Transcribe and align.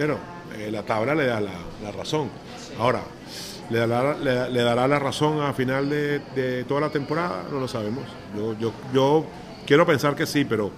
Pero 0.00 0.16
eh, 0.56 0.70
la 0.70 0.82
tabla 0.82 1.14
le 1.14 1.26
da 1.26 1.42
la, 1.42 1.92
razón. 1.92 2.30
Ahora, 2.78 3.02
¿le 3.68 3.76
dará, 3.86 4.88
la 4.88 4.98
razón 4.98 5.42
a 5.42 5.52
final 5.52 5.90
de, 5.90 6.64
toda 6.66 6.80
la 6.80 6.88
temporada? 6.88 7.44
No 7.52 7.60
lo 7.60 7.68
sabemos. 7.68 8.04
Yo 8.94 9.26
quiero 9.66 9.84
pensar 9.84 10.16
que 10.16 10.24
sí, 10.24 10.46
pero 10.46 10.70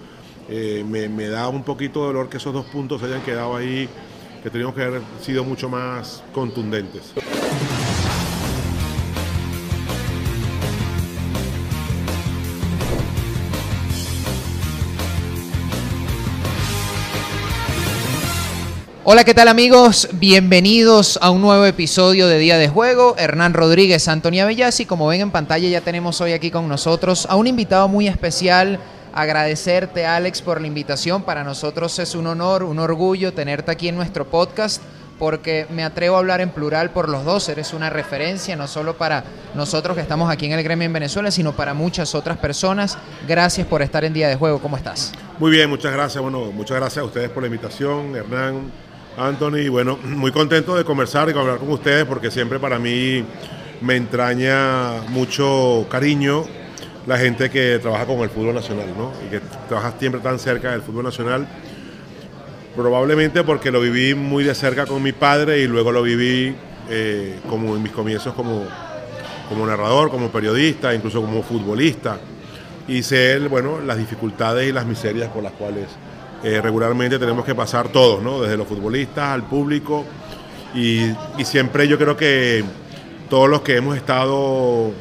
eh, 0.49 0.83
me, 0.85 1.07
me, 1.07 1.29
da 1.29 1.47
un 1.47 1.63
poquito 1.63 2.01
de 2.01 2.07
dolor 2.07 2.27
que 2.27 2.35
esos 2.35 2.53
dos 2.53 2.65
puntos 2.65 3.01
hayan 3.01 3.21
quedado 3.21 3.55
ahí, 3.55 3.87
que 4.43 4.49
teníamos 4.49 4.75
que 4.75 4.83
haber 4.83 5.01
sido 5.21 5.45
mucho 5.45 5.69
más 5.69 6.21
contundentes. 6.33 7.13
Hola, 19.05 19.25
¿qué 19.25 19.33
tal 19.33 19.49
amigos? 19.49 20.07
Bienvenidos 20.13 21.19
a 21.21 21.29
un 21.29 21.41
nuevo 21.41 21.65
episodio 21.65 22.25
de 22.29 22.37
Día 22.37 22.57
de 22.57 22.69
Juego. 22.69 23.15
Hernán 23.17 23.53
Rodríguez, 23.53 24.07
Antonia 24.07 24.49
y 24.49 24.85
Como 24.85 25.07
ven 25.07 25.19
en 25.19 25.31
pantalla 25.31 25.67
ya 25.67 25.81
tenemos 25.81 26.21
hoy 26.21 26.31
aquí 26.31 26.49
con 26.49 26.69
nosotros 26.69 27.25
a 27.29 27.35
un 27.35 27.47
invitado 27.47 27.89
muy 27.89 28.07
especial. 28.07 28.79
Agradecerte 29.13 30.05
Alex 30.05 30.41
por 30.41 30.61
la 30.61 30.67
invitación. 30.67 31.23
Para 31.23 31.43
nosotros 31.43 31.99
es 31.99 32.15
un 32.15 32.27
honor, 32.27 32.63
un 32.63 32.79
orgullo 32.79 33.33
tenerte 33.33 33.71
aquí 33.71 33.89
en 33.89 33.97
nuestro 33.97 34.25
podcast 34.25 34.81
porque 35.19 35.67
me 35.69 35.83
atrevo 35.83 36.15
a 36.15 36.19
hablar 36.19 36.39
en 36.39 36.51
plural 36.51 36.91
por 36.91 37.09
los 37.09 37.25
dos. 37.25 37.49
Eres 37.49 37.73
una 37.73 37.89
referencia 37.89 38.55
no 38.55 38.69
solo 38.69 38.95
para 38.95 39.25
nosotros 39.53 39.97
que 39.97 40.01
estamos 40.01 40.31
aquí 40.31 40.45
en 40.45 40.53
el 40.53 40.63
gremio 40.63 40.85
en 40.85 40.93
Venezuela, 40.93 41.29
sino 41.29 41.51
para 41.51 41.73
muchas 41.73 42.15
otras 42.15 42.37
personas. 42.37 42.97
Gracias 43.27 43.67
por 43.67 43.81
estar 43.81 44.05
en 44.05 44.13
Día 44.13 44.29
de 44.29 44.37
Juego. 44.37 44.59
¿Cómo 44.61 44.77
estás? 44.77 45.11
Muy 45.39 45.51
bien, 45.51 45.69
muchas 45.69 45.91
gracias. 45.91 46.21
Bueno, 46.21 46.53
muchas 46.53 46.77
gracias 46.77 47.03
a 47.03 47.05
ustedes 47.05 47.29
por 47.29 47.43
la 47.43 47.47
invitación, 47.47 48.15
Hernán 48.15 48.92
Anthony, 49.17 49.69
bueno, 49.69 49.97
muy 50.03 50.31
contento 50.31 50.75
de 50.75 50.83
conversar 50.83 51.29
y 51.29 51.37
hablar 51.37 51.59
con 51.59 51.69
ustedes 51.69 52.05
porque 52.05 52.31
siempre 52.31 52.59
para 52.59 52.79
mí 52.79 53.23
me 53.81 53.95
entraña 53.95 55.01
mucho 55.09 55.85
cariño 55.89 56.45
la 57.05 57.17
gente 57.17 57.49
que 57.49 57.79
trabaja 57.79 58.05
con 58.05 58.19
el 58.19 58.29
fútbol 58.29 58.55
nacional, 58.55 58.87
¿no? 58.97 59.11
Y 59.25 59.29
que 59.29 59.41
trabaja 59.67 59.93
siempre 59.99 60.21
tan 60.21 60.39
cerca 60.39 60.71
del 60.71 60.81
fútbol 60.81 61.03
nacional. 61.03 61.47
Probablemente 62.75 63.43
porque 63.43 63.69
lo 63.69 63.81
viví 63.81 64.15
muy 64.15 64.43
de 64.43 64.55
cerca 64.55 64.85
con 64.87 65.03
mi 65.03 65.11
padre 65.11 65.59
y 65.59 65.67
luego 65.67 65.91
lo 65.91 66.01
viví 66.01 66.55
eh, 66.89 67.39
como 67.49 67.75
en 67.75 67.83
mis 67.83 67.91
comienzos 67.91 68.33
como, 68.33 68.65
como 69.47 69.67
narrador, 69.67 70.09
como 70.09 70.29
periodista, 70.29 70.93
incluso 70.93 71.21
como 71.21 71.43
futbolista. 71.43 72.17
Y 72.87 73.03
sé, 73.03 73.37
bueno, 73.47 73.79
las 73.79 73.97
dificultades 73.97 74.67
y 74.67 74.71
las 74.71 74.85
miserias 74.85 75.29
por 75.29 75.43
las 75.43 75.53
cuales 75.53 75.87
eh, 76.43 76.59
regularmente 76.61 77.17
tenemos 77.17 77.45
que 77.45 77.55
pasar 77.55 77.87
todos, 77.87 78.21
¿no? 78.21 78.41
desde 78.41 78.57
los 78.57 78.67
futbolistas 78.67 79.29
al 79.29 79.43
público 79.43 80.03
y, 80.75 81.13
siempre 81.45 81.87
yo 81.87 81.97
creo 81.97 82.17
que 82.17 82.65
todos 83.29 83.49
los 83.49 83.61
que 83.61 83.77
hemos 83.77 83.95
estado 83.95 84.91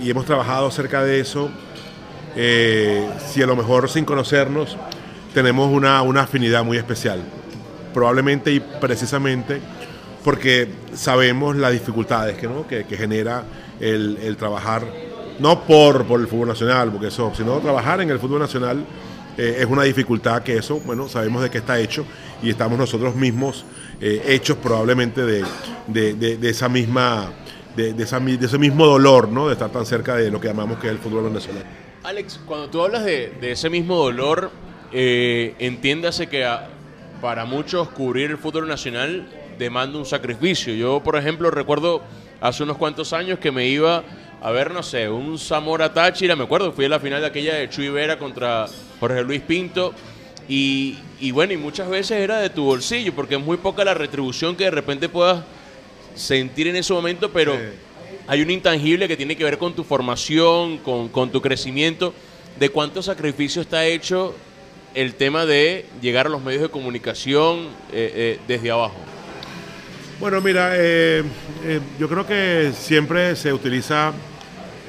y 0.00 0.08
hemos 0.08 0.24
trabajado 0.24 0.70
cerca 0.70 1.02
de 1.02 1.20
eso, 1.20 1.50
eh, 2.34 3.06
si 3.26 3.42
a 3.42 3.46
lo 3.46 3.56
mejor 3.56 3.90
sin 3.90 4.06
conocernos 4.06 4.78
tenemos 5.34 5.70
una, 5.70 6.00
afinidad 6.20 6.64
muy 6.64 6.78
especial, 6.78 7.20
probablemente 7.92 8.50
y 8.50 8.60
precisamente 8.60 9.60
porque 10.24 10.68
sabemos 10.94 11.56
las 11.56 11.72
dificultades 11.72 12.38
que, 12.38 12.46
¿no? 12.46 12.66
que, 12.66 12.84
genera 12.84 13.44
el, 13.80 14.34
trabajar, 14.38 14.82
no 15.38 15.60
por, 15.64 16.06
por 16.06 16.20
el 16.20 16.26
fútbol 16.26 16.48
nacional, 16.48 16.90
porque 16.90 17.08
eso, 17.08 17.32
sino 17.36 17.58
trabajar 17.58 18.00
en 18.00 18.08
el 18.08 18.18
fútbol 18.18 18.40
nacional 18.40 18.84
eh, 19.38 19.58
es 19.60 19.66
una 19.66 19.84
dificultad 19.84 20.42
que 20.42 20.56
eso, 20.56 20.80
bueno, 20.80 21.08
sabemos 21.08 21.42
de 21.42 21.48
qué 21.48 21.58
está 21.58 21.78
hecho 21.78 22.04
y 22.42 22.50
estamos 22.50 22.76
nosotros 22.76 23.14
mismos 23.14 23.64
eh, 24.00 24.20
hechos 24.26 24.56
probablemente 24.56 25.22
de, 25.24 26.40
esa 26.42 26.68
misma, 26.68 27.30
de, 27.76 27.94
ese 28.02 28.58
mismo 28.58 28.84
dolor, 28.84 29.28
¿no? 29.28 29.46
De 29.46 29.52
estar 29.52 29.70
tan 29.70 29.86
cerca 29.86 30.16
de 30.16 30.32
lo 30.32 30.40
que 30.40 30.48
llamamos 30.48 30.80
que 30.80 30.88
es 30.88 30.92
el 30.92 30.98
fútbol 30.98 31.24
venezolano. 31.24 31.64
Alex, 32.02 32.40
cuando 32.46 32.68
tú 32.68 32.82
hablas 32.82 33.04
de, 33.04 33.32
ese 33.40 33.70
mismo 33.70 33.96
dolor, 33.96 34.50
eh, 34.92 35.54
entiéndase 35.60 36.26
que 36.26 36.44
para 37.20 37.44
muchos 37.44 37.90
cubrir 37.90 38.32
el 38.32 38.38
fútbol 38.38 38.66
nacional 38.66 39.28
demanda 39.56 39.98
un 39.98 40.06
sacrificio. 40.06 40.74
Yo, 40.74 41.00
por 41.00 41.14
ejemplo, 41.14 41.48
recuerdo 41.52 42.02
hace 42.40 42.64
unos 42.64 42.76
cuantos 42.76 43.12
años 43.12 43.38
que 43.38 43.52
me 43.52 43.68
iba 43.68 44.02
a 44.40 44.50
ver, 44.50 44.72
no 44.72 44.82
sé, 44.82 45.08
un 45.08 45.38
Zamora 45.38 45.92
Táchira, 45.92 46.34
me 46.34 46.42
acuerdo, 46.42 46.72
fui 46.72 46.86
a 46.86 46.88
la 46.88 46.98
final 46.98 47.20
de 47.20 47.26
aquella 47.28 47.54
de 47.54 47.68
Chuy 47.68 47.88
Vera 47.88 48.18
contra 48.18 48.66
Jorge 49.00 49.22
Luis 49.22 49.40
Pinto. 49.40 49.94
Y, 50.48 50.96
bueno, 51.32 51.52
y 51.52 51.56
muchas 51.58 51.88
veces 51.90 52.12
era 52.22 52.38
de 52.38 52.48
tu 52.48 52.64
bolsillo, 52.64 53.14
porque 53.14 53.34
es 53.34 53.40
muy 53.40 53.58
poca 53.58 53.84
la 53.84 53.94
retribución 53.94 54.56
que 54.56 54.64
de 54.64 54.70
repente 54.70 55.08
puedas 55.08 55.44
sentir 56.14 56.68
en 56.68 56.76
ese 56.76 56.92
momento, 56.92 57.30
pero 57.30 57.54
hay 58.26 58.42
un 58.42 58.50
intangible 58.50 59.06
que 59.08 59.16
tiene 59.16 59.36
que 59.36 59.44
ver 59.44 59.58
con 59.58 59.74
tu 59.74 59.84
formación, 59.84 60.78
con, 60.78 61.30
tu 61.30 61.42
crecimiento, 61.42 62.14
de 62.58 62.70
cuánto 62.70 63.02
sacrificio 63.02 63.62
está 63.62 63.86
hecho 63.86 64.34
el 64.94 65.14
tema 65.14 65.44
de 65.44 65.84
llegar 66.00 66.26
a 66.26 66.30
los 66.30 66.42
medios 66.42 66.62
de 66.62 66.70
comunicación 66.70 67.68
eh, 67.92 68.12
eh, 68.14 68.38
desde 68.48 68.70
abajo. 68.70 68.96
Bueno, 70.18 70.40
mira, 70.40 70.72
eh, 70.74 71.22
yo 72.00 72.08
creo 72.08 72.26
que 72.26 72.72
siempre 72.76 73.36
se 73.36 73.52
utiliza 73.52 74.12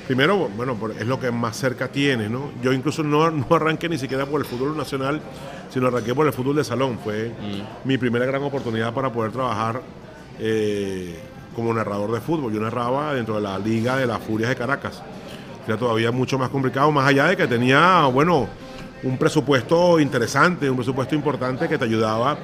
Primero, 0.10 0.50
bueno, 0.58 0.76
es 1.00 1.06
lo 1.06 1.20
que 1.20 1.30
más 1.30 1.56
cerca 1.56 1.88
tiene, 1.88 2.30
¿no? 2.30 2.52
Yo 2.64 2.74
incluso 2.74 3.04
no, 3.04 3.30
no 3.30 3.46
arranqué 3.52 3.88
ni 3.88 4.00
siquiera 4.00 4.26
por 4.26 4.42
el 4.42 4.48
fútbol 4.48 4.76
nacional, 4.76 5.22
sino 5.70 5.86
arranqué 5.86 6.16
por 6.16 6.26
el 6.26 6.34
fútbol 6.34 6.56
de 6.56 6.64
salón. 6.64 6.98
Fue 7.04 7.30
mm. 7.30 7.88
mi 7.88 7.96
primera 8.00 8.26
gran 8.26 8.42
oportunidad 8.42 8.92
para 8.92 9.14
poder 9.14 9.32
trabajar 9.32 9.84
eh, 10.40 11.16
como 11.56 11.72
narrador 11.76 12.12
de 12.12 12.22
fútbol. 12.22 12.52
Yo 12.52 12.60
narraba 12.60 13.14
dentro 13.14 13.36
de 13.36 13.42
la 13.42 13.60
Liga 13.60 13.98
de 13.98 14.08
las 14.08 14.20
Furias 14.20 14.50
de 14.50 14.56
Caracas. 14.56 15.04
Era 15.68 15.78
todavía 15.78 16.12
mucho 16.12 16.40
más 16.40 16.50
complicado, 16.50 16.92
más 16.92 17.08
allá 17.08 17.28
de 17.28 17.38
que 17.38 17.46
tenía, 17.46 18.06
bueno, 18.06 18.50
un 19.04 19.16
presupuesto 19.16 20.00
interesante, 20.00 20.72
un 20.72 20.78
presupuesto 20.78 21.14
importante 21.14 21.70
que 21.70 21.78
te 21.78 21.86
ayudaba 21.86 22.36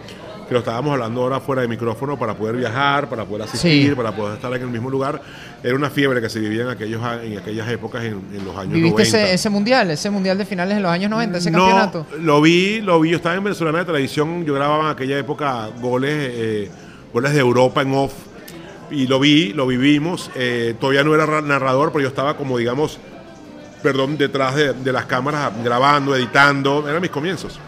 que 0.48 0.54
lo 0.54 0.60
estábamos 0.60 0.94
hablando 0.94 1.22
ahora 1.22 1.40
fuera 1.40 1.62
de 1.64 1.68
micrófono, 1.68 2.18
para 2.18 2.36
poder 2.36 2.56
viajar, 2.56 3.10
para 3.10 3.26
poder 3.26 3.44
asistir, 3.44 3.96
para 3.96 4.16
poder 4.16 4.36
estar 4.36 4.54
en 4.54 4.62
el 4.62 4.68
mismo 4.68 4.90
lugar. 4.90 5.20
Era 5.64 5.76
una 5.76 5.90
fiebre 5.90 6.22
que 6.22 6.30
se 6.30 6.40
vivía 6.40 6.64
en, 6.64 6.70
aquellos, 6.70 7.02
en 7.24 7.38
aquellas 7.40 7.68
épocas, 7.70 8.04
en, 8.04 8.22
los 8.46 8.56
años 8.56 8.74
¿Viviste 8.74 9.02
90. 9.02 9.02
Ese, 9.04 9.34
ese 9.34 9.50
mundial, 9.50 9.90
ese 9.90 10.10
mundial 10.10 10.38
de 10.38 10.46
finales 10.46 10.78
en 10.78 10.84
los 10.84 10.92
años 10.92 11.10
90, 11.10 11.38
ese 11.38 11.52
no, 11.52 11.60
campeonato? 11.60 12.08
lo 12.20 12.42
vi, 12.42 12.82
lo 12.82 13.00
vi. 13.00 13.12
Yo 13.12 13.18
estaba 13.18 13.36
en 13.36 13.44
Venezuela 13.44 13.78
de 13.78 13.86
televisión, 13.86 14.46
yo 14.46 14.54
grababa 14.54 14.86
en 14.86 14.90
aquella 14.92 15.18
época 15.18 15.70
goles, 15.82 16.14
eh, 16.14 16.70
goles 17.12 17.34
de 17.34 17.40
Europa 17.40 17.82
en 17.82 17.94
off. 17.94 18.14
Y 18.92 19.08
lo 19.08 19.20
vi, 19.20 19.52
lo 19.54 19.66
vivimos. 19.66 20.30
Eh, 20.36 20.76
todavía 20.80 21.04
no 21.04 21.16
era 21.16 21.42
narrador, 21.42 21.92
pero 21.92 22.04
yo 22.04 22.10
estaba 22.10 22.38
como, 22.38 22.60
digamos, 22.60 23.00
perdón, 23.82 24.16
detrás 24.16 24.56
de, 24.56 24.74
de 24.74 24.92
las 24.92 25.06
cámaras, 25.06 25.52
grabando, 25.64 26.16
editando. 26.16 26.88
Eran 26.88 27.02
mis 27.02 27.10
comienzos 27.10 27.60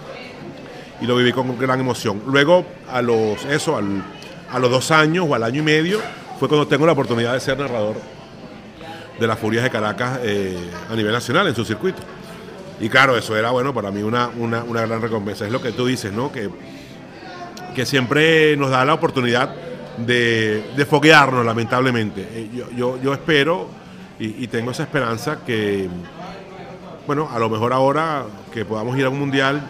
y 1.01 1.05
lo 1.05 1.15
viví 1.15 1.31
con 1.31 1.57
gran 1.57 1.79
emoción. 1.79 2.21
Luego, 2.27 2.65
a 2.91 3.01
los, 3.01 3.45
eso, 3.45 3.77
a 3.77 4.59
los 4.59 4.71
dos 4.71 4.91
años 4.91 5.25
o 5.29 5.35
al 5.35 5.43
año 5.43 5.61
y 5.61 5.65
medio, 5.65 5.99
fue 6.39 6.47
cuando 6.47 6.67
tengo 6.67 6.85
la 6.85 6.91
oportunidad 6.91 7.33
de 7.33 7.39
ser 7.39 7.57
narrador 7.57 7.95
de 9.19 9.27
las 9.27 9.39
Furias 9.39 9.63
de 9.63 9.69
Caracas 9.69 10.19
eh, 10.23 10.57
a 10.89 10.95
nivel 10.95 11.11
nacional 11.11 11.47
en 11.47 11.55
su 11.55 11.65
circuito. 11.65 12.01
Y 12.79 12.89
claro, 12.89 13.17
eso 13.17 13.35
era, 13.35 13.49
bueno, 13.49 13.73
para 13.73 13.89
mí 13.89 14.03
una, 14.03 14.29
una, 14.37 14.63
gran 14.63 15.01
recompensa. 15.01 15.45
Es 15.45 15.51
lo 15.51 15.61
que 15.61 15.71
tú 15.71 15.87
dices, 15.87 16.13
¿no? 16.13 16.31
Que, 16.31 16.49
que 17.73 17.85
siempre 17.85 18.55
nos 18.55 18.69
da 18.69 18.85
la 18.85 18.93
oportunidad 18.93 19.55
de, 19.97 20.63
de 20.75 20.85
foguearnos, 20.85 21.43
lamentablemente. 21.43 22.27
Eh, 22.31 22.49
yo, 22.53 22.69
yo, 22.71 23.01
yo 23.01 23.13
espero 23.13 23.67
y, 24.19 24.43
y, 24.43 24.47
tengo 24.47 24.71
esa 24.71 24.83
esperanza 24.83 25.39
que, 25.43 25.89
bueno, 27.07 27.29
a 27.33 27.39
lo 27.39 27.49
mejor 27.49 27.73
ahora 27.73 28.25
que 28.53 28.63
podamos 28.63 28.95
ir 28.97 29.05
a 29.05 29.09
un 29.09 29.19
mundial 29.19 29.61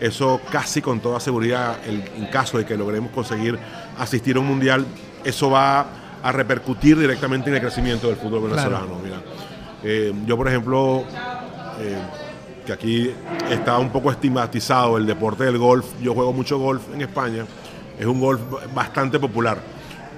eso 0.00 0.40
casi 0.50 0.82
con 0.82 1.00
toda 1.00 1.20
seguridad, 1.20 1.78
en 1.86 2.26
caso 2.26 2.58
de 2.58 2.66
que 2.66 2.76
logremos 2.76 3.10
conseguir 3.12 3.58
asistir 3.98 4.36
a 4.36 4.40
un 4.40 4.46
mundial, 4.46 4.84
eso 5.24 5.50
va 5.50 5.86
a 6.22 6.32
repercutir 6.32 6.98
directamente 6.98 7.50
en 7.50 7.56
el 7.56 7.60
crecimiento 7.60 8.08
del 8.08 8.16
fútbol 8.16 8.48
venezolano. 8.48 8.98
Mira, 9.02 9.22
eh, 9.82 10.12
yo, 10.26 10.36
por 10.36 10.48
ejemplo, 10.48 11.04
eh, 11.80 11.98
que 12.64 12.72
aquí 12.72 13.10
está 13.50 13.78
un 13.78 13.90
poco 13.90 14.10
estigmatizado 14.10 14.96
el 14.96 15.06
deporte 15.06 15.44
del 15.44 15.58
golf, 15.58 15.86
yo 16.02 16.14
juego 16.14 16.32
mucho 16.32 16.58
golf 16.58 16.82
en 16.94 17.02
España, 17.02 17.44
es 17.98 18.06
un 18.06 18.20
golf 18.20 18.40
bastante 18.74 19.18
popular. 19.18 19.58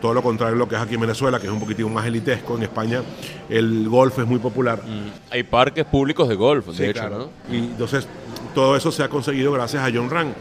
Todo 0.01 0.15
lo 0.15 0.23
contrario 0.23 0.55
a 0.55 0.59
lo 0.59 0.69
que 0.69 0.77
es 0.77 0.81
aquí 0.81 0.95
en 0.95 1.01
Venezuela, 1.01 1.41
que 1.41 1.47
es 1.47 1.53
un 1.53 1.59
poquitito 1.59 1.89
más 1.89 2.07
elitesco. 2.07 2.57
En 2.57 2.63
España 2.63 3.03
el 3.49 3.89
golf 3.89 4.19
es 4.19 4.27
muy 4.27 4.39
popular. 4.39 4.79
Mm. 4.85 5.33
Hay 5.33 5.43
parques 5.43 5.87
públicos 5.87 6.29
de 6.29 6.35
golf, 6.35 6.67
de 6.67 6.91
hecho, 6.91 7.09
¿no? 7.09 7.31
Y 7.51 7.57
entonces 7.57 8.07
todo 8.57 8.75
eso 8.75 8.91
se 8.91 9.03
ha 9.03 9.11
conseguido 9.11 9.53
gracias 9.53 9.87
a 9.87 9.91
John 9.95 10.09
Ran. 10.09 10.35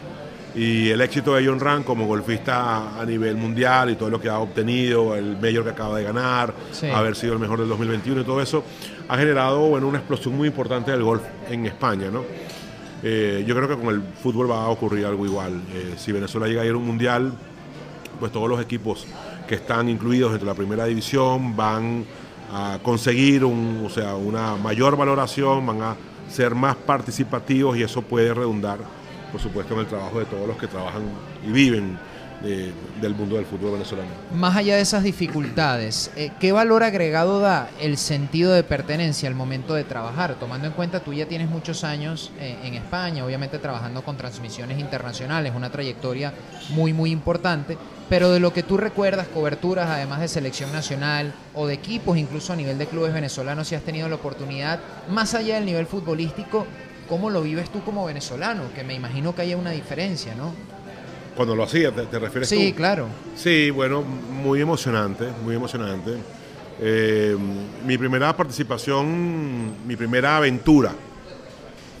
Y 0.54 0.88
el 0.88 1.02
éxito 1.02 1.34
de 1.34 1.46
John 1.46 1.60
Ran 1.60 1.82
como 1.82 2.06
golfista 2.06 2.98
a 2.98 3.04
nivel 3.04 3.36
mundial 3.36 3.90
y 3.90 3.96
todo 3.96 4.08
lo 4.08 4.18
que 4.18 4.30
ha 4.30 4.38
obtenido, 4.38 5.14
el 5.14 5.36
mayor 5.36 5.64
que 5.64 5.70
acaba 5.70 5.98
de 5.98 6.04
ganar, 6.04 6.54
haber 6.94 7.14
sido 7.14 7.34
el 7.34 7.38
mejor 7.38 7.58
del 7.58 7.68
2021 7.68 8.22
y 8.22 8.24
todo 8.24 8.40
eso, 8.40 8.64
ha 9.06 9.18
generado 9.18 9.58
bueno, 9.68 9.86
una 9.86 9.98
explosión 9.98 10.34
muy 10.34 10.48
importante 10.48 10.92
del 10.92 11.02
golf 11.02 11.24
en 11.50 11.66
España. 11.66 12.08
¿no? 12.10 12.24
Eh, 13.02 13.44
yo 13.46 13.54
creo 13.54 13.68
que 13.68 13.76
con 13.76 13.94
el 13.94 14.00
fútbol 14.22 14.50
va 14.50 14.64
a 14.64 14.68
ocurrir 14.68 15.04
algo 15.04 15.26
igual. 15.26 15.60
Eh, 15.74 15.96
si 15.98 16.10
Venezuela 16.10 16.46
llega 16.46 16.62
a 16.62 16.64
ir 16.64 16.72
a 16.72 16.76
un 16.78 16.86
mundial, 16.86 17.34
pues 18.18 18.32
todos 18.32 18.48
los 18.48 18.62
equipos 18.62 19.06
que 19.46 19.56
están 19.56 19.90
incluidos 19.90 20.32
entre 20.32 20.46
la 20.46 20.54
primera 20.54 20.86
división 20.86 21.54
van 21.54 22.06
a 22.50 22.78
conseguir 22.82 23.44
un, 23.44 23.82
o 23.84 23.90
sea, 23.90 24.14
una 24.14 24.56
mayor 24.56 24.96
valoración, 24.96 25.66
van 25.66 25.82
a 25.82 25.96
ser 26.28 26.54
más 26.54 26.76
participativos 26.76 27.76
y 27.76 27.82
eso 27.82 28.02
puede 28.02 28.32
redundar, 28.34 28.78
por 29.32 29.40
supuesto, 29.40 29.74
en 29.74 29.80
el 29.80 29.86
trabajo 29.86 30.18
de 30.18 30.26
todos 30.26 30.46
los 30.46 30.56
que 30.56 30.66
trabajan 30.66 31.02
y 31.46 31.50
viven 31.50 31.98
de- 32.42 32.72
del 33.00 33.14
mundo 33.14 33.36
del 33.36 33.46
fútbol 33.46 33.72
venezolano. 33.72 34.08
Más 34.34 34.56
allá 34.56 34.76
de 34.76 34.82
esas 34.82 35.02
dificultades, 35.02 36.10
eh, 36.16 36.30
¿qué 36.40 36.52
valor 36.52 36.82
agregado 36.82 37.40
da 37.40 37.68
el 37.80 37.96
sentido 37.96 38.52
de 38.52 38.62
pertenencia 38.62 39.28
al 39.28 39.34
momento 39.34 39.74
de 39.74 39.84
trabajar? 39.84 40.34
Tomando 40.38 40.66
en 40.66 40.72
cuenta, 40.74 41.00
tú 41.00 41.12
ya 41.12 41.26
tienes 41.26 41.48
muchos 41.48 41.84
años 41.84 42.32
eh, 42.38 42.56
en 42.64 42.74
España, 42.74 43.24
obviamente 43.24 43.58
trabajando 43.58 44.02
con 44.02 44.16
transmisiones 44.16 44.78
internacionales, 44.78 45.52
una 45.54 45.70
trayectoria 45.70 46.32
muy, 46.70 46.92
muy 46.92 47.10
importante, 47.10 47.76
pero 48.08 48.30
de 48.30 48.40
lo 48.40 48.52
que 48.52 48.62
tú 48.62 48.76
recuerdas, 48.76 49.26
coberturas 49.28 49.88
además 49.90 50.20
de 50.20 50.28
selección 50.28 50.72
nacional 50.72 51.32
o 51.54 51.66
de 51.66 51.74
equipos, 51.74 52.16
incluso 52.16 52.52
a 52.52 52.56
nivel 52.56 52.78
de 52.78 52.86
clubes 52.86 53.12
venezolanos, 53.12 53.68
si 53.68 53.74
has 53.74 53.82
tenido 53.82 54.08
la 54.08 54.14
oportunidad, 54.16 54.78
más 55.10 55.34
allá 55.34 55.56
del 55.56 55.64
nivel 55.66 55.86
futbolístico, 55.86 56.66
¿cómo 57.08 57.30
lo 57.30 57.42
vives 57.42 57.70
tú 57.70 57.82
como 57.82 58.04
venezolano? 58.04 58.62
Que 58.74 58.84
me 58.84 58.94
imagino 58.94 59.34
que 59.34 59.42
haya 59.42 59.56
una 59.56 59.70
diferencia, 59.70 60.34
¿no? 60.34 60.52
Cuando 61.36 61.54
lo 61.54 61.64
hacía, 61.64 61.92
¿te, 61.92 62.06
te 62.06 62.18
refieres 62.18 62.48
Sí, 62.48 62.70
tú? 62.70 62.76
claro. 62.76 63.06
Sí, 63.36 63.70
bueno, 63.70 64.02
muy 64.02 64.60
emocionante, 64.60 65.26
muy 65.44 65.54
emocionante. 65.54 66.12
Eh, 66.80 67.36
mi 67.86 67.96
primera 67.98 68.34
participación, 68.36 69.86
mi 69.86 69.96
primera 69.96 70.38
aventura 70.38 70.92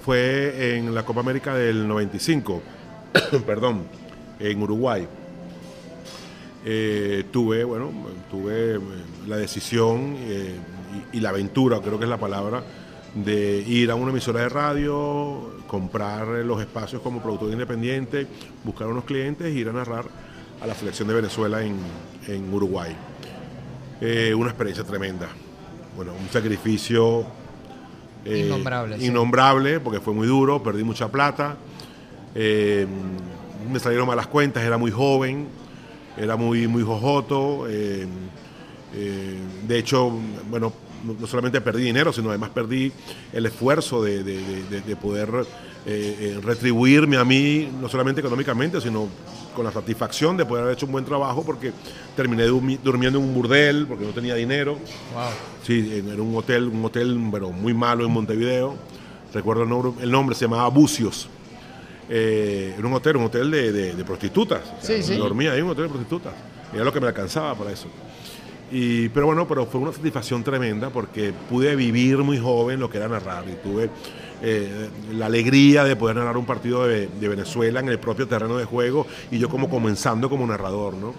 fue 0.04 0.76
en 0.76 0.94
la 0.94 1.02
Copa 1.04 1.20
América 1.20 1.54
del 1.54 1.86
95, 1.86 2.62
perdón, 3.46 3.82
en 4.40 4.62
Uruguay. 4.62 5.06
Eh, 6.64 7.24
tuve, 7.30 7.62
bueno, 7.64 7.90
tuve 8.30 8.74
eh, 8.74 8.80
la 9.28 9.36
decisión 9.36 10.16
eh, 10.18 10.56
y, 11.12 11.18
y 11.18 11.20
la 11.20 11.28
aventura, 11.28 11.80
creo 11.80 11.98
que 11.98 12.04
es 12.04 12.10
la 12.10 12.16
palabra, 12.18 12.62
de 13.24 13.64
ir 13.66 13.90
a 13.90 13.94
una 13.94 14.10
emisora 14.10 14.40
de 14.40 14.48
radio, 14.50 15.50
comprar 15.66 16.26
los 16.44 16.60
espacios 16.60 17.00
como 17.00 17.22
productor 17.22 17.50
independiente, 17.50 18.26
buscar 18.62 18.88
unos 18.88 19.04
clientes 19.04 19.46
e 19.46 19.52
ir 19.52 19.68
a 19.68 19.72
narrar 19.72 20.04
a 20.60 20.66
la 20.66 20.74
selección 20.74 21.08
de 21.08 21.14
Venezuela 21.14 21.62
en, 21.62 21.76
en 22.28 22.52
Uruguay. 22.52 22.94
Eh, 24.00 24.34
una 24.34 24.50
experiencia 24.50 24.84
tremenda. 24.84 25.28
Bueno, 25.96 26.12
un 26.12 26.28
sacrificio 26.28 27.24
eh, 28.26 28.44
Innombrable, 28.46 28.98
sí. 28.98 29.06
innombrable, 29.06 29.80
porque 29.80 30.00
fue 30.00 30.12
muy 30.12 30.26
duro, 30.26 30.62
perdí 30.62 30.84
mucha 30.84 31.08
plata. 31.08 31.56
Eh, 32.34 32.86
me 33.72 33.78
salieron 33.78 34.06
malas 34.06 34.26
cuentas, 34.26 34.62
era 34.62 34.76
muy 34.76 34.90
joven, 34.90 35.46
era 36.18 36.36
muy, 36.36 36.66
muy 36.68 36.82
jojoto. 36.82 37.66
eh, 37.68 38.06
de 39.66 39.78
hecho, 39.78 40.12
bueno, 40.50 40.72
no, 41.04 41.26
solamente 41.26 41.60
perdí 41.60 41.82
dinero, 41.84 42.12
sino 42.12 42.28
además 42.30 42.50
perdí 42.50 42.92
el 43.32 43.46
esfuerzo 43.46 44.02
de, 44.02 44.22
de- 44.22 44.40
de- 44.40 44.62
de- 44.70 44.80
de 44.82 44.96
poder 44.96 45.28
eh, 45.88 46.16
eh, 46.36 46.40
retribuirme 46.42 47.16
a 47.16 47.24
mí, 47.24 47.68
no 47.80 47.88
solamente 47.88 48.20
económicamente, 48.20 48.80
sino 48.80 49.08
con 49.54 49.64
la 49.64 49.72
satisfacción 49.72 50.36
de 50.36 50.44
poder 50.44 50.64
haber 50.64 50.74
hecho 50.76 50.86
un 50.86 50.92
buen 50.92 51.04
trabajo, 51.04 51.44
porque 51.44 51.72
terminé 52.14 52.46
durmi- 52.48 52.78
durmiendo 52.82 53.18
en 53.18 53.24
un 53.24 53.34
burdel, 53.34 53.86
porque 53.86 54.04
no 54.04 54.10
tenía 54.10 54.34
dinero. 54.34 54.74
Wow. 55.14 55.22
Sí, 55.64 56.02
era 56.12 56.20
un 56.22 56.36
hotel, 56.36 56.64
un 56.68 56.84
hotel 56.84 57.18
pero 57.32 57.50
muy 57.52 57.72
malo 57.72 58.04
en 58.04 58.10
Montevideo. 58.12 58.76
Recuerdo 59.32 59.62
el 59.62 59.68
nombre, 59.68 59.92
el 60.02 60.10
nombre 60.10 60.34
se 60.34 60.44
llamaba 60.44 60.68
Bucios. 60.68 61.28
Eh, 62.08 62.74
era 62.78 62.86
un 62.86 62.92
hotel, 62.94 63.16
un 63.16 63.24
hotel 63.24 63.50
de, 63.50 64.04
prostitutas. 64.04 64.60
O 64.80 64.84
sea, 64.84 64.96
Sí, 64.96 65.02
sí. 65.02 65.16
Dormía 65.16 65.52
ahí 65.52 65.58
en 65.58 65.64
un 65.64 65.70
hotel 65.70 65.84
de 65.84 65.88
prostitutas. 65.90 66.34
Era 66.72 66.84
lo 66.84 66.92
que 66.92 67.00
me 67.00 67.06
alcanzaba 67.08 67.54
para 67.54 67.72
eso. 67.72 67.88
Pero 68.70 69.26
bueno, 69.26 69.46
pero 69.46 69.66
fue 69.66 69.80
una 69.80 69.92
satisfacción 69.92 70.42
tremenda 70.42 70.90
porque 70.90 71.32
pude 71.48 71.76
vivir 71.76 72.18
muy 72.18 72.38
joven 72.38 72.80
lo 72.80 72.90
que 72.90 72.98
era 72.98 73.08
narrar 73.08 73.44
y 73.48 73.54
tuve 73.62 73.90
eh, 74.42 74.88
la 75.12 75.26
alegría 75.26 75.84
de 75.84 75.96
poder 75.96 76.16
narrar 76.16 76.36
un 76.36 76.44
partido 76.44 76.86
de, 76.86 77.06
de 77.06 77.28
Venezuela 77.28 77.80
en 77.80 77.88
el 77.88 77.98
propio 77.98 78.26
terreno 78.26 78.56
de 78.56 78.64
juego 78.64 79.06
y 79.30 79.38
yo 79.38 79.48
como 79.48 79.70
comenzando 79.70 80.28
como 80.28 80.46
narrador, 80.46 80.94
¿no? 80.94 81.14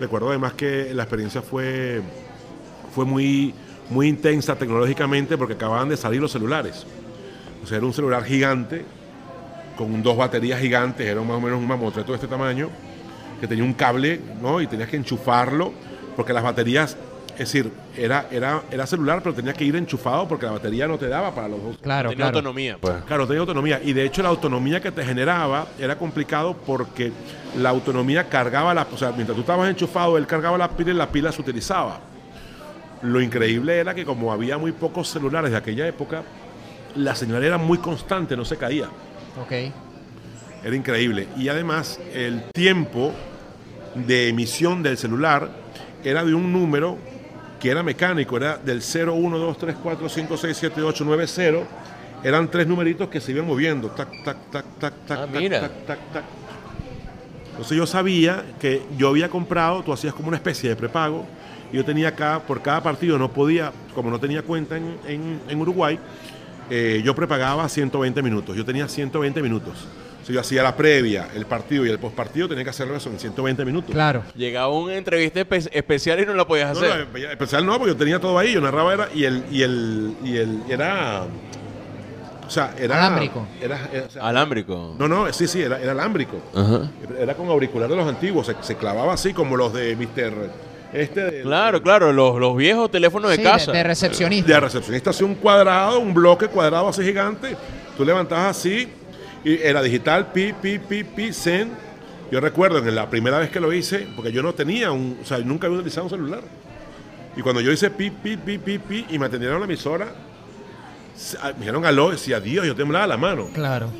Recuerdo 0.00 0.30
además 0.30 0.54
que 0.54 0.94
la 0.94 1.02
experiencia 1.02 1.42
fue, 1.42 2.00
fue 2.94 3.04
muy, 3.04 3.54
muy 3.90 4.08
intensa 4.08 4.56
tecnológicamente 4.56 5.36
porque 5.36 5.54
acababan 5.54 5.88
de 5.88 5.96
salir 5.96 6.20
los 6.20 6.32
celulares. 6.32 6.86
O 7.62 7.66
sea, 7.66 7.76
era 7.76 7.86
un 7.86 7.92
celular 7.92 8.24
gigante 8.24 8.84
con 9.76 10.02
dos 10.02 10.16
baterías 10.16 10.60
gigantes, 10.60 11.06
era 11.06 11.20
más 11.22 11.36
o 11.36 11.40
menos 11.40 11.58
un 11.58 11.66
mamotreto 11.66 12.12
de 12.12 12.16
este 12.16 12.26
tamaño, 12.26 12.68
que 13.40 13.46
tenía 13.46 13.64
un 13.64 13.74
cable, 13.74 14.20
¿no? 14.40 14.60
Y 14.60 14.66
tenías 14.66 14.88
que 14.88 14.96
enchufarlo, 14.96 15.72
porque 16.16 16.32
las 16.32 16.42
baterías, 16.42 16.96
es 17.32 17.38
decir, 17.38 17.70
era, 17.96 18.26
era, 18.30 18.62
era 18.70 18.86
celular, 18.86 19.20
pero 19.22 19.34
tenía 19.34 19.52
que 19.52 19.64
ir 19.64 19.74
enchufado 19.76 20.28
porque 20.28 20.46
la 20.46 20.52
batería 20.52 20.86
no 20.86 20.98
te 20.98 21.08
daba 21.08 21.34
para 21.34 21.48
los 21.48 21.62
dos. 21.62 21.78
Claro, 21.78 22.10
Tenía 22.10 22.24
claro. 22.26 22.38
autonomía, 22.38 22.76
pues. 22.80 22.94
Claro, 23.06 23.26
tenía 23.26 23.40
autonomía. 23.40 23.80
Y 23.82 23.92
de 23.92 24.04
hecho 24.04 24.22
la 24.22 24.28
autonomía 24.28 24.80
que 24.80 24.90
te 24.92 25.04
generaba 25.04 25.66
era 25.78 25.96
complicado 25.96 26.54
porque 26.66 27.12
la 27.58 27.70
autonomía 27.70 28.28
cargaba 28.28 28.74
la... 28.74 28.86
O 28.92 28.96
sea, 28.98 29.12
mientras 29.12 29.34
tú 29.34 29.40
estabas 29.40 29.68
enchufado, 29.70 30.18
él 30.18 30.26
cargaba 30.26 30.58
la 30.58 30.68
pila 30.68 30.90
y 30.90 30.94
la 30.94 31.10
pila 31.10 31.32
se 31.32 31.40
utilizaba. 31.40 32.00
Lo 33.02 33.20
increíble 33.20 33.78
era 33.78 33.94
que 33.94 34.04
como 34.04 34.32
había 34.32 34.58
muy 34.58 34.72
pocos 34.72 35.08
celulares 35.08 35.50
de 35.50 35.56
aquella 35.56 35.86
época, 35.88 36.22
la 36.94 37.14
señal 37.14 37.42
era 37.42 37.58
muy 37.58 37.78
constante, 37.78 38.36
no 38.36 38.44
se 38.44 38.56
caía. 38.56 38.86
Ok. 39.40 39.52
Era 40.64 40.76
increíble. 40.76 41.26
Y 41.36 41.48
además 41.48 41.98
el 42.14 42.44
tiempo 42.52 43.12
de 43.94 44.28
emisión 44.28 44.82
del 44.82 44.96
celular 44.96 45.50
era 46.04 46.24
de 46.24 46.34
un 46.34 46.52
número 46.52 46.98
que 47.60 47.70
era 47.70 47.82
mecánico, 47.82 48.36
era 48.36 48.56
del 48.56 48.82
0, 48.82 49.14
1, 49.14 49.38
2, 49.38 49.58
3, 49.58 49.76
4, 49.82 50.08
5, 50.08 50.36
6, 50.36 50.56
7, 50.56 50.82
8, 50.82 51.04
9, 51.06 51.24
0. 51.26 51.62
Eran 52.24 52.48
tres 52.50 52.66
numeritos 52.66 53.08
que 53.08 53.20
se 53.20 53.32
iban 53.32 53.46
moviendo. 53.46 53.88
Tac, 53.90 54.08
tac, 54.24 54.36
tac, 54.50 54.64
tac, 54.78 54.94
tac, 55.06 55.18
Ah, 55.20 55.26
tac, 55.26 55.40
mira. 55.40 55.60
tac, 55.60 55.72
tac, 55.86 55.98
tac. 56.12 56.24
Entonces 57.50 57.76
yo 57.76 57.86
sabía 57.86 58.44
que 58.60 58.82
yo 58.96 59.08
había 59.08 59.28
comprado, 59.28 59.82
tú 59.82 59.92
hacías 59.92 60.14
como 60.14 60.28
una 60.28 60.36
especie 60.36 60.68
de 60.70 60.76
prepago, 60.76 61.26
y 61.72 61.76
yo 61.76 61.84
tenía 61.84 62.08
acá, 62.08 62.40
por 62.46 62.62
cada 62.62 62.82
partido 62.82 63.18
no 63.18 63.30
podía, 63.32 63.72
como 63.94 64.10
no 64.10 64.18
tenía 64.18 64.42
cuenta 64.42 64.76
en, 64.76 64.96
en- 65.06 65.40
en 65.48 65.60
Uruguay, 65.60 65.98
eh, 66.70 67.02
yo 67.04 67.14
prepagaba 67.14 67.68
120 67.68 68.22
minutos. 68.22 68.56
Yo 68.56 68.64
tenía 68.64 68.88
120 68.88 69.42
minutos. 69.42 69.86
Si 70.24 70.32
yo 70.32 70.40
hacía 70.40 70.62
la 70.62 70.76
previa, 70.76 71.28
el 71.34 71.46
partido 71.46 71.84
y 71.84 71.90
el 71.90 71.98
postpartido, 71.98 72.48
tenía 72.48 72.62
que 72.64 72.70
hacerlo 72.70 72.94
eso 72.96 73.10
en 73.10 73.18
120 73.18 73.64
minutos. 73.64 73.90
Claro. 73.92 74.22
Llegaba 74.36 74.68
una 74.68 74.94
entrevista 74.94 75.40
espe- 75.40 75.68
especial 75.72 76.20
y 76.20 76.26
no 76.26 76.34
la 76.34 76.46
podías 76.46 76.72
No, 76.78 76.78
hacer. 76.86 77.06
no, 77.12 77.18
especial 77.30 77.66
no, 77.66 77.72
porque 77.78 77.92
yo 77.92 77.96
tenía 77.96 78.20
todo 78.20 78.38
ahí, 78.38 78.52
yo 78.52 78.60
narraba 78.60 78.94
era, 78.94 79.08
y 79.14 79.24
el, 79.24 79.44
y 79.50 79.62
el, 79.62 80.14
y 80.24 80.36
el, 80.36 80.62
era, 80.68 81.24
o 82.46 82.50
sea, 82.50 82.74
era... 82.78 82.98
Alámbrico. 83.04 83.46
Era, 83.60 83.88
era- 83.92 84.06
o 84.06 84.10
sea, 84.10 84.22
Alámbrico. 84.28 84.94
no, 84.98 85.08
no, 85.08 85.32
sí, 85.32 85.48
sí, 85.48 85.60
era, 85.62 85.80
era 85.80 85.92
alámbrico. 85.92 86.36
Ajá. 86.54 86.88
Era 87.18 87.34
con 87.34 87.48
auricular 87.48 87.88
de 87.88 87.96
los 87.96 88.06
antiguos, 88.06 88.46
se, 88.46 88.54
se 88.60 88.76
clavaba 88.76 89.14
así 89.14 89.32
como 89.32 89.56
los 89.56 89.72
de 89.72 89.96
Mr. 89.96 90.32
Este 90.92 91.20
de, 91.24 91.42
Claro, 91.42 91.82
claro, 91.82 92.12
los, 92.12 92.38
los 92.38 92.54
viejos 92.56 92.90
teléfonos 92.90 93.30
de 93.30 93.38
Sí, 93.38 93.42
casa. 93.42 93.72
de, 93.72 93.78
de 93.78 93.84
recepcionista. 93.84 94.52
de 94.52 94.60
recepcionista, 94.60 95.10
así 95.10 95.24
un 95.24 95.34
cuadrado, 95.36 95.98
un 95.98 96.12
bloque 96.12 96.48
cuadrado 96.48 96.88
así 96.88 97.02
gigante. 97.02 97.56
Tú 97.96 98.04
levantabas 98.04 98.56
así 98.58 98.88
y 99.44 99.60
era 99.60 99.82
digital, 99.82 100.32
pi, 100.32 100.52
pi, 100.52 100.78
pi, 100.78 101.04
pi, 101.04 101.32
zen. 101.32 101.70
Yo 102.30 102.40
recuerdo 102.40 102.78
en 102.78 102.94
la 102.94 103.10
primera 103.10 103.38
vez 103.38 103.50
que 103.50 103.60
lo 103.60 103.72
hice, 103.72 104.06
porque 104.14 104.32
yo 104.32 104.42
no 104.42 104.54
tenía 104.54 104.90
un, 104.90 105.18
o 105.20 105.24
sea, 105.24 105.38
nunca 105.38 105.66
había 105.66 105.78
utilizado 105.78 106.04
un 106.04 106.10
celular. 106.10 106.42
Y 107.36 107.42
cuando 107.42 107.60
yo 107.60 107.72
hice 107.72 107.90
pi, 107.90 108.10
pi, 108.10 108.36
pi, 108.36 108.58
pi, 108.58 108.78
pi, 108.78 109.06
y 109.10 109.18
me 109.18 109.26
atendieron 109.26 109.56
a 109.56 109.60
la 109.60 109.64
emisora, 109.66 110.14
ah, 111.42 111.52
me 111.54 111.60
dijeron 111.60 111.84
aló, 111.84 112.10
decía 112.10 112.40
Dios, 112.40 112.66
yo 112.66 112.74
temblaba 112.74 113.06
la 113.06 113.16
mano. 113.16 113.48
Claro. 113.52 113.90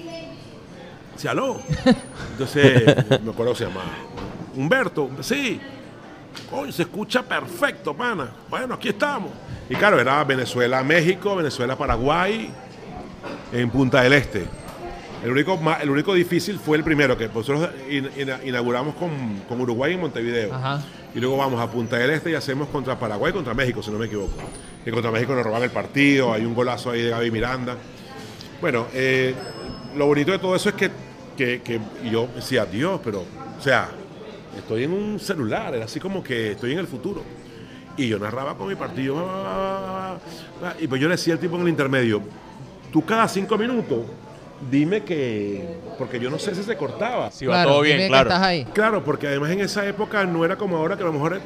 Decía 1.14 1.32
aló. 1.32 1.60
Entonces, 2.32 2.84
me 3.22 3.32
acuerdo 3.32 3.52
que 3.52 3.58
se 3.58 3.66
llamaba 3.66 3.90
Humberto, 4.54 5.10
sí. 5.20 5.60
Coño, 6.48 6.72
se 6.72 6.82
escucha 6.82 7.22
perfecto, 7.22 7.94
pana. 7.94 8.30
Bueno, 8.48 8.74
aquí 8.74 8.88
estamos. 8.88 9.30
Y 9.68 9.74
claro, 9.74 10.00
era 10.00 10.22
Venezuela, 10.24 10.82
México, 10.82 11.36
Venezuela, 11.36 11.76
Paraguay, 11.76 12.50
en 13.52 13.70
Punta 13.70 14.02
del 14.02 14.14
Este. 14.14 14.61
El 15.22 15.30
único, 15.30 15.58
el 15.80 15.90
único 15.90 16.14
difícil 16.14 16.58
fue 16.58 16.76
el 16.76 16.84
primero, 16.84 17.16
que 17.16 17.28
nosotros 17.28 17.68
in- 17.88 18.10
ina- 18.18 18.40
inauguramos 18.44 18.94
con, 18.96 19.10
con 19.48 19.60
Uruguay 19.60 19.94
en 19.94 20.00
Montevideo. 20.00 20.52
Ajá. 20.54 20.82
Y 21.14 21.20
luego 21.20 21.36
vamos 21.36 21.60
a 21.60 21.70
Punta 21.70 21.96
del 21.96 22.10
Este 22.10 22.30
y 22.30 22.34
hacemos 22.34 22.68
contra 22.68 22.98
Paraguay 22.98 23.30
y 23.30 23.34
contra 23.34 23.54
México, 23.54 23.82
si 23.82 23.90
no 23.90 23.98
me 23.98 24.06
equivoco. 24.06 24.32
Y 24.84 24.90
contra 24.90 25.10
México 25.12 25.34
nos 25.34 25.44
roban 25.44 25.62
el 25.62 25.70
partido, 25.70 26.32
hay 26.32 26.44
un 26.44 26.54
golazo 26.54 26.90
ahí 26.90 27.02
de 27.02 27.10
Gaby 27.10 27.30
Miranda. 27.30 27.76
Bueno, 28.60 28.86
eh, 28.94 29.34
lo 29.96 30.06
bonito 30.06 30.32
de 30.32 30.38
todo 30.38 30.56
eso 30.56 30.70
es 30.70 30.74
que, 30.74 30.90
que- 31.36 31.62
que 31.62 31.80
yo 32.10 32.28
decía, 32.34 32.64
Dios, 32.66 33.00
pero, 33.04 33.20
o 33.20 33.62
sea, 33.62 33.90
estoy 34.58 34.84
en 34.84 34.92
un 34.92 35.20
celular, 35.20 35.74
era 35.74 35.84
así 35.84 36.00
como 36.00 36.22
que 36.24 36.52
estoy 36.52 36.72
en 36.72 36.78
el 36.78 36.86
futuro. 36.88 37.22
Y 37.96 38.08
yo 38.08 38.18
narraba 38.18 38.56
con 38.56 38.66
mi 38.68 38.74
partido. 38.74 39.18
ah, 39.18 39.44
ah, 39.46 40.16
ah, 40.62 40.66
ah, 40.70 40.74
Y 40.80 40.86
pues 40.88 41.00
yo 41.00 41.08
le 41.08 41.14
decía 41.14 41.34
al 41.34 41.40
tipo 41.40 41.56
en 41.56 41.62
el 41.62 41.68
intermedio, 41.68 42.22
tú 42.90 43.04
cada 43.04 43.28
cinco 43.28 43.56
minutos 43.58 43.98
dime 44.70 45.02
que, 45.02 45.64
porque 45.98 46.18
yo 46.20 46.30
no 46.30 46.38
sé 46.38 46.54
si 46.54 46.62
se 46.62 46.76
cortaba. 46.76 47.30
Si 47.30 47.46
va 47.46 47.54
Claro, 47.54 47.70
todo 47.70 47.82
dime 47.82 47.96
bien, 47.96 48.06
que 48.06 48.12
claro. 48.12 48.30
estás 48.30 48.42
ahí. 48.42 48.64
Claro, 48.72 49.04
porque 49.04 49.26
además 49.28 49.50
en 49.50 49.60
esa 49.60 49.86
época 49.86 50.24
no 50.24 50.44
era 50.44 50.56
como 50.56 50.76
ahora 50.76 50.96
que 50.96 51.02
a 51.02 51.06
lo 51.06 51.12
mejor 51.12 51.40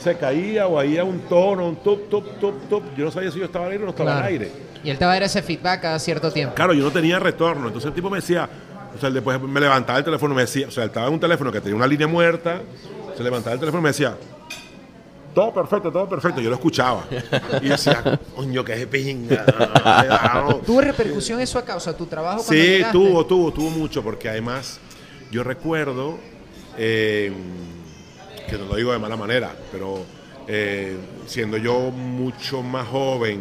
se 0.00 0.16
caía 0.16 0.66
o 0.66 0.78
había 0.78 1.04
un 1.04 1.20
tono, 1.20 1.68
un 1.68 1.76
tup, 1.76 2.08
tup, 2.10 2.38
tup, 2.38 2.68
tup. 2.68 2.82
Yo 2.96 3.04
no 3.06 3.10
sabía 3.10 3.30
si 3.30 3.38
yo 3.38 3.46
estaba 3.46 3.66
al 3.66 3.72
aire 3.72 3.82
o 3.84 3.86
no 3.86 3.90
estaba 3.90 4.10
Claro. 4.10 4.26
al 4.26 4.32
aire. 4.32 4.52
Y 4.82 4.90
él 4.90 4.98
te 4.98 5.04
va 5.04 5.12
a 5.12 5.14
dar 5.14 5.22
ese 5.22 5.40
feedback 5.42 5.80
cada 5.80 5.98
cierto 5.98 6.30
tiempo. 6.30 6.54
Claro, 6.54 6.74
yo 6.74 6.84
no 6.84 6.90
tenía 6.90 7.18
retorno. 7.18 7.68
Entonces 7.68 7.88
el 7.88 7.94
tipo 7.94 8.10
me 8.10 8.18
decía, 8.18 8.48
o 8.94 9.00
sea, 9.00 9.08
él 9.08 9.14
después 9.14 9.40
me 9.40 9.60
levantaba 9.60 9.98
el 9.98 10.04
teléfono 10.04 10.34
me 10.34 10.42
decía, 10.42 10.68
o 10.68 10.70
sea, 10.70 10.82
él 10.84 10.90
estaba 10.90 11.06
en 11.06 11.14
un 11.14 11.20
teléfono 11.20 11.50
que 11.50 11.60
tenía 11.60 11.74
una 11.76 11.86
línea 11.86 12.06
muerta, 12.06 12.60
se 13.16 13.22
levantaba 13.22 13.54
el 13.54 13.60
teléfono 13.60 13.80
y 13.80 13.84
me 13.84 13.88
decía, 13.90 14.14
todo 15.34 15.52
perfecto, 15.52 15.90
todo 15.90 16.08
perfecto. 16.08 16.40
Yo 16.40 16.48
lo 16.50 16.56
escuchaba. 16.56 17.04
Y 17.60 17.68
decía, 17.68 18.02
coño, 18.34 18.64
que 18.64 18.74
es 18.74 18.86
pinga. 18.86 19.44
¿Tuvo 20.64 20.80
repercusión 20.80 21.40
eso 21.40 21.58
a 21.58 21.64
causa 21.64 21.92
de 21.92 21.98
tu 21.98 22.06
trabajo 22.06 22.42
Sí, 22.42 22.54
llegaste? 22.56 22.92
tuvo, 22.92 23.26
tuvo, 23.26 23.52
tuvo 23.52 23.70
mucho, 23.70 24.02
porque 24.02 24.28
además 24.28 24.78
yo 25.30 25.42
recuerdo, 25.42 26.18
eh, 26.78 27.32
que 28.48 28.56
no 28.58 28.64
lo 28.66 28.76
digo 28.76 28.92
de 28.92 28.98
mala 28.98 29.16
manera, 29.16 29.50
pero 29.72 30.04
eh, 30.46 30.96
siendo 31.26 31.56
yo 31.56 31.90
mucho 31.90 32.62
más 32.62 32.86
joven 32.88 33.40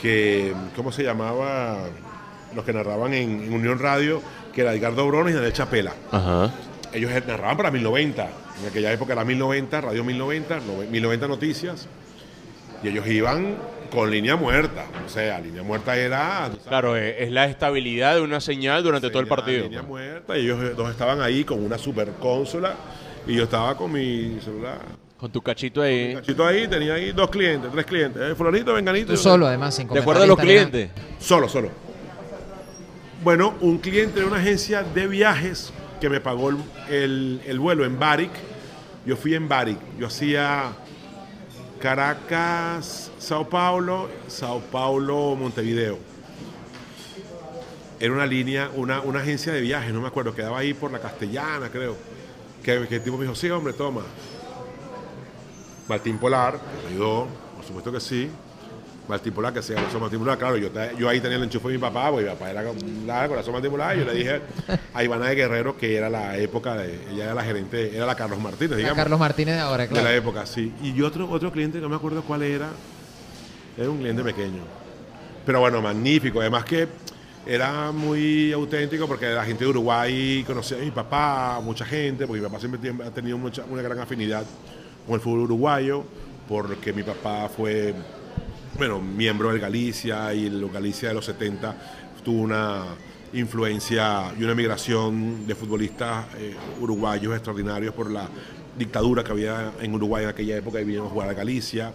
que, 0.00 0.54
¿cómo 0.76 0.90
se 0.92 1.02
llamaba? 1.02 1.78
Los 2.54 2.64
que 2.64 2.72
narraban 2.72 3.12
en, 3.14 3.44
en 3.44 3.52
Unión 3.52 3.78
Radio, 3.78 4.22
que 4.52 4.62
era 4.62 4.72
Edgardo 4.74 5.06
Brones 5.06 5.32
y 5.32 5.34
Daniel 5.34 5.52
Chapela. 5.52 5.92
Ajá. 6.10 6.50
Ellos 6.92 7.10
narraban 7.26 7.56
para 7.56 7.70
1090, 7.70 8.28
en 8.62 8.68
aquella 8.68 8.92
época 8.92 9.12
era 9.12 9.24
1090, 9.24 9.80
Radio 9.80 10.04
1090, 10.04 10.60
nove- 10.60 10.88
1090 10.88 11.28
Noticias, 11.28 11.86
y 12.82 12.88
ellos 12.88 13.06
iban 13.06 13.56
con 13.92 14.10
línea 14.10 14.36
muerta, 14.36 14.86
o 15.04 15.08
sea, 15.08 15.38
línea 15.40 15.62
muerta 15.62 15.96
era... 15.96 16.50
Claro, 16.68 16.96
eh, 16.96 17.22
es 17.24 17.30
la 17.32 17.46
estabilidad 17.46 18.14
de 18.16 18.20
una 18.22 18.40
señal 18.40 18.82
durante 18.82 19.10
todo 19.10 19.20
el 19.20 19.28
partido. 19.28 19.64
Línea 19.64 19.82
muerta, 19.82 20.36
y 20.38 20.42
ellos 20.42 20.76
dos 20.76 20.90
estaban 20.90 21.20
ahí 21.20 21.44
con 21.44 21.64
una 21.64 21.76
super 21.78 22.10
consola 22.20 22.74
y 23.26 23.34
yo 23.34 23.44
estaba 23.44 23.76
con 23.76 23.92
mi 23.92 24.38
celular. 24.40 24.78
Con 25.16 25.30
tu 25.30 25.42
cachito 25.42 25.82
ahí. 25.82 26.14
Cachito 26.14 26.46
ahí, 26.46 26.66
tenía 26.66 26.94
ahí 26.94 27.12
dos 27.12 27.28
clientes, 27.30 27.70
tres 27.72 27.84
clientes. 27.84 28.22
Eh, 28.22 28.34
fulanito, 28.34 28.72
venganito. 28.72 29.12
Tú 29.12 29.16
solo, 29.18 29.46
además, 29.46 29.74
sin 29.74 29.86
¿De 29.88 29.98
acuerdo 30.00 30.22
a 30.22 30.26
los 30.26 30.38
clientes? 30.38 30.90
Solo, 31.18 31.48
solo. 31.48 31.68
Bueno, 33.22 33.54
un 33.60 33.78
cliente 33.78 34.20
de 34.20 34.26
una 34.26 34.36
agencia 34.36 34.82
de 34.82 35.06
viajes 35.06 35.72
que 36.00 36.08
me 36.08 36.20
pagó 36.20 36.50
el, 36.50 36.56
el- 36.88 37.40
el 37.46 37.58
vuelo 37.58 37.84
en 37.84 37.98
Baric. 37.98 38.30
Yo 39.06 39.16
fui 39.16 39.34
en 39.34 39.48
Baric. 39.48 39.78
Yo 39.98 40.06
hacía 40.06 40.72
Caracas, 41.80 43.10
Sao 43.18 43.48
Paulo, 43.48 44.08
Sao 44.28 44.60
Paulo, 44.60 45.36
Montevideo. 45.36 45.98
Era 47.98 48.12
una 48.14 48.26
línea, 48.26 48.70
una, 48.74 49.00
una 49.02 49.20
agencia 49.20 49.52
de 49.52 49.60
viajes, 49.60 49.92
no 49.92 50.00
me 50.00 50.08
acuerdo, 50.08 50.34
quedaba 50.34 50.58
ahí 50.58 50.72
por 50.72 50.90
la 50.90 51.00
Castellana, 51.00 51.68
creo. 51.70 51.96
Que, 52.62 52.74
el 52.76 53.02
tipo 53.02 53.16
me 53.16 53.24
dijo, 53.24 53.34
sí, 53.34 53.50
hombre, 53.50 53.72
toma. 53.74 54.02
Martín 55.88 56.18
Polar, 56.18 56.58
me 56.84 56.94
ayudó, 56.94 57.26
por 57.56 57.64
supuesto 57.64 57.92
que 57.92 58.00
sí. 58.00 58.30
Martín 59.10 59.32
Polar, 59.32 59.52
que 59.52 59.62
se 59.62 59.74
llama 59.74 59.88
Martín 60.00 60.18
Polar, 60.18 60.38
claro, 60.38 60.56
yo, 60.56 60.70
yo 60.98 61.08
ahí 61.08 61.20
tenía 61.20 61.36
el 61.36 61.42
enchufe 61.44 61.68
de 61.68 61.74
mi 61.74 61.80
papá, 61.80 62.10
porque 62.10 62.24
mi 62.24 62.30
papá 62.32 62.50
era 62.50 62.62
la 63.06 63.28
corazón 63.28 63.52
Martín 63.52 63.70
Polar, 63.70 63.96
y 63.96 64.00
yo 64.00 64.06
le 64.06 64.14
dije 64.14 64.40
a 64.94 65.04
Ivana 65.04 65.26
de 65.28 65.34
Guerrero, 65.34 65.76
que 65.76 65.96
era 65.96 66.08
la 66.08 66.36
época, 66.38 66.76
de, 66.76 66.98
ella 67.12 67.24
era 67.24 67.34
la 67.34 67.44
gerente, 67.44 67.94
era 67.94 68.06
la 68.06 68.14
Carlos 68.14 68.40
Martínez, 68.40 68.76
digamos, 68.76 68.96
Carlos 68.96 69.20
Martínez 69.20 69.56
de 69.56 69.60
ahora, 69.60 69.86
de 69.86 69.94
la 69.94 70.00
claro. 70.00 70.16
época, 70.16 70.46
sí. 70.46 70.72
Y 70.82 70.94
yo 70.94 71.06
otro, 71.06 71.28
otro 71.30 71.52
cliente 71.52 71.78
no 71.80 71.88
me 71.88 71.96
acuerdo 71.96 72.22
cuál 72.22 72.42
era, 72.42 72.68
era 73.76 73.90
un 73.90 73.98
cliente 73.98 74.22
pequeño. 74.22 74.62
Pero 75.44 75.60
bueno, 75.60 75.82
magnífico, 75.82 76.40
además 76.40 76.64
que 76.64 76.88
era 77.46 77.90
muy 77.90 78.52
auténtico 78.52 79.06
porque 79.06 79.26
la 79.26 79.44
gente 79.44 79.64
de 79.64 79.70
Uruguay 79.70 80.44
conocía 80.46 80.76
a 80.76 80.80
mi 80.80 80.90
papá, 80.90 81.60
mucha 81.62 81.84
gente, 81.84 82.26
porque 82.26 82.40
mi 82.40 82.46
papá 82.46 82.60
siempre 82.60 82.92
ha 83.04 83.10
tenido 83.10 83.38
mucha, 83.38 83.64
una 83.64 83.82
gran 83.82 83.98
afinidad 83.98 84.44
con 85.06 85.14
el 85.14 85.20
fútbol 85.20 85.40
uruguayo, 85.40 86.04
porque 86.48 86.92
mi 86.92 87.02
papá 87.02 87.48
fue, 87.48 87.94
bueno, 88.80 88.98
miembro 88.98 89.50
del 89.50 89.60
Galicia 89.60 90.32
y 90.32 90.46
el 90.46 90.66
Galicia 90.70 91.08
de 91.10 91.14
los 91.14 91.26
70 91.26 91.74
tuvo 92.24 92.40
una 92.40 92.84
influencia 93.34 94.32
y 94.38 94.42
una 94.42 94.54
migración 94.54 95.46
de 95.46 95.54
futbolistas 95.54 96.24
eh, 96.38 96.54
uruguayos 96.80 97.34
extraordinarios 97.34 97.92
por 97.92 98.10
la 98.10 98.26
dictadura 98.78 99.22
que 99.22 99.32
había 99.32 99.72
en 99.82 99.94
Uruguay 99.94 100.24
en 100.24 100.30
aquella 100.30 100.56
época 100.56 100.80
y 100.80 100.84
vinieron 100.84 101.08
a 101.08 101.10
jugar 101.10 101.28
a 101.28 101.34
Galicia, 101.34 101.92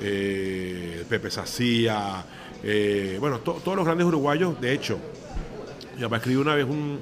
eh, 0.00 1.04
Pepe 1.08 1.30
Sacía, 1.30 2.24
eh, 2.64 3.18
bueno, 3.20 3.38
to- 3.38 3.60
todos 3.64 3.76
los 3.76 3.84
grandes 3.86 4.04
uruguayos, 4.08 4.60
de 4.60 4.72
hecho, 4.72 4.98
mi 5.94 6.02
papá 6.02 6.16
escribe 6.16 6.40
una 6.40 6.56
vez 6.56 6.64
un, 6.64 6.98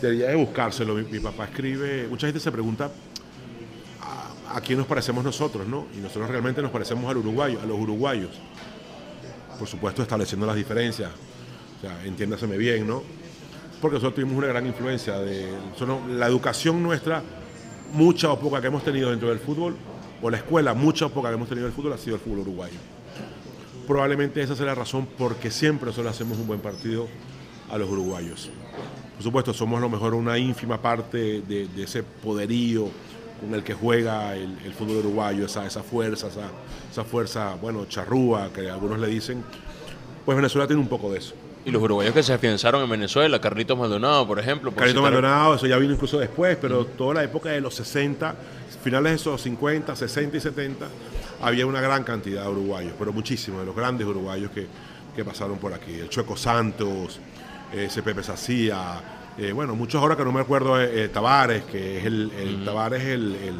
debería 0.00 0.28
de 0.28 0.36
buscárselo, 0.36 0.94
mi 0.94 1.18
papá 1.18 1.46
escribe, 1.46 2.06
mucha 2.08 2.28
gente 2.28 2.38
se 2.38 2.52
pregunta 2.52 2.88
a, 4.54 4.60
quién 4.60 4.78
nos 4.78 4.86
parecemos 4.86 5.24
nosotros, 5.24 5.66
¿no? 5.66 5.86
Y 5.96 5.98
nosotros 5.98 6.28
realmente 6.28 6.60
nos 6.62 6.70
parecemos 6.70 7.10
al 7.10 7.16
uruguayo, 7.18 7.60
a 7.62 7.66
los 7.66 7.78
uruguayos. 7.78 8.30
Por 9.58 9.68
supuesto, 9.68 10.02
estableciendo 10.02 10.46
las 10.46 10.56
diferencias, 10.56 11.10
o 11.78 11.80
sea, 11.80 12.04
entiéndaseme 12.04 12.56
bien, 12.56 12.86
¿no? 12.86 13.02
Porque 13.80 13.94
nosotros 13.94 14.14
tuvimos 14.14 14.36
una 14.36 14.46
gran 14.48 14.66
influencia 14.66 15.18
de 15.18 15.50
nosotros- 15.70 16.00
la 16.08 16.26
educación 16.26 16.82
nuestra, 16.82 17.22
mucha 17.92 18.30
o 18.30 18.38
poca 18.38 18.60
que 18.60 18.66
hemos 18.68 18.84
tenido 18.84 19.10
dentro 19.10 19.28
del 19.28 19.38
fútbol, 19.38 19.76
o 20.22 20.30
la 20.30 20.36
escuela, 20.36 20.74
mucha 20.74 21.06
o 21.06 21.10
poca 21.10 21.28
que 21.30 21.34
hemos 21.34 21.48
tenido 21.48 21.66
del 21.66 21.74
fútbol, 21.74 21.92
ha 21.94 21.98
sido 21.98 22.16
el 22.16 22.20
fútbol 22.22 22.40
uruguayo. 22.40 22.78
Probablemente 23.86 24.42
esa 24.42 24.54
sea 24.54 24.66
la 24.66 24.74
razón 24.74 25.08
porque 25.18 25.50
siempre 25.50 25.86
nosotros 25.86 26.14
hacemos 26.14 26.38
un 26.38 26.46
buen 26.46 26.60
partido 26.60 27.08
a 27.70 27.78
los 27.78 27.88
uruguayos. 27.88 28.50
Por 29.14 29.22
supuesto, 29.22 29.52
somos 29.52 29.78
a 29.78 29.80
lo 29.80 29.88
mejor 29.88 30.14
una 30.14 30.38
ínfima 30.38 30.80
parte 30.80 31.42
de, 31.42 31.66
de 31.68 31.82
ese 31.82 32.02
poderío 32.02 32.88
con 33.40 33.54
el 33.54 33.62
que 33.62 33.74
juega 33.74 34.34
el, 34.36 34.56
el 34.64 34.72
fútbol 34.74 34.96
uruguayo, 34.98 35.46
esa, 35.46 35.66
esa 35.66 35.82
fuerza, 35.82 36.28
esa, 36.28 36.48
esa 36.90 37.04
fuerza, 37.04 37.54
bueno, 37.60 37.86
charrúa, 37.86 38.50
que 38.52 38.70
algunos 38.70 38.98
le 38.98 39.06
dicen. 39.08 39.42
Pues 40.24 40.36
Venezuela 40.36 40.66
tiene 40.66 40.82
un 40.82 40.88
poco 40.88 41.10
de 41.12 41.18
eso. 41.18 41.34
Y 41.64 41.70
los 41.70 41.82
uruguayos 41.82 42.14
que 42.14 42.22
se 42.22 42.32
afianzaron 42.32 42.82
en 42.82 42.90
Venezuela, 42.90 43.40
Carlitos 43.40 43.76
Maldonado, 43.78 44.26
por 44.26 44.38
ejemplo. 44.38 44.70
por 44.70 44.78
Carlito 44.78 45.00
citar- 45.00 45.02
Maldonado, 45.12 45.54
eso 45.56 45.66
ya 45.66 45.76
vino 45.78 45.92
incluso 45.94 46.18
después, 46.18 46.56
pero 46.60 46.84
toda 46.86 47.14
la 47.14 47.24
época 47.24 47.50
de 47.50 47.60
los 47.60 47.74
60, 47.74 48.34
finales 48.82 49.12
de 49.12 49.16
esos 49.16 49.42
50, 49.42 49.94
60 49.94 50.36
y 50.36 50.40
70, 50.40 50.86
había 51.42 51.66
una 51.66 51.80
gran 51.80 52.02
cantidad 52.04 52.44
de 52.44 52.48
uruguayos, 52.48 52.92
pero 52.98 53.12
muchísimos, 53.12 53.60
de 53.60 53.66
los 53.66 53.76
grandes 53.76 54.06
uruguayos 54.06 54.50
que, 54.52 54.66
que 55.14 55.24
pasaron 55.24 55.58
por 55.58 55.74
aquí. 55.74 55.92
El 55.94 56.08
Chueco 56.08 56.34
Santos, 56.36 57.18
eh, 57.74 57.84
ese 57.86 58.02
Pepe 58.02 58.22
Sacía, 58.22 59.00
eh, 59.38 59.52
bueno, 59.52 59.74
muchos 59.74 60.00
ahora 60.00 60.16
que 60.16 60.24
no 60.24 60.32
me 60.32 60.40
acuerdo, 60.40 60.80
eh, 60.80 61.04
eh, 61.04 61.08
Tavares, 61.08 61.64
que 61.64 61.98
es 61.98 62.04
el, 62.06 62.30
el 62.38 62.64
Tavares, 62.64 63.02
el, 63.02 63.34
el, 63.36 63.54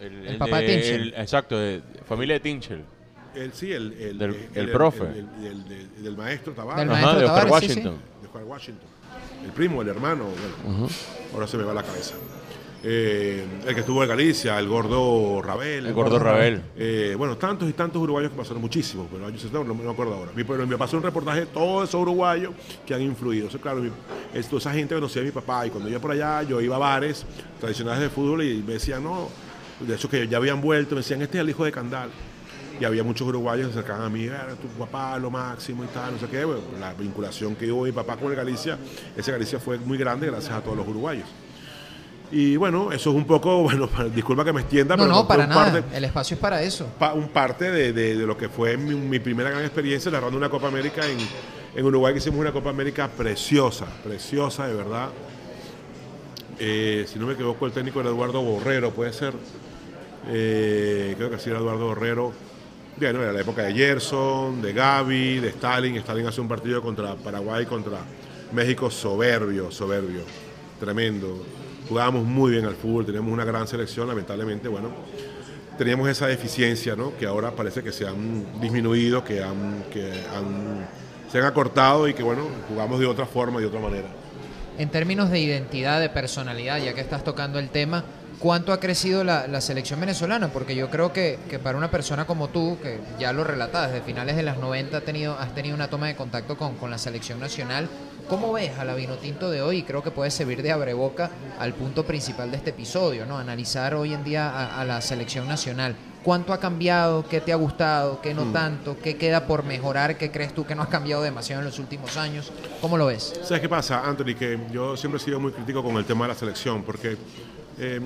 El, 0.00 0.26
El 0.28 0.36
papá 0.38 0.58
de 0.58 0.66
Tinchel. 0.66 1.00
el- 1.02 1.14
exacto, 1.20 1.58
de 1.58 1.82
familia 2.06 2.34
de 2.34 2.40
Tinchel. 2.40 2.84
el- 3.34 3.52
sí, 3.52 3.72
el, 3.72 3.92
el, 3.94 4.18
Del- 4.18 4.34
el- 4.34 4.48
el 4.54 4.70
profe. 4.72 5.04
el- 5.04 5.28
el- 5.40 5.46
el- 5.46 5.68
del- 5.68 6.02
del 6.04 6.16
maestro 6.16 6.52
Tavares. 6.52 6.80
Del 6.84 6.90
Ajá, 6.90 7.00
maestro 7.02 7.18
de 7.20 7.24
Oscar 7.26 7.44
Tavares, 7.44 7.68
sí, 7.68 7.74
sí. 7.74 7.80
Washington. 7.80 8.02
de 8.22 8.28
Juan 8.28 8.44
Washington. 8.44 8.88
El 9.44 9.50
primo, 9.52 9.82
el 9.82 9.88
hermano, 9.88 10.24
bueno, 10.64 10.88
ahora 11.34 11.46
se 11.46 11.56
me 11.56 11.64
va 11.64 11.74
la 11.74 11.82
cabeza. 11.82 12.14
Eh, 12.86 13.42
el 13.66 13.74
que 13.74 13.80
estuvo 13.80 14.02
en 14.02 14.08
Galicia, 14.10 14.58
el 14.58 14.68
gordo 14.68 15.40
Rabel. 15.40 15.86
El 15.86 15.94
gordo 15.94 16.18
Rabel. 16.18 16.62
Eh, 16.76 17.14
bueno, 17.16 17.38
tantos 17.38 17.66
y 17.70 17.72
tantos 17.72 18.02
uruguayos 18.02 18.30
que 18.30 18.36
pasaron 18.36 18.60
muchísimos, 18.60 19.06
pero 19.10 19.24
años 19.26 19.40
60, 19.40 19.58
no, 19.60 19.64
no 19.64 19.74
me 19.74 19.90
acuerdo 19.90 20.12
ahora. 20.14 20.32
Mi, 20.36 20.44
pero 20.44 20.66
me 20.66 20.76
pasó 20.76 20.98
un 20.98 21.02
reportaje 21.02 21.40
de 21.40 21.46
todos 21.46 21.88
esos 21.88 22.02
uruguayos 22.02 22.52
que 22.86 22.92
han 22.92 23.00
influido. 23.00 23.48
Eso, 23.48 23.58
claro, 23.58 23.80
mi- 23.80 23.90
esa 24.34 24.70
gente 24.72 24.94
conocía 24.94 25.22
a 25.22 25.24
mi 25.24 25.30
papá 25.30 25.66
y 25.66 25.70
cuando 25.70 25.88
yo 25.88 25.94
iba 25.94 26.02
por 26.02 26.10
allá, 26.10 26.42
yo 26.42 26.60
iba 26.60 26.76
a 26.76 26.78
bares 26.78 27.24
tradicionales 27.58 28.02
de 28.02 28.10
fútbol 28.10 28.42
y 28.42 28.62
me 28.62 28.74
decían, 28.74 29.02
no, 29.02 29.30
de 29.80 29.94
hecho 29.94 30.10
que 30.10 30.28
ya 30.28 30.36
habían 30.36 30.60
vuelto, 30.60 30.94
me 30.94 31.00
decían, 31.00 31.22
este 31.22 31.38
es 31.38 31.40
el 31.42 31.48
hijo 31.48 31.64
de 31.64 31.72
Candal. 31.72 32.10
Y 32.78 32.84
había 32.84 33.02
muchos 33.02 33.26
uruguayos 33.26 33.68
que 33.68 33.72
se 33.72 33.78
acercaban 33.78 34.04
a 34.04 34.10
mí, 34.10 34.26
"Ah, 34.28 34.48
tu 34.60 34.66
papá, 34.84 35.16
lo 35.18 35.30
máximo 35.30 35.84
y 35.84 35.86
tal, 35.86 36.12
no 36.14 36.18
sé 36.18 36.26
qué. 36.26 36.44
Bueno, 36.44 36.60
la 36.80 36.92
vinculación 36.92 37.54
que 37.54 37.70
hubo 37.72 37.84
mi 37.84 37.92
papá 37.92 38.16
con 38.16 38.28
el 38.30 38.36
Galicia, 38.36 38.76
ese 39.16 39.30
Galicia 39.32 39.58
fue 39.60 39.78
muy 39.78 39.96
grande 39.96 40.26
gracias 40.26 40.52
a 40.52 40.60
todos 40.60 40.76
los 40.76 40.86
uruguayos. 40.88 41.26
Y 42.32 42.56
bueno, 42.56 42.90
eso 42.90 43.10
es 43.10 43.16
un 43.16 43.26
poco, 43.26 43.58
bueno, 43.62 43.88
disculpa 44.14 44.44
que 44.44 44.52
me 44.52 44.62
extienda, 44.62 44.96
No, 44.96 45.02
pero 45.04 45.14
no, 45.14 45.28
para 45.28 45.46
nada. 45.46 45.72
parte- 45.72 45.96
El 45.96 46.04
espacio 46.04 46.34
es 46.34 46.40
para 46.40 46.62
eso. 46.62 46.86
pa- 46.98 47.12
un 47.14 47.28
parte 47.28 47.70
de, 47.70 47.92
de- 47.92 48.16
de 48.16 48.26
lo 48.26 48.36
que 48.36 48.48
fue 48.48 48.76
mi, 48.76 48.94
mi 48.94 49.18
primera 49.18 49.50
gran 49.50 49.62
experiencia 49.64 50.10
narrando 50.10 50.36
una 50.36 50.48
Copa 50.48 50.66
América 50.68 51.02
en, 51.06 51.18
en 51.76 51.84
Uruguay, 51.84 52.12
que 52.12 52.18
hicimos 52.18 52.40
una 52.40 52.52
Copa 52.52 52.70
América 52.70 53.08
preciosa, 53.08 53.86
preciosa 54.02 54.66
de 54.66 54.74
verdad. 54.74 55.08
Eh, 56.58 57.04
si 57.12 57.18
no 57.18 57.26
me 57.26 57.34
equivoco, 57.34 57.66
el 57.66 57.72
técnico 57.72 58.00
era 58.00 58.10
Eduardo 58.10 58.40
Borrero, 58.42 58.90
puede 58.92 59.12
ser. 59.12 59.34
Eh, 60.28 61.14
creo 61.16 61.30
que 61.30 61.38
sí 61.38 61.50
era 61.50 61.58
Eduardo 61.58 61.86
Borrero. 61.86 62.32
Bueno, 62.96 63.22
era 63.22 63.32
la 63.32 63.40
época 63.40 63.62
de 63.62 63.74
Gerson, 63.74 64.62
de 64.62 64.72
Gaby, 64.72 65.40
de 65.40 65.48
Stalin. 65.48 65.96
Stalin 65.96 66.26
hace 66.28 66.40
un 66.40 66.46
partido 66.48 66.80
contra 66.80 67.14
Paraguay, 67.16 67.66
contra 67.66 67.98
México 68.52 68.88
soberbio, 68.90 69.70
soberbio, 69.72 70.22
tremendo. 70.78 71.44
Jugábamos 71.88 72.24
muy 72.24 72.52
bien 72.52 72.64
al 72.64 72.74
fútbol, 72.74 73.04
teníamos 73.04 73.32
una 73.32 73.44
gran 73.44 73.68
selección, 73.68 74.08
lamentablemente, 74.08 74.68
bueno, 74.68 74.88
teníamos 75.76 76.08
esa 76.08 76.26
deficiencia, 76.26 76.96
¿no? 76.96 77.16
Que 77.16 77.26
ahora 77.26 77.50
parece 77.50 77.82
que 77.82 77.92
se 77.92 78.06
han 78.06 78.60
disminuido, 78.60 79.22
que 79.22 79.42
han, 79.42 79.84
que 79.92 80.10
han 80.34 80.86
se 81.34 81.40
han 81.40 81.46
acortado 81.46 82.06
y 82.06 82.14
que, 82.14 82.22
bueno, 82.22 82.46
jugamos 82.68 83.00
de 83.00 83.06
otra 83.06 83.26
forma, 83.26 83.58
de 83.58 83.66
otra 83.66 83.80
manera. 83.80 84.06
En 84.78 84.88
términos 84.88 85.30
de 85.30 85.40
identidad, 85.40 86.00
de 86.00 86.08
personalidad, 86.08 86.78
ya 86.78 86.94
que 86.94 87.00
estás 87.00 87.24
tocando 87.24 87.58
el 87.58 87.70
tema, 87.70 88.04
¿cuánto 88.38 88.72
ha 88.72 88.78
crecido 88.78 89.24
la, 89.24 89.48
la 89.48 89.60
selección 89.60 89.98
venezolana? 89.98 90.52
Porque 90.52 90.76
yo 90.76 90.90
creo 90.90 91.12
que, 91.12 91.40
que, 91.50 91.58
para 91.58 91.76
una 91.76 91.90
persona 91.90 92.24
como 92.24 92.50
tú, 92.50 92.78
que 92.80 93.00
ya 93.18 93.32
lo 93.32 93.42
relatas, 93.42 93.90
desde 93.90 94.04
finales 94.04 94.36
de 94.36 94.44
las 94.44 94.58
90 94.58 94.96
has 94.96 95.02
tenido, 95.02 95.36
has 95.36 95.52
tenido 95.56 95.74
una 95.74 95.88
toma 95.88 96.06
de 96.06 96.14
contacto 96.14 96.56
con, 96.56 96.76
con 96.76 96.92
la 96.92 96.98
selección 96.98 97.40
nacional, 97.40 97.88
¿cómo 98.28 98.52
ves 98.52 98.78
a 98.78 98.84
la 98.84 98.94
Vinotinto 98.94 99.50
de 99.50 99.62
hoy? 99.62 99.82
Creo 99.82 100.02
que 100.02 100.10
puede 100.10 100.30
servir 100.30 100.62
de 100.62 100.72
abreboca 100.72 101.30
al 101.58 101.74
punto 101.74 102.04
principal 102.04 102.50
de 102.50 102.56
este 102.56 102.70
episodio, 102.70 103.26
¿no? 103.26 103.38
Analizar 103.38 103.94
hoy 103.94 104.14
en 104.14 104.24
día 104.24 104.50
a, 104.50 104.80
a 104.80 104.84
la 104.84 105.00
selección 105.00 105.48
nacional. 105.48 105.96
¿Cuánto 106.24 106.54
ha 106.54 106.58
cambiado? 106.58 107.28
¿Qué 107.28 107.42
te 107.42 107.52
ha 107.52 107.56
gustado? 107.56 108.22
¿Qué 108.22 108.32
no 108.32 108.46
mm. 108.46 108.52
tanto? 108.54 108.96
¿Qué 108.98 109.18
queda 109.18 109.46
por 109.46 109.62
mejorar? 109.62 110.16
¿Qué 110.16 110.30
crees 110.30 110.54
tú 110.54 110.64
que 110.64 110.74
no 110.74 110.82
ha 110.82 110.88
cambiado 110.88 111.22
demasiado 111.22 111.60
en 111.60 111.66
los 111.66 111.78
últimos 111.78 112.16
años? 112.16 112.50
¿Cómo 112.80 112.96
lo 112.96 113.06
ves? 113.06 113.38
¿Sabes 113.42 113.60
qué 113.60 113.68
pasa, 113.68 114.02
Anthony? 114.02 114.34
Que 114.34 114.58
yo 114.72 114.96
siempre 114.96 115.20
he 115.20 115.24
sido 115.24 115.38
muy 115.38 115.52
crítico 115.52 115.82
con 115.82 115.96
el 115.96 116.06
tema 116.06 116.24
de 116.24 116.32
la 116.32 116.38
selección, 116.38 116.82
porque 116.82 117.18
eh, 117.78 118.00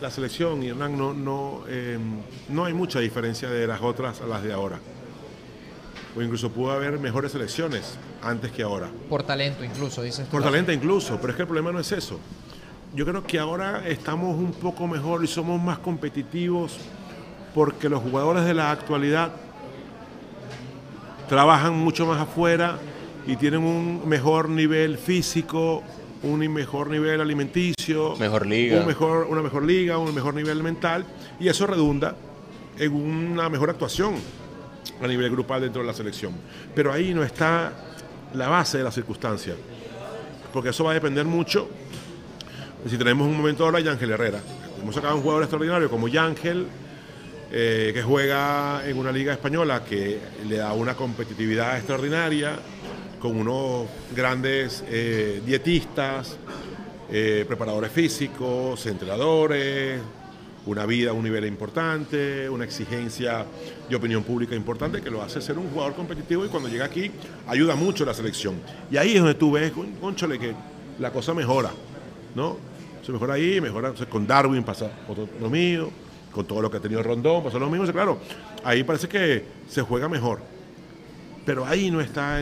la 0.00 0.10
selección, 0.10 0.62
y 0.62 0.68
Hernán, 0.68 0.96
no, 0.96 1.12
no, 1.12 1.64
eh, 1.68 1.98
no 2.48 2.64
hay 2.64 2.72
mucha 2.72 2.98
diferencia 2.98 3.50
de 3.50 3.66
las 3.66 3.82
otras 3.82 4.22
a 4.22 4.26
las 4.26 4.42
de 4.42 4.54
ahora. 4.54 4.78
O 6.16 6.20
incluso 6.20 6.50
pudo 6.50 6.72
haber 6.72 6.98
mejores 6.98 7.32
selecciones 7.32 7.98
antes 8.22 8.52
que 8.52 8.62
ahora. 8.62 8.90
Por 9.08 9.22
talento 9.22 9.64
incluso, 9.64 10.02
dices 10.02 10.26
tú. 10.26 10.32
Por 10.32 10.42
talento 10.42 10.72
incluso, 10.72 11.18
pero 11.18 11.30
es 11.30 11.36
que 11.36 11.42
el 11.42 11.48
problema 11.48 11.72
no 11.72 11.80
es 11.80 11.90
eso. 11.92 12.20
Yo 12.94 13.06
creo 13.06 13.24
que 13.24 13.38
ahora 13.38 13.88
estamos 13.88 14.36
un 14.36 14.52
poco 14.52 14.86
mejor 14.86 15.24
y 15.24 15.26
somos 15.26 15.60
más 15.60 15.78
competitivos 15.78 16.76
porque 17.54 17.88
los 17.88 18.02
jugadores 18.02 18.44
de 18.44 18.52
la 18.52 18.70
actualidad 18.70 19.32
trabajan 21.28 21.74
mucho 21.74 22.04
más 22.04 22.20
afuera 22.20 22.78
y 23.26 23.36
tienen 23.36 23.62
un 23.62 24.06
mejor 24.06 24.50
nivel 24.50 24.98
físico, 24.98 25.82
un 26.22 26.40
mejor 26.52 26.88
nivel 26.88 27.20
alimenticio, 27.20 28.16
mejor 28.16 28.46
liga. 28.46 28.80
Un 28.80 28.86
mejor, 28.86 29.26
una 29.30 29.40
mejor 29.40 29.64
liga, 29.64 29.96
un 29.96 30.14
mejor 30.14 30.34
nivel 30.34 30.62
mental, 30.62 31.06
y 31.40 31.48
eso 31.48 31.66
redunda 31.66 32.14
en 32.78 32.92
una 32.92 33.48
mejor 33.48 33.70
actuación 33.70 34.14
a 35.00 35.06
nivel 35.06 35.30
grupal 35.30 35.62
dentro 35.62 35.82
de 35.82 35.88
la 35.88 35.94
selección. 35.94 36.32
Pero 36.74 36.92
ahí 36.92 37.14
no 37.14 37.22
está 37.22 37.72
la 38.34 38.48
base 38.48 38.78
de 38.78 38.84
la 38.84 38.92
circunstancia, 38.92 39.54
porque 40.52 40.70
eso 40.70 40.84
va 40.84 40.92
a 40.92 40.94
depender 40.94 41.24
mucho. 41.24 41.68
Si 42.88 42.96
tenemos 42.96 43.26
un 43.26 43.36
momento 43.36 43.64
ahora, 43.64 43.80
Yángel 43.80 44.10
Herrera. 44.10 44.40
Hemos 44.80 44.94
sacado 44.94 45.16
un 45.16 45.22
jugador 45.22 45.44
extraordinario 45.44 45.88
como 45.88 46.08
Yángel, 46.08 46.66
eh, 47.52 47.90
que 47.94 48.02
juega 48.02 48.82
en 48.86 48.98
una 48.98 49.12
liga 49.12 49.32
española 49.32 49.84
que 49.84 50.18
le 50.48 50.56
da 50.56 50.72
una 50.72 50.94
competitividad 50.94 51.76
extraordinaria, 51.76 52.58
con 53.20 53.36
unos 53.36 53.86
grandes 54.16 54.82
eh, 54.88 55.40
dietistas, 55.46 56.36
eh, 57.08 57.44
preparadores 57.46 57.92
físicos, 57.92 58.84
entrenadores, 58.86 60.00
una 60.66 60.86
vida 60.86 61.12
un 61.12 61.24
nivel 61.24 61.44
importante, 61.46 62.48
una 62.48 62.64
exigencia 62.64 63.44
de 63.88 63.96
opinión 63.96 64.22
pública 64.22 64.54
importante 64.54 65.00
que 65.00 65.10
lo 65.10 65.22
hace 65.22 65.40
ser 65.40 65.58
un 65.58 65.68
jugador 65.70 65.94
competitivo 65.94 66.44
y 66.44 66.48
cuando 66.48 66.68
llega 66.68 66.84
aquí 66.84 67.10
ayuda 67.48 67.74
mucho 67.74 68.04
a 68.04 68.08
la 68.08 68.14
selección. 68.14 68.60
Y 68.90 68.96
ahí 68.96 69.14
es 69.14 69.18
donde 69.18 69.34
tú 69.34 69.52
ves, 69.52 69.72
conchole, 70.00 70.38
que 70.38 70.54
la 70.98 71.10
cosa 71.10 71.34
mejora, 71.34 71.70
¿no? 72.34 72.56
Se 73.04 73.10
mejora 73.10 73.34
ahí, 73.34 73.60
mejora 73.60 73.92
con 74.08 74.26
Darwin 74.26 74.62
pasa 74.62 74.90
lo 75.40 75.50
mío, 75.50 75.90
con 76.32 76.46
todo 76.46 76.62
lo 76.62 76.70
que 76.70 76.76
ha 76.76 76.80
tenido 76.80 77.02
Rondón, 77.02 77.42
pasó 77.42 77.58
lo 77.58 77.68
mismo, 77.68 77.86
claro, 77.92 78.18
ahí 78.62 78.84
parece 78.84 79.08
que 79.08 79.44
se 79.68 79.82
juega 79.82 80.08
mejor. 80.08 80.40
Pero 81.44 81.66
ahí 81.66 81.90
no 81.90 82.00
está 82.00 82.40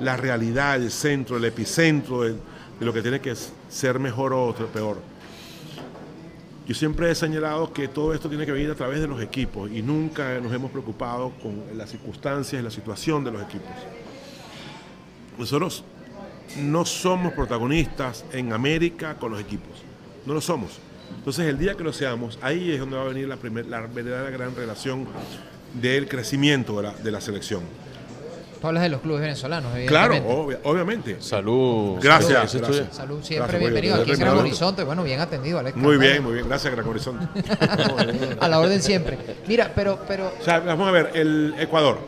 la 0.00 0.16
realidad, 0.18 0.76
el 0.76 0.90
centro, 0.90 1.38
el 1.38 1.44
epicentro 1.46 2.22
de, 2.22 2.34
lo 2.80 2.92
que 2.92 3.00
tiene 3.00 3.20
que 3.20 3.34
ser 3.70 3.98
mejor 3.98 4.34
o 4.34 4.54
peor. 4.72 4.98
Yo 6.66 6.74
siempre 6.74 7.08
he 7.08 7.14
señalado 7.14 7.72
que 7.72 7.86
todo 7.86 8.12
esto 8.12 8.28
tiene 8.28 8.44
que 8.44 8.50
venir 8.50 8.70
a 8.72 8.74
través 8.74 9.00
de 9.00 9.06
los 9.06 9.22
equipos 9.22 9.70
y 9.70 9.82
nunca 9.82 10.40
nos 10.40 10.52
hemos 10.52 10.72
preocupado 10.72 11.30
con 11.40 11.62
las 11.76 11.90
circunstancias 11.90 12.60
y 12.60 12.64
la 12.64 12.72
situación 12.72 13.22
de 13.22 13.30
los 13.30 13.42
equipos. 13.42 13.70
Nosotros 15.38 15.84
no 16.58 16.84
somos 16.84 17.34
protagonistas 17.34 18.24
en 18.32 18.52
América 18.52 19.14
con 19.14 19.30
los 19.30 19.40
equipos, 19.40 19.84
no 20.26 20.34
lo 20.34 20.40
somos. 20.40 20.80
Entonces, 21.16 21.46
el 21.46 21.56
día 21.56 21.74
que 21.74 21.84
lo 21.84 21.92
seamos, 21.92 22.36
ahí 22.42 22.72
es 22.72 22.80
donde 22.80 22.96
va 22.96 23.02
a 23.02 23.08
venir 23.08 23.28
la, 23.28 23.36
primer, 23.36 23.66
la 23.66 23.82
verdadera 23.82 24.30
gran 24.30 24.56
relación 24.56 25.06
del 25.80 26.08
crecimiento 26.08 26.78
de 26.78 26.82
la, 26.82 26.92
de 26.94 27.10
la 27.12 27.20
selección. 27.20 27.62
Tú 28.60 28.66
hablas 28.66 28.82
de 28.82 28.88
los 28.88 29.00
clubes 29.00 29.20
venezolanos, 29.20 29.72
Claro, 29.86 30.16
obviamente. 30.64 31.16
Salud. 31.20 31.98
Gracias. 32.00 32.56
Salud, 32.92 33.22
siempre 33.22 33.58
bienvenido. 33.58 33.96
Aquí 33.96 34.12
en 34.12 34.18
Gran 34.18 34.38
Horizonte, 34.38 34.82
bueno, 34.84 35.02
bien 35.02 35.20
atendido, 35.20 35.58
Alex. 35.58 35.76
Muy 35.76 35.96
bien, 35.96 36.22
muy 36.22 36.34
bien. 36.34 36.48
Gracias, 36.48 36.74
Gran 36.74 36.88
Horizonte. 36.88 37.26
a 38.40 38.48
la 38.48 38.58
orden 38.58 38.82
siempre. 38.82 39.18
Mira, 39.46 39.72
pero, 39.74 39.98
pero... 40.06 40.32
O 40.40 40.44
sea, 40.44 40.60
vamos 40.60 40.88
a 40.88 40.90
ver, 40.90 41.10
el 41.14 41.54
Ecuador. 41.58 41.98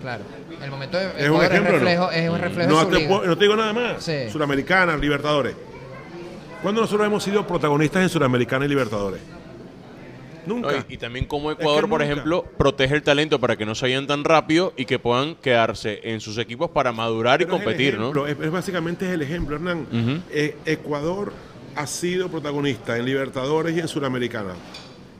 Claro. 0.00 0.24
El 0.62 0.70
momento 0.70 0.96
de 0.96 1.06
¿Es 1.18 1.28
un 1.28 1.42
ejemplo, 1.42 1.72
reflejo, 1.72 2.04
no? 2.04 2.10
es 2.10 2.30
un 2.30 2.38
reflejo 2.38 2.70
no, 2.70 2.78
de 2.78 2.84
su 2.84 2.90
te, 2.90 3.26
no 3.26 3.36
te 3.36 3.44
digo 3.44 3.56
nada 3.56 3.72
más. 3.72 4.02
Sí. 4.02 4.30
Suramericana, 4.30 4.96
Libertadores. 4.96 5.54
¿Cuándo 6.62 6.80
nosotros 6.80 7.06
hemos 7.06 7.22
sido 7.22 7.46
protagonistas 7.46 8.02
en 8.02 8.08
Suramericana 8.08 8.64
y 8.64 8.68
Libertadores? 8.68 9.20
Nunca. 10.46 10.72
No, 10.72 10.78
y, 10.88 10.94
y, 10.94 10.96
también 10.96 11.26
como 11.26 11.50
Ecuador, 11.50 11.84
es 11.84 11.90
por 11.90 12.02
ejemplo, 12.02 12.44
protege 12.56 12.94
el 12.94 13.02
talento 13.02 13.40
para 13.40 13.56
que 13.56 13.66
no 13.66 13.74
se 13.74 13.86
vayan 13.86 14.06
tan 14.06 14.24
rápido 14.24 14.72
y 14.76 14.84
que 14.84 14.98
puedan 14.98 15.34
quedarse 15.36 16.00
en 16.04 16.20
sus 16.20 16.38
equipos 16.38 16.70
para 16.70 16.92
madurar 16.92 17.38
Pero 17.38 17.48
y 17.48 17.56
competir, 17.56 17.98
¿no? 17.98 18.26
Es, 18.26 18.38
es, 18.40 18.50
básicamente 18.50 19.06
es 19.06 19.12
el 19.12 19.22
ejemplo, 19.22 19.56
Hernán. 19.56 19.86
Uh 19.90 19.94
-huh. 19.96 20.20
eh, 20.30 20.56
Ecuador 20.66 21.32
ha 21.74 21.86
sido 21.86 22.28
protagonista 22.30 22.96
en 22.96 23.04
Libertadores 23.04 23.76
y 23.76 23.80
en 23.80 23.88
Suramericana. 23.88 24.54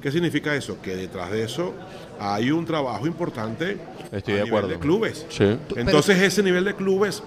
¿Qué 0.01 0.11
significa 0.11 0.55
eso? 0.55 0.81
Que 0.81 0.95
detrás 0.97 1.31
de 1.31 1.43
eso 1.43 1.75
hay 2.21 2.51
un 2.51 2.65
trabajo 2.65 3.07
importante 3.07 3.77
Estoy 4.13 4.35
a 4.35 4.37
de 4.37 4.45
nivel 4.45 4.47
acuerdo. 4.47 4.69
de 4.69 4.79
clubes. 4.79 5.27
Sí. 5.29 5.59
Entonces 5.75 6.23
ese 6.23 6.43
nivel 6.43 6.65
de 6.65 6.75
clubes, 6.75 7.23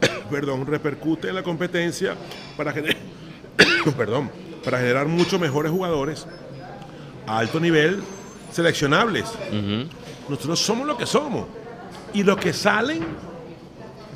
perdón, 0.30 0.66
repercute 0.66 1.28
en 1.28 1.34
la 1.34 1.42
competencia 1.42 2.14
para 2.56 2.72
generar, 2.72 2.96
perdón, 3.96 4.30
para 4.64 4.78
generar 4.78 5.06
mucho 5.06 5.38
mejores 5.38 5.70
jugadores 5.70 6.26
a 7.26 7.38
alto 7.38 7.60
nivel 7.60 8.02
seleccionables. 8.52 9.24
Uh 9.50 9.54
-huh. 9.54 9.88
Nosotros 10.28 10.60
somos 10.60 10.86
lo 10.86 10.96
que 10.96 11.06
somos. 11.06 11.46
Y 12.12 12.22
lo 12.22 12.36
que 12.36 12.52
salen, 12.52 13.04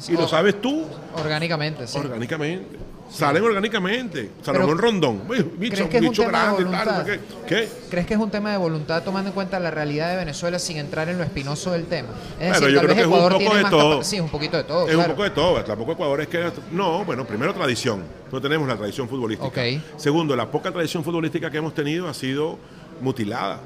y 0.09 0.13
lo 0.13 0.29
sabes 0.29 0.61
tú. 0.61 0.85
Orgánicamente, 1.17 1.87
sí. 1.87 1.99
Orgánicamente. 1.99 2.79
Salen 3.11 3.43
orgánicamente. 3.43 4.31
Salomón 4.43 4.77
Rondón. 4.77 5.23
Bicho, 5.57 5.85
un 5.85 6.01
bicho 6.01 6.27
grande, 6.27 6.65
tal, 6.65 7.05
¿qué? 7.07 7.21
¿qué? 7.47 7.69
¿Crees 7.91 8.07
que 8.07 8.15
es 8.15 8.21
un 8.21 8.31
tema 8.31 8.51
de 8.53 8.59
voluntad 8.59 9.03
tomando 9.03 9.31
en 9.31 9.35
cuenta 9.35 9.59
la 9.59 9.71
realidad 9.71 10.11
de 10.11 10.17
Venezuela 10.17 10.59
sin 10.59 10.77
entrar 10.77 11.09
en 11.09 11.17
lo 11.17 11.25
espinoso 11.25 11.73
del 11.73 11.87
tema? 11.87 12.11
Es 12.39 12.53
decir, 12.53 12.69
yo 12.69 12.81
creo 12.83 12.95
que 12.95 13.03
Ecuador 13.03 13.33
es 13.33 13.39
un 13.39 13.45
poco 13.45 13.57
de 13.57 13.65
todo. 13.65 14.05
Sí, 14.05 14.17
es 14.17 14.23
un 14.23 14.29
poquito 14.29 14.57
de 14.59 14.65
todo. 14.65 14.87
Es 14.87 14.95
claro. 14.95 15.01
un 15.01 15.17
poco 15.17 15.23
de 15.25 15.31
todo. 15.31 15.65
Tampoco 15.65 15.93
Ecuador 15.93 16.21
es 16.21 16.29
que. 16.29 16.53
No, 16.71 17.05
bueno, 17.05 17.27
primero 17.27 17.55
tradición. 17.55 18.03
No 18.31 18.41
tenemos 18.43 18.69
la 18.69 18.77
tradición 18.77 19.09
futbolística. 19.09 19.49
Okay. 19.49 19.83
Segundo, 19.97 20.37
la 20.37 20.51
poca 20.51 20.71
tradición 20.71 21.03
futbolística 21.03 21.51
que 21.51 21.57
hemos 21.57 21.75
tenido 21.75 22.09
ha 22.09 22.15
sido 22.15 22.59
mutilada. 23.01 23.61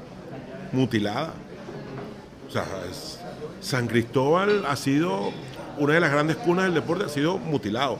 Mutilada. 0.71 1.33
O 2.47 2.51
sea, 2.51 2.65
es, 2.89 3.19
San 3.61 3.87
Cristóbal 3.87 4.65
ha 4.67 4.75
sido 4.75 5.31
una 5.77 5.93
de 5.93 5.99
las 5.99 6.11
grandes 6.11 6.37
cunas 6.37 6.65
del 6.65 6.73
deporte, 6.75 7.05
ha 7.05 7.09
sido 7.09 7.37
mutilado. 7.37 7.97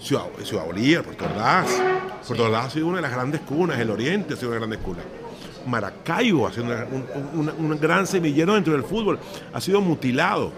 Ciudad, 0.00 0.24
Ciudad 0.42 0.66
Bolívar, 0.66 1.04
Puerto 1.04 1.24
Ordaz. 1.24 1.68
Puerto 2.26 2.44
Ordaz 2.44 2.66
ha 2.66 2.70
sido 2.70 2.86
una 2.86 2.96
de 2.96 3.02
las 3.02 3.12
grandes 3.12 3.40
cunas, 3.40 3.78
el 3.78 3.90
Oriente 3.90 4.34
ha 4.34 4.36
sido 4.36 4.50
una 4.50 4.60
de 4.60 4.60
las 4.60 4.68
grandes 4.68 4.86
cunas. 4.86 5.04
Maracaibo 5.66 6.46
ha 6.46 6.52
sido 6.52 6.64
una, 6.66 6.86
un, 6.90 7.48
un, 7.48 7.70
un, 7.72 7.80
gran 7.80 8.06
semillero 8.06 8.54
dentro 8.54 8.72
del 8.72 8.84
fútbol, 8.84 9.18
ha 9.52 9.60
sido 9.60 9.80
mutilado. 9.80 10.52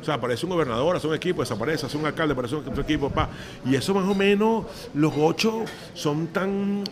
O 0.00 0.04
sea, 0.04 0.14
aparece 0.14 0.44
un 0.46 0.50
gobernador, 0.50 0.96
hace 0.96 1.06
un 1.06 1.14
equipo, 1.14 1.42
desaparece, 1.42 1.86
hace 1.86 1.96
un 1.96 2.04
alcalde, 2.04 2.32
aparece 2.32 2.56
otro 2.56 2.82
equipo, 2.82 3.08
pa. 3.08 3.28
Y 3.64 3.76
eso 3.76 3.94
más 3.94 4.04
o 4.04 4.14
menos, 4.16 4.66
los 4.94 5.12
ocho 5.16 5.64
son 5.94 6.26
tan, 6.26 6.82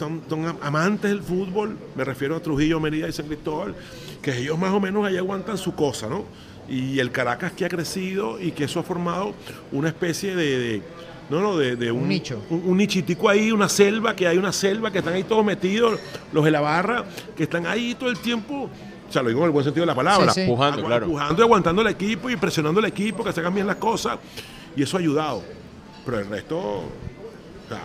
tan 0.00 0.56
amantes 0.62 1.10
del 1.10 1.22
fútbol, 1.22 1.76
me 1.94 2.04
refiero 2.04 2.36
a 2.36 2.40
Trujillo, 2.40 2.80
Mérida 2.80 3.08
y 3.08 3.12
San 3.12 3.26
Cristóbal, 3.26 3.74
que 4.22 4.38
ellos 4.38 4.58
más 4.58 4.72
o 4.72 4.80
menos 4.80 5.06
ahí 5.06 5.16
aguantan 5.16 5.58
su 5.58 5.74
cosa, 5.74 6.08
¿no? 6.08 6.24
Y 6.68 6.98
el 7.00 7.10
Caracas 7.10 7.52
que 7.52 7.64
ha 7.64 7.68
crecido 7.68 8.40
y 8.40 8.52
que 8.52 8.64
eso 8.64 8.80
ha 8.80 8.82
formado 8.82 9.34
una 9.72 9.88
especie 9.88 10.34
de, 10.34 10.58
de 10.58 10.82
no, 11.28 11.40
no, 11.40 11.56
de, 11.58 11.76
de 11.76 11.92
un, 11.92 12.02
un, 12.02 12.08
nicho. 12.08 12.42
Un, 12.48 12.62
un, 12.64 12.76
nichitico 12.76 13.28
ahí, 13.28 13.52
una 13.52 13.68
selva, 13.68 14.16
que 14.16 14.26
hay 14.26 14.38
una 14.38 14.52
selva, 14.52 14.90
que 14.90 14.98
están 14.98 15.14
ahí 15.14 15.24
todos 15.24 15.44
metidos, 15.44 15.98
los 16.32 16.44
de 16.44 16.50
la 16.50 16.60
barra, 16.60 17.04
que 17.36 17.44
están 17.44 17.66
ahí 17.66 17.94
todo 17.94 18.08
el 18.10 18.18
tiempo, 18.18 18.70
o 19.08 19.12
sea, 19.12 19.22
lo 19.22 19.28
digo 19.28 19.40
en 19.40 19.46
el 19.46 19.50
buen 19.52 19.64
sentido 19.64 19.82
de 19.82 19.88
la 19.88 19.94
palabra, 19.94 20.32
sí, 20.32 20.42
sí. 20.42 20.46
Pujando, 20.48 20.84
claro. 20.84 21.06
empujando 21.06 21.42
y 21.42 21.44
aguantando 21.44 21.82
el 21.82 21.88
equipo 21.88 22.30
y 22.30 22.36
presionando 22.36 22.80
el 22.80 22.86
equipo, 22.86 23.22
que 23.22 23.32
se 23.32 23.40
hagan 23.40 23.54
bien 23.54 23.66
las 23.66 23.76
cosas, 23.76 24.18
y 24.74 24.82
eso 24.82 24.96
ha 24.96 25.00
ayudado. 25.00 25.42
Pero 26.04 26.18
el 26.20 26.28
resto, 26.28 26.58
o 26.58 26.84
sea, 27.68 27.80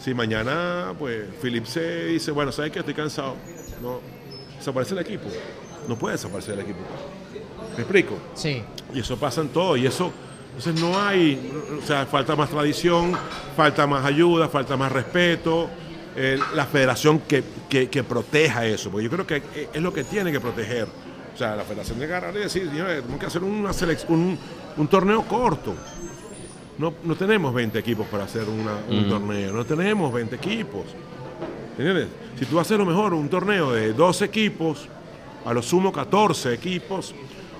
si 0.00 0.14
mañana, 0.14 0.94
pues, 0.98 1.24
Philip 1.42 1.64
se 1.66 2.06
dice, 2.06 2.30
bueno, 2.30 2.52
¿sabes 2.52 2.70
qué? 2.72 2.78
Estoy 2.80 2.94
cansado, 2.94 3.36
no, 3.82 4.00
desaparece 4.58 4.94
el 4.94 5.00
equipo, 5.00 5.26
no 5.88 5.96
puede 5.98 6.14
desaparecer 6.16 6.54
el 6.54 6.60
equipo. 6.60 6.78
¿Me 7.76 7.82
explico? 7.82 8.16
Sí. 8.34 8.62
Y 8.94 9.00
eso 9.00 9.16
pasa 9.16 9.40
en 9.42 9.48
todo. 9.50 9.76
Y 9.76 9.86
eso, 9.86 10.12
entonces 10.56 10.80
no 10.82 10.98
hay, 11.00 11.52
o 11.82 11.86
sea, 11.86 12.06
falta 12.06 12.34
más 12.36 12.50
tradición, 12.50 13.12
falta 13.56 13.86
más 13.86 14.04
ayuda, 14.04 14.48
falta 14.48 14.76
más 14.76 14.90
respeto. 14.92 15.68
eh, 16.16 16.36
la 16.56 16.66
federación 16.66 17.20
que, 17.20 17.44
que- 17.68 17.88
que 17.88 18.02
proteja 18.02 18.66
eso, 18.66 18.90
porque 18.90 19.04
yo 19.04 19.10
creo 19.10 19.26
que 19.28 19.68
es 19.72 19.80
lo 19.80 19.92
que 19.94 20.02
tiene 20.02 20.32
que 20.32 20.40
proteger. 20.40 20.88
O 21.32 21.38
sea, 21.38 21.54
la 21.54 21.62
federación 21.62 22.00
de 22.00 22.06
agarrar 22.06 22.34
y 22.34 22.40
decir, 22.40 22.68
señores, 22.68 22.96
tenemos 23.02 23.20
que 23.20 23.26
hacer 23.26 23.44
una 23.44 23.70
selec- 23.70 24.06
un, 24.08 24.36
un 24.76 24.88
torneo 24.88 25.22
corto. 25.22 25.72
No, 26.80 26.94
no 27.04 27.14
tenemos 27.14 27.52
20 27.52 27.78
equipos 27.78 28.06
para 28.06 28.24
hacer 28.24 28.44
una- 28.48 28.78
un 28.88 29.08
torneo, 29.08 29.52
no 29.52 29.64
tenemos 29.66 30.12
20 30.12 30.36
equipos. 30.36 30.84
¿Entiendes? 31.78 32.08
Si 32.38 32.46
tú 32.46 32.58
haces 32.58 32.78
lo 32.78 32.86
mejor, 32.86 33.12
un 33.14 33.28
torneo 33.28 33.72
de 33.72 33.92
12 33.92 34.24
equipos, 34.24 34.88
a 35.44 35.52
lo 35.52 35.62
sumo 35.62 35.92
14 35.92 36.52
equipos, 36.54 37.14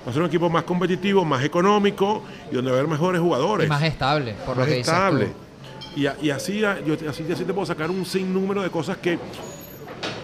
va 0.05 0.09
a 0.09 0.13
ser 0.13 0.21
un 0.23 0.27
equipo 0.27 0.49
más 0.49 0.63
competitivo, 0.63 1.23
más 1.23 1.43
económico 1.43 2.23
y 2.51 2.55
donde 2.55 2.71
va 2.71 2.77
a 2.77 2.79
haber 2.79 2.91
mejores 2.91 3.21
jugadores. 3.21 3.67
Y 3.67 3.69
más 3.69 3.83
estable, 3.83 4.33
por 4.45 4.57
lo 4.57 4.65
que 4.65 4.71
dices 4.71 4.87
estable. 4.91 5.25
tú. 5.27 5.99
Y, 6.01 6.05
a- 6.07 6.17
y 6.21 6.29
así, 6.31 6.59
yo, 6.59 6.69
así, 7.09 7.25
así 7.31 7.43
te 7.43 7.53
puedo 7.53 7.65
sacar 7.65 7.89
un 7.91 8.05
sinnúmero 8.05 8.61
de 8.63 8.69
cosas 8.69 8.97
que, 8.97 9.19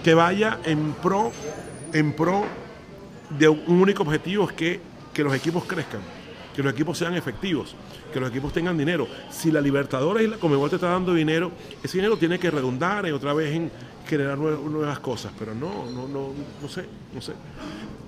que 0.04 0.14
vaya 0.14 0.60
en 0.64 0.94
pro, 0.94 1.32
en 1.94 2.14
pro 2.14 2.46
de 3.30 3.48
un 3.50 3.82
único 3.82 4.04
objetivo, 4.04 4.46
es 4.50 4.54
que, 4.54 4.80
que 5.14 5.24
los 5.24 5.34
equipos 5.36 5.66
crezcan, 5.66 6.00
que 6.58 6.64
los 6.64 6.74
equipos 6.74 6.98
sean 6.98 7.14
efectivos, 7.14 7.76
que 8.12 8.20
los 8.20 8.32
equipos 8.32 8.52
tengan 8.52 8.76
dinero. 8.76 9.08
Si 9.30 9.52
la 9.52 9.62
Libertadores 9.62 10.26
y 10.26 10.28
la 10.28 10.38
Comebol 10.38 10.72
te 10.72 10.78
está 10.78 10.90
dando 10.90 11.14
dinero, 11.14 11.52
ese 11.84 12.00
dinero 12.00 12.18
tiene 12.18 12.40
que 12.40 12.50
redundar 12.50 13.06
en 13.06 13.14
otra 13.14 13.32
vez 13.36 13.54
en 13.54 13.70
generar 14.08 14.40
nue- 14.40 14.60
nuevas 14.64 14.98
cosas, 14.98 15.32
pero 15.38 15.54
no, 15.54 15.86
no, 15.92 16.08
no, 16.08 16.30
no 16.60 16.68
sé, 16.68 16.86
no 17.14 17.22
sé. 17.22 17.34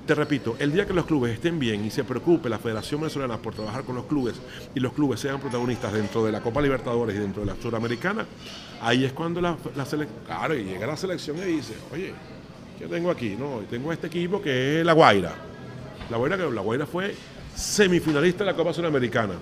Te 0.07 0.15
repito, 0.15 0.55
el 0.57 0.71
día 0.71 0.87
que 0.87 0.93
los 0.93 1.05
clubes 1.05 1.31
estén 1.33 1.59
bien 1.59 1.85
y 1.85 1.91
se 1.91 2.03
preocupe 2.03 2.49
la 2.49 2.57
Federación 2.57 3.01
Venezolana 3.01 3.37
por 3.37 3.53
trabajar 3.53 3.83
con 3.83 3.95
los 3.95 4.05
clubes 4.05 4.33
y 4.73 4.79
los 4.79 4.93
clubes 4.93 5.19
sean 5.19 5.39
protagonistas 5.39 5.93
dentro 5.93 6.25
de 6.25 6.31
la 6.31 6.41
Copa 6.41 6.59
Libertadores 6.59 7.15
y 7.15 7.19
dentro 7.19 7.41
de 7.45 7.53
la 7.53 7.61
Suramericana, 7.61 8.25
ahí 8.81 9.05
es 9.05 9.13
cuando 9.13 9.39
la, 9.41 9.55
selección, 9.85 10.19
claro, 10.25 10.55
y 10.55 10.63
llega 10.63 10.87
la 10.87 10.97
selección 10.97 11.37
y 11.37 11.41
dice, 11.41 11.75
oye, 11.93 12.15
¿qué 12.79 12.87
tengo 12.87 13.11
aquí? 13.11 13.35
No, 13.37 13.59
tengo 13.69 13.93
este 13.93 14.07
equipo 14.07 14.41
que 14.41 14.79
es 14.79 14.85
La 14.87 14.93
Guaira. 14.93 15.35
La 16.09 16.17
Guaira, 16.17 16.37
La 16.37 16.61
Guaira 16.61 16.87
fue 16.87 17.13
semifinalista 17.59 18.43
de 18.43 18.51
la 18.51 18.55
Copa 18.55 18.73
Suramericana. 18.73 19.33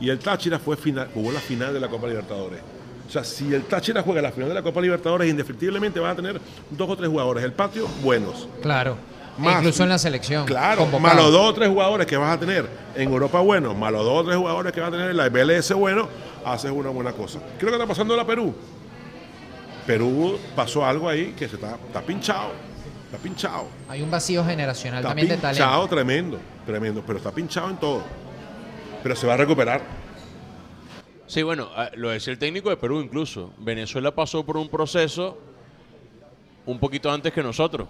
Y 0.00 0.10
el 0.10 0.18
Táchira 0.18 0.58
fue 0.58 0.76
final, 0.76 1.08
jugó 1.12 1.32
la 1.32 1.40
final 1.40 1.72
de 1.72 1.80
la 1.80 1.88
Copa 1.88 2.06
Libertadores. 2.06 2.60
O 3.06 3.10
sea, 3.10 3.24
si 3.24 3.52
el 3.54 3.64
Táchira 3.64 4.02
juega 4.02 4.20
la 4.20 4.32
final 4.32 4.48
de 4.48 4.54
la 4.54 4.62
Copa 4.62 4.80
Libertadores, 4.80 5.30
indefectiblemente 5.30 5.98
va 5.98 6.10
a 6.10 6.14
tener 6.14 6.40
dos 6.70 6.90
o 6.90 6.96
tres 6.96 7.08
jugadores 7.08 7.42
del 7.42 7.52
patio 7.52 7.88
buenos. 8.02 8.48
Claro. 8.60 8.96
E 9.40 9.50
incluso 9.50 9.84
en 9.84 9.88
la 9.88 9.98
selección. 9.98 10.44
Claro, 10.46 10.86
más 10.98 11.14
los 11.14 11.30
dos 11.30 11.50
o 11.50 11.54
tres 11.54 11.68
jugadores 11.68 12.06
que 12.06 12.16
vas 12.16 12.36
a 12.36 12.40
tener 12.40 12.68
en 12.96 13.08
Europa 13.08 13.40
bueno, 13.40 13.72
más 13.72 13.92
los 13.92 14.04
dos 14.04 14.22
o 14.22 14.24
tres 14.24 14.36
jugadores 14.36 14.72
que 14.72 14.80
vas 14.80 14.88
a 14.88 14.92
tener 14.92 15.10
en 15.10 15.16
la 15.16 15.30
MLS 15.30 15.72
bueno, 15.74 16.08
haces 16.44 16.72
una 16.72 16.90
buena 16.90 17.12
cosa. 17.12 17.38
¿Qué 17.38 17.58
es 17.58 17.62
lo 17.62 17.68
que 17.68 17.76
está 17.76 17.86
pasando 17.86 18.14
en 18.14 18.18
la 18.18 18.26
Perú? 18.26 18.52
Perú 19.86 20.38
pasó 20.56 20.84
algo 20.84 21.08
ahí 21.08 21.34
que 21.38 21.48
se 21.48 21.54
está, 21.54 21.76
está 21.86 22.02
pinchado, 22.02 22.50
está 23.08 23.18
pinchado. 23.18 23.66
Hay 23.88 24.02
un 24.02 24.10
vacío 24.10 24.44
generacional 24.44 25.00
Está 25.00 25.08
también 25.08 25.28
de 25.28 25.34
pinchado 25.34 25.54
talento. 25.56 25.88
tremendo, 25.88 26.38
tremendo, 26.66 27.02
pero 27.06 27.18
está 27.18 27.32
pinchado 27.32 27.70
en 27.70 27.76
todo. 27.78 28.02
Pero 29.02 29.16
se 29.16 29.26
va 29.26 29.34
a 29.34 29.36
recuperar. 29.38 29.80
Sí, 31.26 31.42
bueno, 31.42 31.68
ah, 31.74 31.90
lo 31.94 32.10
decía 32.10 32.32
el 32.32 32.38
técnico 32.38 32.68
de 32.68 32.76
Perú 32.76 33.00
incluso. 33.00 33.52
Venezuela 33.58 34.14
pasó 34.14 34.44
por 34.44 34.56
un 34.56 34.68
proceso 34.68 35.38
un 36.66 36.78
poquito 36.78 37.10
antes 37.10 37.32
que 37.32 37.42
nosotros. 37.42 37.88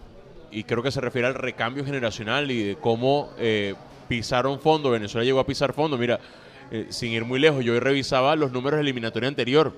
Y 0.51 0.65
creo 0.65 0.83
que 0.83 0.91
se 0.91 1.01
refiere 1.01 1.27
al 1.27 1.35
recambio 1.35 1.85
generacional 1.85 2.51
y 2.51 2.63
de 2.63 2.77
cómo 2.77 3.31
eh, 3.39 3.75
pisaron 4.09 4.61
fondo. 4.61 4.91
Venezuela 4.91 5.25
llegó 5.25 5.41
a 5.41 5.47
pisar 5.47 5.73
fondo. 5.73 5.99
Mira, 5.99 6.21
eh, 6.71 6.87
sin 6.91 7.13
ir 7.13 7.25
muy 7.25 7.41
lejos, 7.41 7.65
yo 7.65 7.73
hoy 7.73 7.81
revisaba 7.81 8.37
los 8.37 8.53
números 8.53 8.79
de 8.79 8.85
la 8.85 8.89
eliminatoria 8.89 9.29
anterior. 9.29 9.75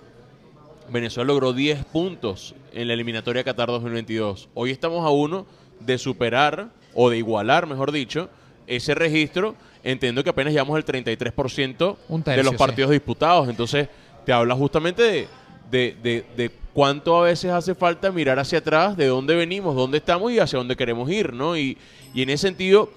Venezuela 0.91 1.29
logró 1.29 1.53
10 1.53 1.85
puntos 1.87 2.55
en 2.73 2.89
la 2.89 2.95
eliminatoria 2.95 3.45
Qatar 3.45 3.69
2022. 3.69 4.49
Hoy 4.55 4.71
estamos 4.71 5.05
a 5.07 5.11
uno 5.11 5.47
de 5.81 5.99
superar, 5.99 6.69
o 6.95 7.09
de 7.11 7.19
igualar, 7.19 7.67
mejor 7.67 7.93
dicho, 7.93 8.29
ese 8.67 8.95
registro. 8.95 9.55
Entiendo 9.85 10.23
que 10.25 10.31
apenas 10.31 10.53
llevamos 10.53 10.77
el 10.77 10.85
33% 10.85 11.97
Un 12.09 12.23
de 12.25 12.43
los 12.43 12.53
sí. 12.53 12.57
partidos 12.59 12.91
disputados. 12.91 13.49
Entonces, 13.49 13.89
te 14.27 14.33
habla 14.33 14.55
justamente 14.55 15.03
de, 15.03 15.29
de, 15.71 15.97
de- 16.03 16.27
de 16.37 16.51
cuánto 16.75 17.17
a 17.19 17.23
veces 17.25 17.51
hace 17.53 17.75
falta 17.75 18.11
mirar 18.13 18.39
hacia 18.39 18.59
atrás, 18.59 18.97
de 18.97 19.07
dónde 19.07 19.35
venimos, 19.37 19.75
dónde 19.75 19.99
estamos 19.99 20.33
y 20.33 20.39
hacia 20.39 20.59
dónde 20.59 20.77
queremos 20.77 21.09
ir, 21.11 21.33
¿no? 21.33 21.57
Y, 21.57 21.79
y 22.13 22.23
en 22.23 22.31
ese 22.31 22.49
sentido, 22.49 22.91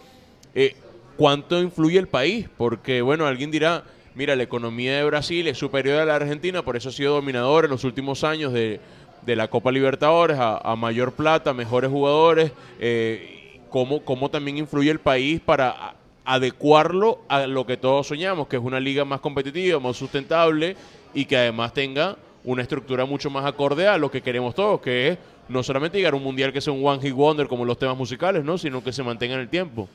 eh, 0.55 0.75
¿cuánto 1.17 1.61
influye 1.61 1.99
el 1.99 2.07
país? 2.07 2.47
Porque, 2.57 3.01
bueno, 3.01 3.25
alguien 3.27 3.49
dirá, 3.51 3.83
mira, 4.15 4.35
la 4.35 4.43
economía 4.43 4.97
de 4.97 5.03
Brasil 5.03 5.47
es 5.47 5.57
superior 5.57 5.99
a 5.99 6.05
la 6.05 6.15
Argentina, 6.15 6.63
por 6.63 6.75
eso 6.75 6.89
ha 6.89 6.91
sido 6.91 7.15
dominador 7.15 7.65
en 7.65 7.71
los 7.71 7.83
últimos 7.83 8.23
años 8.23 8.53
de, 8.53 8.79
de 9.25 9.35
la 9.35 9.47
Copa 9.47 9.71
Libertadores, 9.71 10.37
a, 10.39 10.75
mayor 10.75 11.13
plata, 11.13 11.53
mejores 11.53 11.89
jugadores, 11.89 12.51
eh, 12.79 13.59
cómo, 13.69 14.03
cómo 14.03 14.29
también 14.29 14.57
influye 14.57 14.91
el 14.91 14.99
país 14.99 15.39
para 15.39 15.95
adecuarlo 16.25 17.21
a 17.27 17.47
lo 17.47 17.65
que 17.65 17.77
todos 17.77 18.07
soñamos, 18.07 18.47
que 18.47 18.57
es 18.57 18.63
una 18.63 18.79
liga 18.79 19.05
más 19.05 19.19
competitiva, 19.19 19.79
más 19.79 19.97
sustentable 19.97 20.75
y 21.13 21.25
que 21.25 21.37
además 21.37 21.73
tenga 21.73 22.17
una 22.43 22.61
estructura 22.61 23.05
mucho 23.05 23.29
más 23.29 23.45
acorde 23.45 23.87
a 23.87 23.97
lo 23.97 24.11
que 24.11 24.21
queremos 24.21 24.55
todos, 24.55 24.81
que 24.81 25.09
es 25.09 25.17
no 25.49 25.63
solamente 25.63 25.97
llegar 25.97 26.13
a 26.13 26.17
un 26.17 26.23
mundial 26.23 26.53
que 26.53 26.61
sea 26.61 26.73
un 26.73 26.85
one 26.85 27.01
hit 27.01 27.13
wonder 27.13 27.47
como 27.47 27.65
los 27.65 27.77
temas 27.77 27.97
musicales, 27.97 28.43
¿no? 28.43 28.57
sino 28.57 28.83
que 28.83 28.93
se 28.93 29.03
mantenga 29.03 29.35
en 29.35 29.41
el 29.41 29.49
tiempo. 29.49 29.87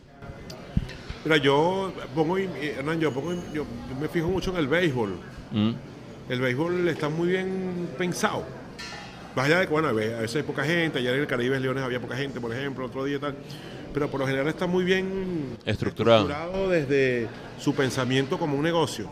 Mira, 1.29 1.37
yo 1.43 1.93
pongo, 2.15 2.39
y, 2.39 2.49
Hernán, 2.79 2.99
yo, 3.01 3.13
pongo, 3.13 3.35
yo, 3.53 3.67
yo 3.67 3.67
me 4.01 4.09
fijo 4.09 4.29
mucho 4.29 4.51
en 4.51 4.57
el 4.57 4.67
béisbol. 4.67 5.11
El 6.27 6.41
béisbol 6.41 6.89
está 6.89 7.11
muy 7.11 7.29
bien 7.29 7.87
pensado. 7.99 8.45
Más 9.37 9.45
allá 9.45 9.61
de 9.61 9.67
que, 9.67 9.73
bueno, 9.73 9.89
a 9.89 9.93
veces 9.93 10.37
hay 10.37 10.43
poca 10.43 10.65
gente, 10.65 11.01
ayer 11.01 11.15
en 11.15 11.21
el 11.21 11.27
Caribe 11.27 11.61
Leones 11.61 11.85
había 11.85 12.01
poca 12.01 12.17
gente, 12.17 12.41
por 12.41 12.51
ejemplo, 12.55 12.87
otro 12.87 13.05
día 13.05 13.17
y 13.17 13.21
tal. 13.21 13.35
Pero 13.93 14.11
por 14.11 14.21
lo 14.21 14.27
general 14.27 14.49
está 14.49 14.67
muy 14.67 14.85
bien 14.85 15.59
Estructurado. 15.67 16.71
desde 16.71 17.29
su 17.59 17.75
pensamiento 17.75 18.39
como 18.39 18.57
un 18.57 18.63
negocio. 18.63 19.11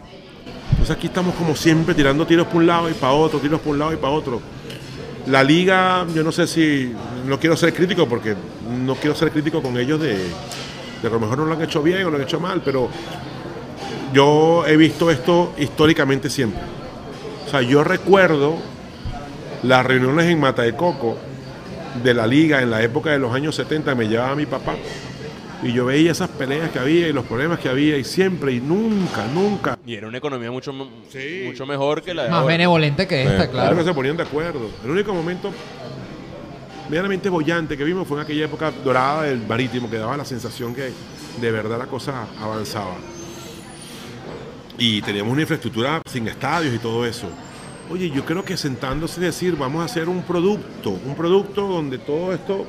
Entonces 0.71 0.97
aquí 0.97 1.09
estamos 1.09 1.35
como 1.35 1.55
siempre 1.55 1.95
tirando 1.95 2.27
tiros 2.27 2.47
para 2.47 2.59
un 2.59 2.67
lado 2.67 2.89
y 2.89 2.95
para 2.95 3.13
otro, 3.13 3.41
tiros 3.41 3.61
para 3.61 3.73
un 3.73 3.79
lado 3.79 3.93
y 3.93 3.97
para 3.97 4.15
otro. 4.15 4.41
La 5.27 5.45
liga, 5.45 6.07
yo 6.15 6.25
no 6.25 6.33
sé 6.33 6.47
si, 6.47 6.95
no 7.27 7.39
quiero 7.39 7.59
ser 7.59 7.75
crítico 7.75 8.09
porque 8.09 8.35
no 8.87 8.95
quiero 8.95 9.15
ser 9.15 9.31
crítico 9.31 9.61
con 9.61 9.77
ellos 9.77 10.01
de 10.01 10.17
que 11.01 11.07
a 11.07 11.11
lo 11.11 11.21
mejor 11.21 11.39
no 11.39 11.45
lo 11.47 11.55
han 11.55 11.63
hecho 11.63 11.83
bien 11.83 12.05
o 12.05 12.11
lo 12.11 12.17
han 12.17 12.23
hecho 12.23 12.41
mal, 12.41 12.63
pero 12.65 12.89
yo 14.13 14.65
he 14.67 14.77
visto 14.77 15.11
esto 15.11 15.53
históricamente 15.59 16.31
siempre. 16.31 16.61
O 17.47 17.51
sea, 17.51 17.63
yo 17.63 17.85
recuerdo 17.85 18.57
las 19.63 19.85
reuniones 19.85 20.27
en 20.27 20.41
Mata 20.41 20.63
de 20.63 20.75
Coco 20.75 21.17
de 22.03 22.15
la 22.15 22.27
liga 22.27 22.61
en 22.63 22.71
la 22.71 22.83
época 22.83 23.11
de 23.11 23.19
los 23.19 23.33
años 23.35 23.55
70, 23.55 23.95
me 23.95 24.09
llevaba 24.09 24.35
mi 24.37 24.47
papá 24.47 24.75
y 25.63 25.73
yo 25.73 25.87
veía 25.87 26.13
esas 26.13 26.29
peleas 26.29 26.71
que 26.71 26.79
había 26.79 27.09
y 27.09 27.13
los 27.13 27.25
problemas 27.25 27.59
que 27.59 27.69
había 27.71 27.97
y 27.97 28.05
siempre 28.05 28.53
y 28.53 28.61
nunca, 28.61 29.25
nunca. 29.33 29.79
Y 29.87 29.95
era 29.95 30.07
una 30.09 30.19
economía 30.19 30.51
mucho, 30.51 30.73
Sí. 31.09 31.45
mucho 31.47 31.65
mejor 31.67 32.03
que 32.03 32.13
la 32.13 32.25
de 32.25 32.31
Más 32.31 32.41
ahora. 32.41 32.53
benevolente 32.55 33.07
que 33.07 33.23
esta, 33.23 33.45
Sí, 33.45 33.49
Claro 33.51 33.53
claro. 33.53 33.77
que 33.79 33.85
se 33.85 33.95
ponían 33.95 34.17
de 34.17 34.23
acuerdo. 34.25 34.69
El 34.85 34.91
único 34.91 35.15
momento 35.15 35.51
medianamente 36.89 37.29
bollante 37.29 37.77
que 37.77 37.85
vimos 37.85 38.07
fue 38.07 38.19
en 38.19 38.25
aquella 38.25 38.45
época 38.45 38.71
dorada 38.71 39.23
del 39.23 39.47
marítimo, 39.47 39.91
que 39.91 39.99
daba 39.99 40.17
la 40.17 40.25
sensación 40.25 40.75
que 40.75 40.93
de 41.41 41.51
verdad 41.51 41.79
la 41.79 41.87
cosa 41.87 42.27
avanzaba. 42.41 42.97
Y 44.79 45.01
teníamos 45.03 45.33
una 45.33 45.43
infraestructura 45.43 46.03
sin 46.07 46.29
estadios 46.29 46.75
y 46.75 46.79
todo 46.79 47.05
eso. 47.07 47.29
Oye, 47.91 48.11
yo 48.11 48.25
creo 48.25 48.45
que 48.45 48.57
sentándose 48.57 49.21
y 49.21 49.25
decir, 49.25 49.57
vamos 49.57 49.83
a 49.83 49.85
hacer 49.85 50.09
un 50.09 50.23
producto, 50.23 50.91
un 50.91 51.15
producto 51.15 51.67
donde 51.67 51.99
todo 51.99 52.33
esto 52.33 52.67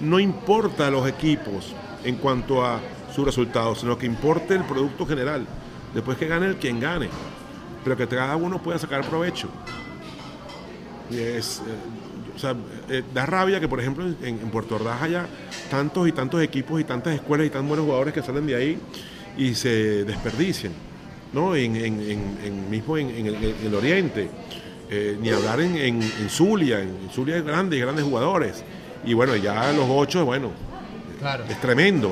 no 0.00 0.18
importa 0.20 0.86
a 0.86 0.90
los 0.90 1.08
equipos 1.08 1.74
en 2.04 2.16
cuanto 2.16 2.64
a 2.64 2.80
sus 3.14 3.24
resultados, 3.24 3.80
sino 3.80 3.98
que 3.98 4.06
importe 4.06 4.54
el 4.54 4.64
producto 4.64 5.06
general. 5.06 5.46
Después 5.94 6.16
que 6.18 6.26
gane 6.26 6.46
el 6.46 6.56
quien 6.56 6.78
gane, 6.78 7.08
pero 7.82 7.96
que 7.96 8.06
cada 8.06 8.36
uno 8.36 8.62
pueda 8.62 8.78
sacar 8.78 9.04
provecho. 9.04 9.48
Y 11.10 11.18
es, 11.18 11.60
eh, 11.66 12.09
sea, 12.40 12.54
eh, 12.88 13.02
da 13.14 13.26
rabia 13.26 13.60
que, 13.60 13.68
por 13.68 13.80
ejemplo, 13.80 14.04
en, 14.06 14.16
en 14.40 14.50
Puerto 14.50 14.76
Ordaz 14.76 15.02
haya 15.02 15.26
tantos 15.70 16.08
y 16.08 16.12
tantos 16.12 16.42
equipos 16.42 16.80
y 16.80 16.84
tantas 16.84 17.14
escuelas 17.14 17.46
y 17.46 17.50
tan 17.50 17.66
buenos 17.68 17.84
jugadores 17.86 18.12
que 18.14 18.22
salen 18.22 18.46
de 18.46 18.54
ahí 18.56 18.78
y 19.36 19.54
se 19.54 20.04
desperdicien, 20.04 20.72
¿no? 21.32 21.54
En, 21.54 21.76
en- 21.76 22.00
en- 22.00 22.38
en- 22.44 22.70
mismo 22.70 22.96
en, 22.98 23.10
el, 23.26 23.34
en 23.36 23.54
el 23.66 23.74
Oriente. 23.74 24.28
Eh, 24.92 25.16
ni 25.20 25.30
hablar 25.30 25.60
en, 25.60 26.02
Zulia. 26.28 26.80
En 26.80 27.08
Zulia 27.12 27.36
hay 27.36 27.42
grandes, 27.42 27.80
grandes 27.80 28.04
jugadores. 28.04 28.64
Y 29.04 29.14
bueno, 29.14 29.36
ya 29.36 29.70
los 29.72 29.86
ocho, 29.88 30.24
bueno, 30.24 30.50
Claro. 31.20 31.44
es 31.48 31.60
tremendo. 31.60 32.10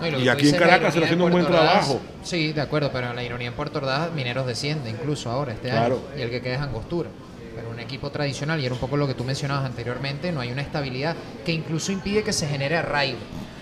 No, 0.00 0.18
y 0.18 0.28
aquí 0.28 0.48
en 0.48 0.56
Caracas 0.56 0.92
se 0.94 0.98
está 1.00 1.04
haciendo 1.06 1.26
en 1.26 1.32
un 1.34 1.40
buen 1.42 1.44
Ordaz, 1.46 1.60
trabajo. 1.86 2.00
Sí, 2.22 2.52
de 2.52 2.60
acuerdo, 2.60 2.90
pero 2.92 3.12
la 3.14 3.22
ironía 3.22 3.48
en 3.48 3.54
Puerto 3.54 3.78
Ordaz, 3.78 4.12
Mineros 4.12 4.46
desciende 4.46 4.90
incluso 4.90 5.30
ahora, 5.30 5.52
este 5.52 5.68
Claro. 5.70 6.00
año. 6.12 6.18
Y 6.18 6.22
el 6.22 6.30
que 6.30 6.40
queda 6.40 6.54
es 6.54 6.60
Angostura. 6.60 7.08
Pero 7.56 7.70
un 7.70 7.80
equipo 7.80 8.10
tradicional, 8.10 8.60
y 8.60 8.66
era 8.66 8.74
un 8.74 8.80
poco 8.80 8.96
lo 8.96 9.06
que 9.08 9.14
tú 9.14 9.24
mencionabas 9.24 9.64
anteriormente, 9.64 10.30
no 10.30 10.40
hay 10.40 10.52
una 10.52 10.62
estabilidad 10.62 11.16
que 11.44 11.52
incluso 11.52 11.90
impide 11.90 12.22
que 12.22 12.32
se 12.32 12.46
genere 12.46 12.76
arraigo. 12.76 13.18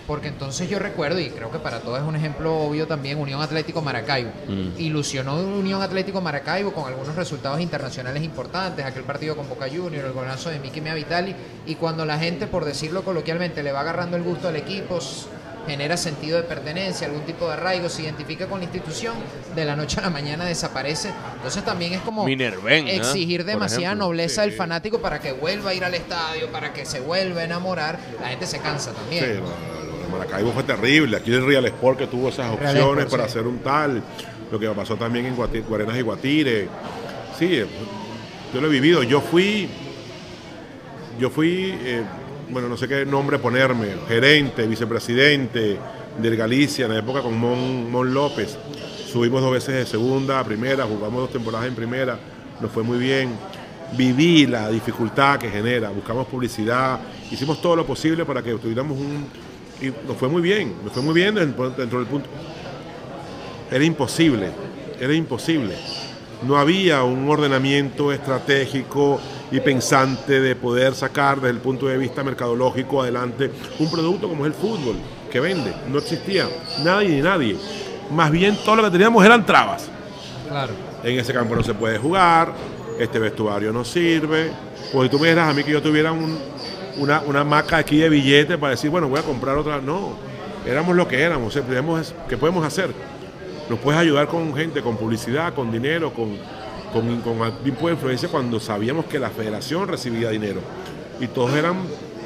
porque 0.07 0.29
entonces 0.29 0.69
yo 0.69 0.79
recuerdo, 0.79 1.19
y 1.19 1.31
creo 1.31 1.51
que 1.51 1.59
para 1.59 1.81
todos 1.81 1.99
es 1.99 2.05
un 2.05 2.15
ejemplo 2.15 2.55
obvio 2.55 2.87
también, 2.87 3.19
Unión 3.19 3.41
Atlético 3.41 3.81
Maracaibo. 3.81 4.31
Mm. 4.47 4.79
Ilusionó 4.79 5.37
Unión 5.37 5.81
Atlético 5.81 6.21
Maracaibo 6.21 6.73
con 6.73 6.87
algunos 6.87 7.15
resultados 7.17 7.61
internacionales 7.61 8.23
importantes, 8.23 8.85
aquel 8.85 9.05
partido 9.05 9.37
con 9.37 9.49
Boca 9.49 9.67
Junior, 9.69 10.05
el 10.05 10.13
golazo 10.13 10.51
de 10.51 10.59
Miki 10.59 10.81
Mea 10.81 10.95
Vitali, 10.95 11.35
y 11.67 11.77
cuando 11.77 12.05
la 12.05 12.19
gente, 12.19 12.47
por 12.47 12.65
decirlo 12.65 13.03
coloquialmente, 13.03 13.63
le 13.63 13.73
va 13.73 13.81
agarrando 13.81 14.17
el 14.17 14.23
gusto 14.23 14.49
al 14.49 14.57
equipo, 14.57 14.99
genera 15.67 15.97
sentido 15.97 16.37
de 16.37 16.43
pertenencia, 16.45 17.07
algún 17.07 17.23
tipo 17.23 17.47
de 17.47 17.55
arraigo, 17.55 17.89
se 17.89 18.03
identifica 18.03 18.47
con 18.47 18.59
la 18.61 18.65
institución, 18.65 19.15
de 19.55 19.65
la 19.65 19.77
noche 19.77 19.99
a 20.01 20.03
la 20.03 20.11
mañana 20.11 20.45
desaparece. 20.45 21.11
Entonces 21.37 21.65
también 21.65 21.93
es 21.95 22.01
como 22.01 22.25
Minerven, 22.25 22.89
exigir 22.89 23.45
demasiada 23.45 23.85
ejemplo. 23.93 24.07
nobleza 24.07 24.43
Sí. 24.43 24.49
del 24.51 24.57
fanático 24.59 25.01
para 25.01 25.21
que 25.21 25.33
vuelva 25.33 25.71
a 25.71 25.75
ir 25.75 25.85
al 25.85 25.95
estadio, 25.95 26.51
para 26.53 26.73
que 26.73 26.85
se 26.85 27.01
vuelva 27.01 27.41
a 27.41 27.45
enamorar. 27.45 27.99
La 28.21 28.29
gente 28.29 28.47
se 28.47 28.59
cansa 28.59 28.91
Sí, 28.91 28.97
también. 28.97 29.37
lo- 29.41 29.43
lo 29.45 29.99
de 29.99 30.09
Maracaibo 30.13 30.53
fue 30.53 30.63
terrible. 30.65 31.17
Aquí 31.17 31.33
el 31.33 31.47
Real 31.47 31.65
Sport 31.67 31.99
que 31.99 32.07
tuvo 32.07 32.29
esas 32.29 32.53
opciones 32.53 32.77
Sport, 32.83 33.11
para 33.11 33.25
sí. 33.25 33.31
hacer 33.31 33.47
un 33.47 33.59
tal. 33.61 34.03
Lo 34.53 34.59
que 34.61 34.69
pasó 34.69 34.97
también 34.97 35.27
en 35.27 35.37
Guati- 35.37 35.65
Guarenas 35.67 35.97
y 35.97 36.03
Guatire. 36.03 36.69
Sí, 37.39 37.47
eh, 37.57 37.67
yo 38.53 38.61
lo 38.61 38.67
he 38.69 38.71
vivido. 38.71 39.03
Yo 39.03 39.21
fui, 39.21 39.69
yo 41.19 41.31
fui, 41.31 41.75
eh, 41.85 42.03
bueno, 42.55 42.69
no 42.69 42.77
sé 42.77 42.87
qué 42.87 43.05
nombre 43.05 43.41
ponerme, 43.41 43.89
gerente, 44.07 44.65
vicepresidente 44.69 45.77
del 46.17 46.37
Galicia 46.37 46.87
en 46.87 46.93
la 46.93 47.01
época 47.01 47.21
con 47.21 47.37
Mon, 47.37 47.91
Mon 47.91 48.15
López. 48.15 48.57
Subimos 49.11 49.43
dos 49.43 49.51
veces 49.51 49.75
de 49.75 49.85
segunda 49.85 50.39
a 50.39 50.45
primera, 50.45 50.85
jugamos 50.85 51.23
dos 51.23 51.33
temporadas 51.33 51.67
en 51.67 51.75
primera, 51.75 52.17
nos 52.61 52.71
fue 52.71 52.85
muy 52.85 52.99
bien. 52.99 53.31
Viví 53.97 54.47
la 54.47 54.71
dificultad 54.71 55.41
que 55.41 55.51
genera, 55.51 55.89
buscamos 55.89 56.29
publicidad, 56.29 57.01
hicimos 57.29 57.61
todo 57.61 57.75
lo 57.75 57.85
posible 57.85 58.25
para 58.25 58.41
que 58.41 58.55
tuviéramos 58.55 58.97
un... 58.99 59.27
Y 59.83 59.87
nos 60.07 60.17
fue 60.17 60.29
muy 60.29 60.41
bien, 60.41 60.75
nos 60.85 60.93
fue 60.93 61.03
muy 61.03 61.13
bien 61.13 61.35
dentro, 61.35 61.71
dentro 61.71 61.99
del 61.99 62.07
punto. 62.07 62.29
Era 63.69 63.85
imposible, 63.85 64.51
era 65.01 65.13
imposible. 65.13 65.75
No 66.47 66.57
había 66.57 67.03
un 67.03 67.29
ordenamiento 67.29 68.13
estratégico 68.13 69.19
y 69.57 69.61
pensante 69.61 70.41
de 70.41 70.57
poder 70.57 70.95
sacar 70.95 71.37
desde 71.37 71.51
el 71.51 71.59
punto 71.59 71.87
de 71.87 71.97
vista 71.97 72.25
mercadológico 72.25 73.03
adelante 73.03 73.51
un 73.79 73.89
producto 73.91 74.29
como 74.29 74.45
es 74.47 74.53
el 74.53 74.59
fútbol, 74.59 74.97
que 75.31 75.39
vende. 75.39 75.73
No 75.89 75.99
existía 75.99 76.49
nadie 76.83 77.09
ni 77.11 77.21
nadie. 77.23 77.57
Más 78.11 78.31
bien 78.33 78.57
todo 78.65 78.77
lo 78.77 78.83
que 78.85 78.91
teníamos 78.91 79.25
eran 79.25 79.47
trabas. 79.47 79.89
Claro. 80.49 80.73
En 81.05 81.19
ese 81.19 81.33
campo 81.33 81.55
no 81.55 81.63
se 81.63 81.73
puede 81.73 81.99
jugar, 81.99 82.53
este 82.99 83.19
vestuario 83.21 83.73
no 83.73 83.85
sirve. 83.85 84.51
Pues 84.93 85.05
si 85.05 85.11
tú 85.11 85.19
me 85.21 85.29
dijeras 85.29 85.51
a 85.51 85.55
mí 85.55 85.63
que 85.63 85.71
yo 85.71 85.81
tuviera 85.83 86.11
un- 86.11 86.39
una, 86.97 87.21
una 87.21 87.45
maca 87.45 87.77
aquí 87.77 87.99
de 87.99 88.09
billetes 88.09 88.57
para 88.59 88.71
decir, 88.73 88.91
bueno, 88.91 89.09
voy 89.09 89.21
a 89.21 89.23
comprar 89.23 89.57
otra. 89.57 89.81
No, 89.81 90.15
éramos 90.67 90.97
lo 90.97 91.07
que 91.07 91.21
éramos. 91.23 91.57
o 91.57 91.63
sea, 91.63 92.15
¿Qué 92.29 92.37
podemos 92.37 92.65
hacer? 92.67 92.91
Nos 93.71 93.79
puedes 93.79 94.01
ayudar 94.01 94.27
con 94.27 94.55
gente, 94.55 94.83
con 94.83 94.97
publicidad, 94.97 95.55
con 95.55 95.71
dinero, 95.73 96.13
con, 96.13 96.37
con, 96.95 97.21
con 97.21 97.43
algún 97.43 97.63
tipo 97.65 97.89
de 97.89 97.93
influencia 97.95 98.29
cuando 98.31 98.59
sabíamos 98.59 99.05
que 99.05 99.19
la 99.19 99.29
federación 99.29 99.87
recibía 99.89 100.31
dinero. 100.31 100.61
Y 101.21 101.27
todos 101.27 101.53
eran 101.55 101.77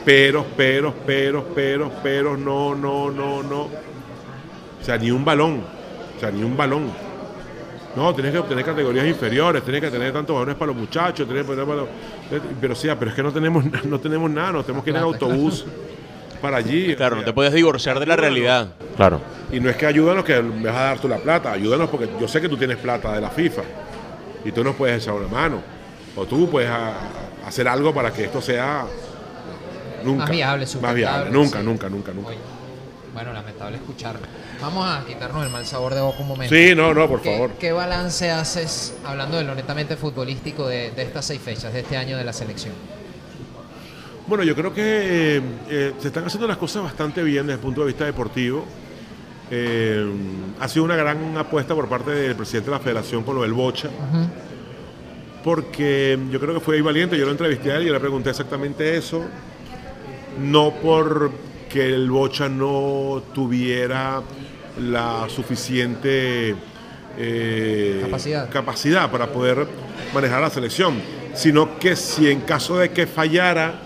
peros, 0.04 0.44
peros, 0.56 0.94
peros, 1.06 1.42
peros, 1.54 1.90
peros, 2.02 2.38
no, 2.38 2.74
no, 2.76 3.10
no, 3.10 3.42
no. 3.42 3.62
O 3.62 4.84
sea, 4.84 4.96
ni 4.96 5.10
un 5.10 5.24
balón. 5.24 5.62
O 6.16 6.20
sea, 6.20 6.30
ni 6.30 6.42
un 6.44 6.56
balón. 6.56 6.90
No, 7.96 8.14
tienes 8.14 8.32
que 8.32 8.38
obtener 8.38 8.64
categorías 8.64 9.06
inferiores, 9.06 9.62
tienes 9.64 9.80
que 9.82 9.90
tener 9.90 10.12
tantos 10.12 10.34
balones 10.34 10.54
para 10.54 10.68
los 10.68 10.76
muchachos, 10.76 11.26
tienes 11.26 11.44
que 11.44 11.50
tener 11.52 11.64
para 11.66 11.80
los- 11.80 11.88
Pero 12.60 12.74
sí, 12.76 12.88
pero 12.98 13.10
es 13.10 13.16
que 13.16 13.22
no 13.22 13.32
tenemos, 13.32 13.64
no 13.84 13.98
tenemos 13.98 14.30
nada, 14.30 14.52
nos 14.52 14.66
tenemos 14.66 14.84
que 14.84 14.90
ir 14.90 14.96
en 14.96 15.02
autobús 15.02 15.64
para 16.40 16.58
allí. 16.58 16.94
Claro, 16.94 17.16
o 17.16 17.18
no 17.20 17.24
te 17.24 17.32
puedes 17.32 17.52
divorciar 17.52 17.98
de 17.98 18.06
la 18.06 18.14
realidad. 18.14 18.68
Claro. 18.96 19.20
Y 19.50 19.58
no 19.58 19.68
es 19.70 19.76
que 19.76 19.86
ayúdanos 19.86 20.24
que 20.24 20.40
me 20.40 20.64
vas 20.68 20.76
a 20.76 20.82
dar 20.84 20.98
tú 21.00 21.08
la 21.08 21.16
plata, 21.16 21.50
ayúdanos 21.52 21.88
porque 21.88 22.08
yo 22.20 22.28
sé 22.28 22.40
que 22.40 22.48
tú 22.48 22.56
tienes 22.56 22.76
plata 22.76 23.12
de 23.14 23.20
la 23.20 23.30
FIFA 23.30 23.62
y 24.44 24.52
tú 24.52 24.62
nos 24.64 24.76
puedes 24.76 25.02
echar 25.02 25.14
una 25.14 25.28
mano. 25.28 25.62
O 26.16 26.26
tú 26.26 26.48
puedes 26.50 26.70
a- 26.70 26.88
a 27.44 27.46
hacer 27.48 27.68
algo 27.68 27.92
para 27.94 28.12
que 28.12 28.24
esto 28.24 28.40
sea 28.40 28.86
nunca 30.04 30.22
Más 30.24 30.30
viable, 30.30 30.66
más 30.80 30.94
viable, 30.94 31.30
nunca, 31.30 31.58
sí. 31.60 31.64
nunca, 31.64 31.88
nunca, 31.88 32.12
nunca. 32.12 32.28
Oye, 32.30 32.38
Bueno, 33.14 33.32
lamentable 33.32 33.76
escucharlo. 33.78 34.20
Vamos 34.60 34.86
a 34.86 35.04
quitarnos 35.04 35.44
el 35.44 35.50
mal 35.50 35.64
sabor 35.66 35.94
de 35.94 36.00
boca 36.00 36.18
un 36.20 36.28
momento. 36.28 36.54
Sí, 36.54 36.72
no, 36.74 36.92
no, 36.94 37.08
por 37.08 37.20
¿Qué, 37.20 37.32
favor. 37.32 37.50
qué 37.58 37.72
balance 37.72 38.30
haces, 38.30 38.94
hablando 39.04 39.38
de 39.38 39.44
lo 39.44 39.54
netamente 39.56 39.96
futbolístico, 39.96 40.68
de, 40.68 40.90
de 40.92 41.02
estas 41.02 41.24
seis 41.24 41.40
fechas, 41.40 41.72
de 41.72 41.80
este 41.80 41.96
año 41.96 42.16
de 42.16 42.24
la 42.24 42.32
selección? 42.32 42.74
Bueno, 44.26 44.44
yo 44.44 44.54
creo 44.54 44.72
que 44.74 45.36
eh, 45.38 45.42
eh, 45.70 45.92
se 45.98 46.08
están 46.08 46.26
haciendo 46.26 46.46
las 46.46 46.58
cosas 46.58 46.82
bastante 46.82 47.22
bien 47.22 47.46
desde 47.46 47.54
el 47.54 47.60
punto 47.60 47.80
de 47.80 47.86
vista 47.88 48.04
deportivo. 48.04 48.64
Eh, 49.50 50.06
ha 50.60 50.68
sido 50.68 50.84
una 50.84 50.96
gran 50.96 51.36
apuesta 51.38 51.74
por 51.74 51.88
parte 51.88 52.10
del 52.10 52.36
presidente 52.36 52.70
de 52.70 52.76
la 52.76 52.82
federación 52.82 53.22
con 53.22 53.36
lo 53.36 53.42
del 53.42 53.52
Bocha, 53.52 53.88
porque 55.42 56.18
yo 56.30 56.38
creo 56.38 56.54
que 56.54 56.60
fue 56.60 56.76
ahí 56.76 56.80
valiente. 56.80 57.16
Yo 57.16 57.24
lo 57.24 57.30
entrevisté 57.32 57.72
a 57.72 57.76
él 57.76 57.84
y 57.84 57.86
yo 57.86 57.92
le 57.92 58.00
pregunté 58.00 58.30
exactamente 58.30 58.96
eso. 58.96 59.24
No 60.40 60.72
porque 60.82 61.94
el 61.94 62.10
Bocha 62.10 62.48
no 62.48 63.22
tuviera 63.34 64.22
la 64.80 65.26
suficiente 65.28 66.54
eh, 67.16 68.00
Capacidad. 68.04 68.48
capacidad 68.48 69.10
para 69.10 69.26
poder 69.28 69.66
manejar 70.14 70.40
la 70.40 70.50
selección, 70.50 71.00
sino 71.34 71.78
que 71.78 71.96
si 71.96 72.30
en 72.30 72.42
caso 72.42 72.78
de 72.78 72.90
que 72.90 73.06
fallara, 73.06 73.80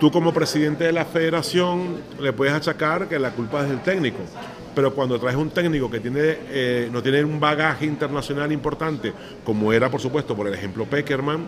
tú 0.00 0.10
como 0.10 0.32
presidente 0.32 0.82
de 0.84 0.92
la 0.92 1.04
federación 1.04 1.98
le 2.18 2.32
puedes 2.32 2.52
achacar 2.52 3.08
que 3.08 3.18
la 3.18 3.30
culpa 3.30 3.62
es 3.62 3.68
del 3.68 3.82
técnico. 3.82 4.18
Pero 4.74 4.94
cuando 4.94 5.18
traes 5.20 5.36
un 5.36 5.50
técnico 5.50 5.90
que 5.90 6.00
tiene, 6.00 6.38
eh, 6.48 6.88
no 6.90 7.02
tiene 7.02 7.22
un 7.24 7.38
bagaje 7.38 7.84
internacional 7.84 8.50
importante, 8.52 9.12
como 9.44 9.72
era 9.72 9.90
por 9.90 10.00
supuesto 10.00 10.34
por 10.34 10.46
el 10.46 10.54
ejemplo 10.54 10.86
Peckerman, 10.86 11.46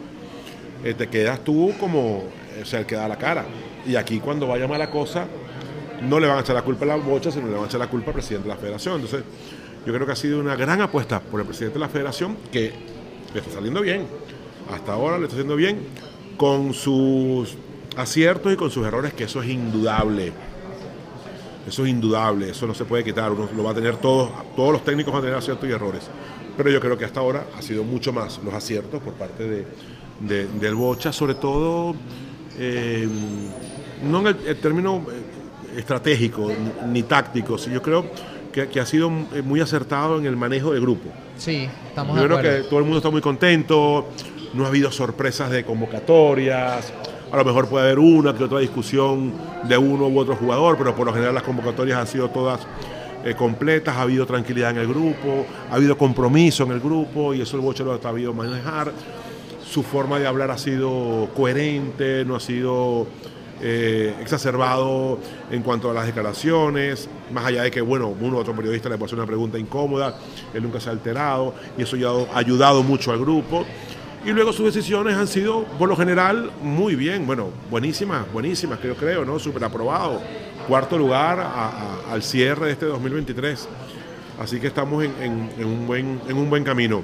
eh, 0.85 0.93
te 0.95 1.09
quedas 1.09 1.43
tú 1.43 1.73
como 1.81 2.25
eh, 2.57 2.63
o 2.63 2.65
sea, 2.65 2.81
el 2.81 2.87
que 2.87 2.95
da 2.95 3.09
la 3.09 3.17
cara. 3.17 3.45
Y 3.87 3.97
aquí 3.97 4.21
cuando 4.21 4.47
vaya 4.47 4.69
mala 4.69 4.91
cosa, 4.91 5.27
no 6.03 6.21
le 6.21 6.27
van 6.27 6.39
a 6.39 6.41
echar 6.41 6.55
la 6.55 6.63
culpa 6.63 6.85
a 6.85 6.89
la 6.89 6.97
bocha, 6.97 7.31
sino 7.31 7.47
le 7.47 7.55
van 7.55 7.65
a 7.65 7.67
echar 7.67 7.81
la 7.81 7.89
culpa 7.89 8.09
al 8.09 8.15
presidente 8.15 8.49
de 8.49 8.55
la 8.55 8.61
federación. 8.61 8.97
Entonces, 8.97 9.23
yo 9.87 9.93
creo 9.93 10.07
que 10.07 10.13
ha 10.13 10.17
sido 10.17 10.41
una 10.41 10.57
gran 10.57 10.81
apuesta 10.81 11.21
por 11.21 11.41
el 11.41 11.47
presidente 11.47 11.75
de 11.75 11.81
la 11.81 11.89
federación 11.89 12.37
que 12.53 12.73
le 13.33 13.41
está 13.41 13.53
saliendo 13.53 13.81
bien. 13.81 14.07
Hasta 14.71 14.93
ahora 14.93 15.19
le 15.19 15.25
está 15.25 15.35
haciendo 15.35 15.57
bien 15.57 15.79
con 16.37 16.73
sus 16.73 17.57
aciertos 17.97 18.53
y 18.53 18.57
con 18.57 18.71
sus 18.71 18.87
errores, 18.87 19.13
que 19.13 19.25
eso 19.25 19.43
es 19.43 19.51
indudable. 19.51 20.33
Eso 21.67 21.85
es 21.85 21.91
indudable, 21.91 22.51
eso 22.51 22.67
no 22.67 22.75
se 22.75 22.85
puede 22.85 23.03
quitar, 23.05 23.33
uno 23.33 23.49
lo 23.57 23.65
va 23.65 23.71
a 23.71 23.75
tener 23.75 23.97
todos, 23.97 24.31
todos 24.55 24.73
los 24.73 24.85
técnicos 24.85 25.13
van 25.13 25.23
a 25.23 25.25
tener 25.25 25.39
aciertos 25.39 25.69
y 25.69 25.73
errores. 25.73 26.03
Pero 26.57 26.71
yo 26.71 26.81
creo 26.81 26.97
que 26.99 27.05
hasta 27.05 27.21
ahora 27.21 27.47
ha 27.59 27.63
sido 27.63 27.85
mucho 27.85 28.13
más 28.13 28.39
los 28.45 28.53
aciertos 28.53 29.03
por 29.03 29.15
parte 29.15 29.45
de, 29.49 29.67
de- 30.21 30.47
del 30.47 30.75
Bocha, 30.75 31.13
sobre 31.13 31.35
todo 31.35 31.95
eh, 32.59 33.09
no 34.03 34.21
en 34.21 34.27
el, 34.29 34.37
el 34.47 34.57
término 34.59 35.05
eh, 35.11 35.79
estratégico 35.79 36.49
ni, 36.87 36.93
ni 36.93 37.03
táctico, 37.03 37.57
yo 37.57 37.81
creo 37.83 38.05
que, 38.53 38.69
que 38.69 38.79
ha 38.79 38.87
sido 38.87 39.11
eh, 39.35 39.43
muy 39.43 39.61
acertado 39.61 40.19
en 40.19 40.27
el 40.27 40.37
manejo 40.37 40.73
del 40.73 40.83
grupo. 40.83 41.09
Sí, 41.37 41.69
estamos 41.89 42.15
Yo 42.15 42.23
de 42.23 42.29
creo 42.29 42.39
acuerdo. 42.39 42.63
que 42.63 42.69
todo 42.69 42.79
el 42.79 42.85
mundo 42.85 42.99
está 42.99 43.11
muy 43.11 43.21
contento, 43.23 44.09
no 44.53 44.65
ha 44.65 44.69
habido 44.69 44.93
sorpresas 44.93 45.51
de 45.51 45.65
convocatorias, 45.65 46.93
a 47.35 47.37
lo 47.39 47.45
mejor 47.45 47.67
puede 47.67 47.87
haber 47.87 47.99
una 47.99 48.33
que 48.33 48.45
otra 48.45 48.61
discusión 48.61 49.33
de 49.65 49.77
uno 49.77 50.07
u 50.07 50.21
otro 50.21 50.37
jugador, 50.37 50.79
pero 50.79 50.95
por 50.95 51.05
lo 51.05 51.13
general 51.13 51.35
las 51.35 51.43
convocatorias 51.43 51.99
han 51.99 52.07
sido 52.07 52.31
todas 52.31 52.61
eh, 53.25 53.35
completas, 53.35 53.97
ha 53.97 54.03
habido 54.03 54.25
tranquilidad 54.25 54.71
en 54.71 54.79
el 54.79 54.87
grupo, 54.87 55.45
ha 55.69 55.75
habido 55.75 55.99
compromiso 55.99 56.63
en 56.63 56.71
el 56.71 56.79
grupo 56.79 57.35
y 57.35 57.41
eso 57.41 57.57
el 57.57 57.63
Boche 57.63 57.83
lo 57.83 57.93
ha 57.93 58.01
sabido 58.01 58.33
manejar. 58.33 58.93
Su 59.69 59.83
forma 59.83 60.21
de 60.21 60.29
hablar 60.29 60.53
ha 60.53 60.59
sido 60.59 61.29
coherente, 61.35 62.25
no 62.25 62.37
ha 62.37 62.41
sido 62.41 63.09
eh, 63.61 64.15
exacerbado 64.21 65.19
en 65.51 65.61
cuanto 65.65 65.91
a 65.91 65.95
las 65.95 66.07
declaraciones, 66.07 67.09
más 67.33 67.47
allá 67.47 67.65
de 67.65 67.73
que, 67.73 67.81
bueno, 67.81 68.15
uno 68.21 68.37
u 68.37 68.39
otro 68.39 68.55
periodista 68.55 68.89
le 68.89 68.97
puede 68.97 69.07
hacer 69.07 69.19
una 69.19 69.27
pregunta 69.27 69.59
incómoda, 69.59 70.17
él 70.53 70.63
nunca 70.63 70.79
se 70.79 70.89
ha 70.89 70.93
alterado 70.93 71.53
y 71.77 71.83
eso 71.83 71.97
ya 71.97 72.11
ha 72.11 72.39
ayudado 72.39 72.85
mucho 72.85 73.11
al 73.11 73.19
grupo. 73.19 73.65
Y 74.25 74.31
luego 74.33 74.53
sus 74.53 74.67
decisiones 74.73 75.17
han 75.17 75.27
sido, 75.29 75.65
por 75.79 75.89
lo 75.89 75.97
general, 75.97 76.51
muy 76.63 76.95
bien, 76.97 77.27
bueno, 77.27 77.51
buenísimas, 77.71 78.31
buenísimas, 78.33 78.79
que 78.79 78.89
yo 78.89 78.97
creo, 78.97 79.25
¿no? 79.25 79.39
Súper 79.39 79.65
aprobado. 79.65 80.23
Cuarto 80.67 80.97
lugar 80.97 81.41
a- 81.41 81.69
a- 81.69 82.13
al 82.13 82.23
cierre 82.23 82.67
de 82.67 82.73
este 82.73 82.87
2023. 82.87 83.69
Así 84.41 84.59
que 84.61 84.67
estamos 84.69 85.05
en, 85.05 85.13
en- 85.23 85.51
en 85.59 85.67
un, 85.67 85.87
buen, 85.87 86.21
en 86.27 86.37
un 86.39 86.49
buen 86.49 86.65
camino. 86.65 87.03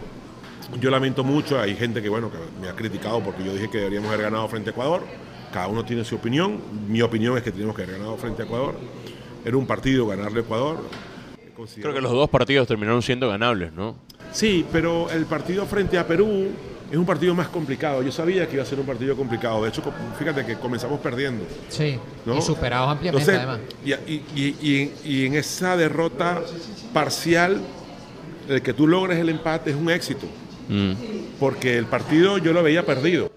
Yo 0.81 0.91
lamento 0.91 1.23
mucho, 1.23 1.61
hay 1.61 1.77
gente 1.77 2.01
que, 2.01 2.09
bueno, 2.09 2.31
que 2.31 2.39
me 2.61 2.69
ha 2.69 2.75
criticado 2.75 3.21
porque 3.21 3.45
yo 3.45 3.53
dije 3.53 3.69
que 3.69 3.79
deberíamos 3.79 4.09
haber 4.11 4.23
ganado 4.23 4.49
frente 4.49 4.71
a 4.71 4.73
Ecuador. 4.73 5.03
Cada 5.53 5.67
uno 5.69 5.85
tiene 5.85 6.05
su 6.05 6.15
opinión. 6.17 6.59
Mi 6.89 7.03
opinión 7.03 7.37
es 7.37 7.43
que 7.43 7.51
teníamos 7.51 7.77
que 7.77 7.83
haber 7.83 7.97
ganado 7.99 8.17
frente 8.17 8.43
a 8.43 8.45
Ecuador. 8.47 8.77
Era 9.45 9.57
un 9.57 9.67
partido 9.67 10.07
ganarle 10.07 10.41
a 10.41 10.43
Ecuador. 10.43 10.79
Creo 11.83 11.93
que 11.93 12.01
los 12.01 12.13
dos 12.13 12.31
partidos 12.31 12.67
terminaron 12.67 13.03
siendo 13.03 13.29
ganables, 13.29 13.73
¿no? 13.75 13.97
Sí, 14.33 14.65
pero 14.73 15.11
el 15.11 15.27
partido 15.27 15.67
frente 15.67 15.99
a 15.99 16.07
Perú 16.07 16.49
es 16.91 16.97
un 16.97 17.07
partido 17.07 17.35
más 17.35 17.49
complicado. 17.49 18.03
Yo 18.03 18.11
sabía 18.11 18.47
que 18.49 18.55
iba 18.55 18.63
a 18.63 18.67
ser 18.67 18.81
un 18.81 18.87
partido 18.87 19.15
complicado. 19.17 19.63
De 19.63 19.69
hecho, 19.69 19.83
fíjate 20.19 20.45
que 20.45 20.57
comenzamos 20.57 20.99
perdiendo. 21.01 21.45
Sí, 21.69 21.99
¿no? 22.27 22.39
y 22.39 22.43
superados 22.43 22.91
ampliamente 22.91 23.31
Entonces, 23.33 23.49
además. 23.49 23.61
Y, 23.85 24.13
y- 24.13 24.25
y- 24.35 24.57
y- 24.61 24.93
y 25.23 25.27
en 25.27 25.35
esa 25.35 25.77
derrota 25.77 26.41
parcial, 26.93 27.61
el 28.49 28.63
que 28.63 28.73
tú 28.73 28.87
logres 28.89 29.19
el 29.19 29.29
empate 29.29 29.71
es 29.71 29.77
un 29.77 29.91
éxito. 29.91 30.27
Mm. 30.69 30.93
Porque 31.39 31.79
el 31.79 31.87
partido 31.87 32.39
yo 32.39 32.53
lo 32.53 32.63
veía 32.63 32.85
perdido. 32.85 33.31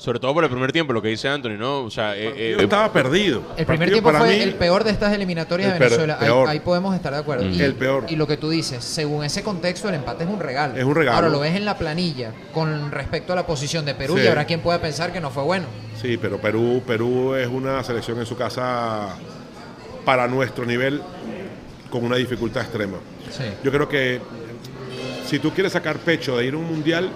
Sobre 0.00 0.18
todo 0.18 0.32
por 0.32 0.42
el 0.42 0.48
primer 0.48 0.72
tiempo, 0.72 0.94
lo 0.94 1.02
que 1.02 1.08
dice 1.08 1.28
Anthony, 1.28 1.58
¿no? 1.58 1.80
O 1.80 1.90
sea, 1.90 2.16
eh, 2.16 2.32
eh, 2.34 2.56
estaba 2.58 2.90
perdido. 2.90 3.42
El 3.58 3.66
primer 3.66 3.80
partido 3.90 3.92
tiempo 3.96 4.08
para 4.08 4.18
fue 4.20 4.28
mí- 4.34 4.42
el 4.42 4.54
peor 4.54 4.82
de 4.82 4.92
estas 4.92 5.12
eliminatorias 5.12 5.74
de 5.74 5.78
Venezuela. 5.78 6.16
Ahí, 6.48 6.60
podemos 6.60 6.94
estar 6.94 7.12
de 7.12 7.18
acuerdo. 7.18 7.44
Mm. 7.44 7.52
Y, 7.52 7.60
El 7.60 7.74
peor. 7.74 8.06
Y 8.08 8.16
lo 8.16 8.26
que 8.26 8.38
tú 8.38 8.48
dices, 8.48 8.82
según 8.82 9.24
ese 9.24 9.42
contexto, 9.42 9.90
el 9.90 9.96
empate 9.96 10.24
es 10.24 10.30
un 10.30 10.40
regalo. 10.40 10.74
Es 10.74 10.84
un 10.84 10.94
regalo. 10.94 11.16
Ahora 11.18 11.28
lo 11.28 11.40
ves 11.40 11.54
en 11.54 11.66
la 11.66 11.76
planilla 11.76 12.32
con 12.54 12.90
respecto 12.90 13.34
a 13.34 13.36
la 13.36 13.44
posición 13.46 13.84
de 13.84 13.94
Perú 13.94 14.16
Sí. 14.16 14.24
y 14.24 14.26
habrá 14.28 14.46
quien 14.46 14.60
pueda 14.60 14.80
pensar 14.80 15.12
que 15.12 15.20
no 15.20 15.28
fue 15.30 15.42
bueno. 15.42 15.66
Sí, 16.00 16.16
pero 16.16 16.40
Perú, 16.40 16.82
Perú 16.86 17.34
es 17.34 17.46
una 17.48 17.84
selección 17.84 18.18
en 18.20 18.24
su 18.24 18.38
casa 18.38 19.16
para 20.06 20.26
nuestro 20.26 20.64
nivel 20.64 21.02
con 21.90 22.02
una 22.06 22.16
dificultad 22.16 22.62
extrema. 22.62 22.96
Sí. 23.30 23.44
Yo 23.62 23.70
creo 23.70 23.86
que 23.86 24.18
si 25.26 25.38
tú 25.38 25.50
quieres 25.50 25.74
sacar 25.74 25.98
pecho 25.98 26.38
de 26.38 26.46
ir 26.46 26.54
a 26.54 26.56
un 26.56 26.64
mundial, 26.64 27.10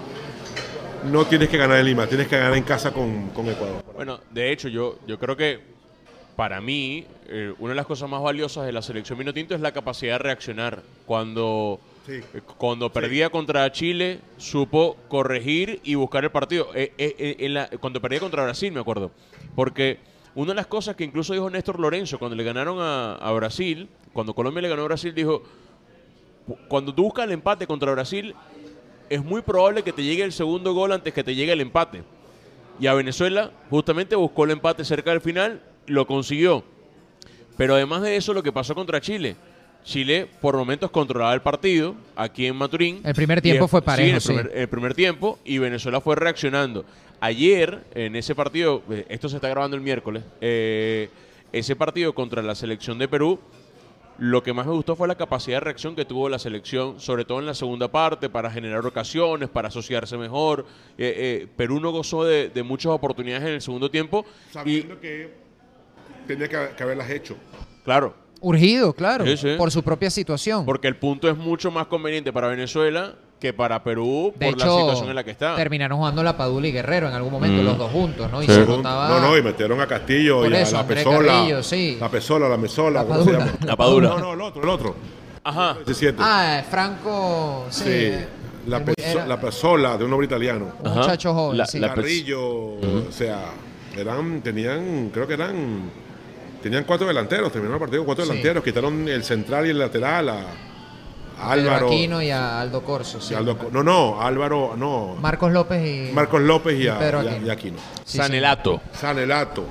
no 1.05 1.25
tienes 1.25 1.49
que 1.49 1.57
ganar 1.57 1.79
en 1.79 1.85
Lima, 1.85 2.07
tienes 2.07 2.27
que 2.27 2.37
ganar 2.37 2.55
en 2.57 2.63
casa 2.63 2.91
con, 2.91 3.29
con 3.29 3.47
Ecuador. 3.47 3.83
Bueno, 3.95 4.19
de 4.31 4.51
hecho, 4.51 4.67
yo, 4.67 4.97
yo 5.07 5.17
creo 5.19 5.35
que 5.37 5.59
para 6.35 6.59
mí, 6.59 7.05
eh, 7.27 7.53
una 7.59 7.69
de 7.69 7.75
las 7.75 7.85
cosas 7.85 8.09
más 8.09 8.21
valiosas 8.21 8.65
de 8.65 8.71
la 8.73 8.81
selección 8.81 9.17
Minotinto 9.17 9.55
es 9.55 9.61
la 9.61 9.71
capacidad 9.71 10.13
de 10.15 10.19
reaccionar. 10.19 10.81
Cuando, 11.05 11.79
Sí. 12.05 12.13
eh, 12.33 12.41
cuando 12.57 12.91
perdía 12.91 13.29
contra 13.29 13.71
Chile, 13.71 14.19
supo 14.37 14.97
corregir 15.07 15.79
y 15.83 15.95
buscar 15.95 16.23
el 16.25 16.31
partido. 16.31 16.69
Eh, 16.75 16.91
eh, 16.97 17.35
en 17.39 17.53
la- 17.53 17.69
cuando 17.79 18.01
perdía 18.01 18.19
contra 18.19 18.43
Brasil, 18.43 18.71
me 18.73 18.81
acuerdo. 18.81 19.11
Porque 19.55 19.99
una 20.35 20.49
de 20.51 20.55
las 20.55 20.67
cosas 20.67 20.95
que 20.97 21.05
incluso 21.05 21.31
dijo 21.33 21.49
Néstor 21.49 21.79
Lorenzo 21.79 22.19
cuando 22.19 22.35
le 22.35 22.43
ganaron 22.43 22.79
a, 22.81 23.15
a 23.15 23.31
Brasil, 23.31 23.87
cuando 24.11 24.33
Colombia 24.33 24.61
le 24.61 24.69
ganó 24.69 24.81
a 24.81 24.85
Brasil, 24.85 25.13
dijo, 25.15 25.41
cuando 26.67 26.93
tú 26.93 27.03
buscas 27.03 27.25
el 27.25 27.31
empate 27.31 27.65
contra 27.65 27.91
Brasil, 27.91 28.35
es 29.09 29.23
muy 29.23 29.41
probable 29.41 29.83
que 29.83 29.93
te 29.93 30.03
llegue 30.03 30.23
el 30.23 30.31
segundo 30.31 30.73
gol 30.73 30.91
antes 30.91 31.13
que 31.13 31.23
te 31.23 31.35
llegue 31.35 31.53
el 31.53 31.61
empate. 31.61 32.03
Y 32.79 32.87
a 32.87 32.93
Venezuela 32.93 33.51
justamente 33.69 34.15
buscó 34.15 34.45
el 34.45 34.51
empate 34.51 34.83
cerca 34.83 35.11
del 35.11 35.21
final, 35.21 35.61
lo 35.87 36.05
consiguió. 36.07 36.63
Pero 37.57 37.75
además 37.75 38.01
de 38.01 38.17
eso, 38.17 38.33
lo 38.33 38.43
que 38.43 38.51
pasó 38.51 38.75
contra 38.75 38.99
Chile. 38.99 39.35
Chile 39.83 40.27
por 40.41 40.57
momentos 40.57 40.89
controlaba 40.89 41.33
el 41.33 41.41
partido 41.41 41.95
aquí 42.15 42.47
en 42.47 42.55
Maturín. 42.55 43.01
El 43.03 43.13
primer 43.13 43.41
tiempo 43.41 43.67
fue 43.67 43.81
parejo, 43.81 44.15
el 44.15 44.21
sí. 44.21 44.27
primer, 44.29 44.51
el 44.55 44.67
primer 44.67 44.93
tiempo 44.95 45.39
y 45.45 45.59
Venezuela 45.59 46.01
fue 46.01 46.15
reaccionando. 46.15 46.85
Ayer, 47.19 47.83
en 47.93 48.15
ese 48.15 48.35
partido, 48.35 48.81
eh, 48.89 49.05
esto 49.09 49.29
se 49.29 49.37
está 49.37 49.47
grabando 49.47 49.77
el 49.77 49.83
miércoles, 49.83 50.23
eh, 50.41 51.09
ese 51.53 51.75
partido 51.75 52.13
contra 52.13 52.41
la 52.41 52.55
selección 52.55 52.97
de 52.97 53.07
Perú, 53.07 53.39
lo 54.17 54.43
que 54.43 54.53
más 54.53 54.65
me 54.65 54.71
gustó 54.73 54.95
fue 54.95 55.07
la 55.07 55.15
capacidad 55.15 55.57
de 55.57 55.61
reacción 55.61 55.95
que 55.95 56.05
tuvo 56.05 56.29
la 56.29 56.39
selección, 56.39 56.99
sobre 56.99 57.25
todo 57.25 57.39
en 57.39 57.45
la 57.45 57.53
segunda 57.53 57.89
parte, 57.89 58.29
para 58.29 58.49
generar 58.49 58.85
ocasiones, 58.85 59.49
para 59.49 59.67
asociarse 59.67 60.17
mejor. 60.17 60.65
Eh, 60.97 61.41
eh, 61.43 61.47
Perú 61.57 61.79
no 61.79 61.91
gozó 61.91 62.23
de, 62.23 62.49
de 62.49 62.63
muchas 62.63 62.91
oportunidades 62.91 63.43
en 63.47 63.53
el 63.55 63.61
segundo 63.61 63.91
tiempo. 63.91 64.25
Y, 64.49 64.53
Sabiendo 64.53 64.99
que 64.99 65.33
tenía 66.27 66.47
que, 66.47 66.69
que 66.77 66.83
haberlas 66.83 67.09
hecho. 67.09 67.35
claro, 67.83 68.15
Urgido, 68.41 68.93
claro, 68.93 69.25
Sí, 69.25 69.37
sí. 69.37 69.55
por 69.57 69.71
su 69.71 69.81
propia 69.81 70.09
situación. 70.09 70.65
porque 70.65 70.87
el 70.87 70.97
punto 70.97 71.27
es 71.29 71.35
mucho 71.37 71.71
más 71.71 71.87
conveniente 71.87 72.31
para 72.31 72.47
Venezuela 72.47 73.15
que 73.39 73.53
para 73.53 73.83
Perú 73.83 74.33
de 74.37 74.45
por 74.47 74.55
hecho, 74.55 74.65
la 74.65 74.79
situación 74.81 75.09
en 75.09 75.15
la 75.15 75.23
que 75.23 75.31
está. 75.31 75.55
terminaron 75.55 75.97
jugando 75.97 76.23
la 76.23 76.35
Padula 76.37 76.67
y 76.67 76.71
Guerrero 76.71 77.07
en 77.09 77.13
algún 77.13 77.31
momento, 77.33 77.61
Mm. 77.61 77.65
los 77.65 77.77
dos 77.77 77.91
juntos, 77.91 78.31
¿no? 78.31 78.41
Y 78.41 78.47
Sí. 78.47 78.53
se 78.53 78.65
notaba... 78.65 79.09
No, 79.09 79.19
no, 79.19 79.37
y 79.37 79.43
metieron 79.43 79.79
a 79.81 79.87
Castillo 79.87 80.41
Por 80.41 80.51
y 80.51 80.55
a 80.55 80.61
eso, 80.61 80.73
la 80.73 80.79
André 80.79 80.95
Pesola. 80.95 81.33
Carrillo, 81.33 81.63
sí. 81.63 81.97
La 81.99 82.09
Pesola, 82.09 82.49
la 82.49 82.57
Mesola. 82.57 83.03
La 83.03 83.05
¿cómo 83.07 83.19
se 83.23 83.31
Padula. 83.31 83.45
llama? 83.45 83.57
La 83.65 83.75
Padula. 83.75 84.09
No, 84.09 84.19
no, 84.19 84.33
el 84.33 84.41
otro, 84.41 84.63
el 84.63 84.69
otro. 84.69 84.95
Ajá. 85.43 85.77
17. 85.85 86.17
Ah, 86.21 86.63
Franco, 86.69 87.65
sí. 87.69 87.83
sí. 87.83 88.11
La, 88.67 88.83
Peso- 88.83 89.25
la 89.27 89.39
Pesola 89.39 89.95
de 89.97 90.05
un 90.05 90.09
nombre 90.09 90.25
italiano. 90.25 90.71
un 90.81 90.87
Ajá. 90.87 91.01
muchacho 91.01 91.33
joven, 91.33 91.57
La- 91.59 91.65
sí. 91.67 91.77
la- 91.77 91.93
Carrillo, 91.93 92.41
o 92.41 93.11
sea, 93.11 93.39
eran, 93.95 94.41
tenían, 94.41 95.11
creo 95.13 95.27
que 95.27 95.33
eran, 95.35 95.91
tenían 96.63 96.83
cuatro 96.85 97.05
delanteros, 97.05 97.51
terminaron 97.51 97.75
el 97.75 97.79
partido 97.81 97.99
con 98.01 98.05
cuatro 98.07 98.23
Sí. 98.25 98.29
delanteros, 98.31 98.63
quitaron 98.63 99.07
el 99.07 99.23
central 99.23 99.67
y 99.67 99.69
el 99.69 99.77
lateral 99.77 100.29
a, 100.29 100.39
a 100.39 100.45
Álvaro. 101.41 101.87
Aquino 101.87 102.21
y 102.21 102.31
a 102.31 102.61
Aldo 102.61 102.81
Corso, 102.83 103.19
sí. 103.21 103.33
y 103.33 103.37
Aldo 103.37 103.57
Co- 103.57 103.69
no, 103.71 103.83
no, 103.83 104.21
Álvaro, 104.21 104.73
no, 104.77 105.15
Marcos 105.21 105.51
López 105.51 105.85
y... 106.09 106.11
Marcos 106.13 106.41
López 106.41 106.79
y, 106.79 106.87
a, 106.87 106.97
Pedro 106.99 107.23
y 107.23 107.27
a- 107.27 107.31
Aquino. 107.31 107.47
y 107.47 107.49
Aquino. 107.49 107.77
Sí, 108.05 108.17
Sanelato. 108.17 108.81
Sanelato, 108.93 109.63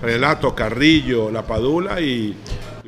Sanelato, 0.00 0.54
Carrillo, 0.54 1.30
La 1.30 1.42
Padula 1.42 2.00
y, 2.00 2.36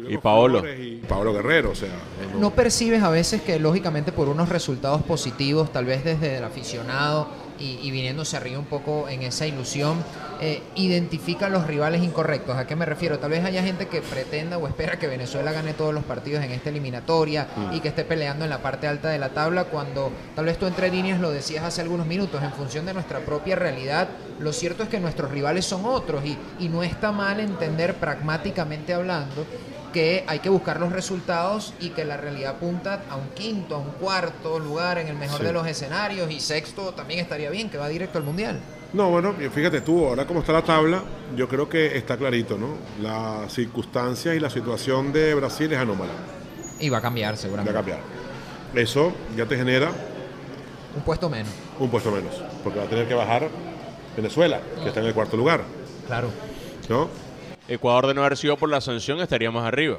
Y 0.09 0.16
Paolo. 0.19 0.62
Y 0.69 0.97
Paolo 1.09 1.33
Guerrero, 1.33 1.71
o 1.71 1.75
sea, 1.75 1.88
no- 2.35 2.38
¿No 2.40 2.51
percibes 2.51 3.03
a 3.03 3.11
veces 3.11 3.43
que 3.43 3.59
lógicamente 3.59 4.12
por 4.12 4.29
unos 4.29 4.49
resultados 4.49 5.03
positivos, 5.03 5.73
tal 5.73 5.85
vez 5.87 6.05
desde 6.05 6.38
el 6.38 6.45
aficionado 6.45 7.29
y, 7.61 7.79
y 7.83 7.90
viniéndose 7.90 8.37
arriba 8.37 8.59
un 8.59 8.64
poco 8.64 9.09
en 9.09 9.23
esa 9.23 9.46
ilusión, 9.46 10.03
eh, 10.40 10.62
identifican 10.75 11.53
los 11.53 11.66
rivales 11.66 12.03
incorrectos? 12.03 12.57
¿A 12.57 12.66
qué 12.66 12.75
me 12.75 12.87
refiero? 12.87 13.18
Tal 13.18 13.31
vez 13.31 13.44
haya 13.44 13.62
gente 13.62 13.87
que 13.88 14.01
pretenda 14.01 14.57
o 14.59 14.66
espera 14.66 14.99
que 14.99 15.07
Venezuela 15.07 15.53
gane 15.53 15.75
todos 15.75 15.92
los 15.94 16.03
partidos 16.05 16.42
en 16.42 16.51
esta 16.53 16.70
eliminatoria 16.70 17.46
Mm. 17.57 17.75
y 17.75 17.81
que 17.81 17.88
esté 17.88 18.05
peleando 18.05 18.44
en 18.44 18.51
la 18.51 18.59
parte 18.62 18.87
alta 18.87 19.09
de 19.11 19.18
la 19.18 19.31
tabla 19.31 19.64
cuando 19.64 20.11
tal 20.35 20.46
vez 20.46 20.59
tú 20.59 20.66
entre 20.66 20.90
líneas 20.90 21.20
lo 21.20 21.31
decías 21.31 21.64
hace 21.64 21.81
algunos 21.83 22.07
minutos, 22.07 22.42
en 22.42 22.53
función 22.53 22.87
de 22.87 22.94
nuestra 22.94 23.18
propia 23.20 23.57
realidad, 23.57 24.09
lo 24.38 24.53
cierto 24.53 24.83
es 24.83 24.88
que 24.88 24.99
nuestros 25.01 25.31
rivales 25.31 25.64
son 25.66 25.85
otros 25.85 26.25
y, 26.25 26.38
y 26.59 26.68
no 26.68 26.83
está 26.83 27.12
mal 27.12 27.40
entender 27.40 27.94
pragmáticamente 27.94 28.94
hablando 28.94 29.44
que 29.92 30.24
hay 30.26 30.38
que 30.38 30.48
buscar 30.48 30.79
los 30.81 30.92
resultados 30.92 31.74
y 31.81 31.90
que 31.90 32.05
la 32.05 32.16
realidad 32.16 32.57
apunta 32.57 33.03
a 33.11 33.16
un 33.16 33.29
quinto, 33.31 33.74
a 33.74 33.79
un 33.79 33.90
cuarto 33.92 34.59
lugar 34.59 34.98
en 34.98 35.09
el 35.09 35.16
mejor 35.16 35.38
Sí. 35.40 35.44
de 35.46 35.53
los 35.53 35.66
escenarios 35.66 36.31
y 36.31 36.40
sexto 36.40 36.92
también 36.94 37.20
estaría 37.20 37.50
bien, 37.50 37.70
que 37.70 37.79
va 37.79 37.88
directo 37.88 38.18
al 38.18 38.24
Mundial. 38.24 38.59
No, 38.92 39.09
bueno, 39.11 39.35
fíjate 39.55 39.81
tú, 39.83 40.07
ahora 40.07 40.26
como 40.26 40.40
está 40.40 40.53
la 40.53 40.62
tabla, 40.62 41.03
yo 41.37 41.48
creo 41.48 41.68
que 41.68 41.96
está 41.96 42.16
clarito, 42.16 42.59
¿no? 42.59 42.74
La 43.00 43.48
circunstancia 43.48 44.35
y 44.35 44.40
la 44.40 44.50
situación 44.50 45.12
de 45.12 45.35
Brasil 45.35 45.72
es 45.72 45.79
anómala, 45.79 46.12
Y 46.81 46.88
va 46.88 46.98
a 46.98 47.00
cambiar 47.00 47.33
va 47.33 47.35
a 47.35 47.40
seguramente. 47.40 47.72
cambiar. 47.72 48.00
Eso 48.74 49.12
ya 49.37 49.46
te 49.46 49.57
genera 49.57 49.90
Un 50.96 51.03
puesto 51.03 51.29
menos. 51.31 51.53
un 51.79 51.88
puesto 51.88 52.11
menos, 52.11 52.35
porque 52.64 52.79
va 52.81 52.85
a 52.87 52.88
tener 52.88 53.07
que 53.07 53.14
bajar 53.14 53.48
Venezuela, 54.16 54.61
que 54.83 54.88
está 54.88 55.00
en 55.00 55.07
el 55.07 55.14
cuarto 55.14 55.37
lugar, 55.37 55.62
Claro. 56.09 56.29
¿no? 56.88 57.09
Ecuador 57.71 58.09
de 58.09 58.15
no 58.15 58.21
haber 58.23 58.37
sido 58.37 58.57
por 58.57 58.69
la 58.69 58.81
sanción 58.81 59.21
estaría 59.21 59.51
más 59.51 59.65
arriba. 59.65 59.99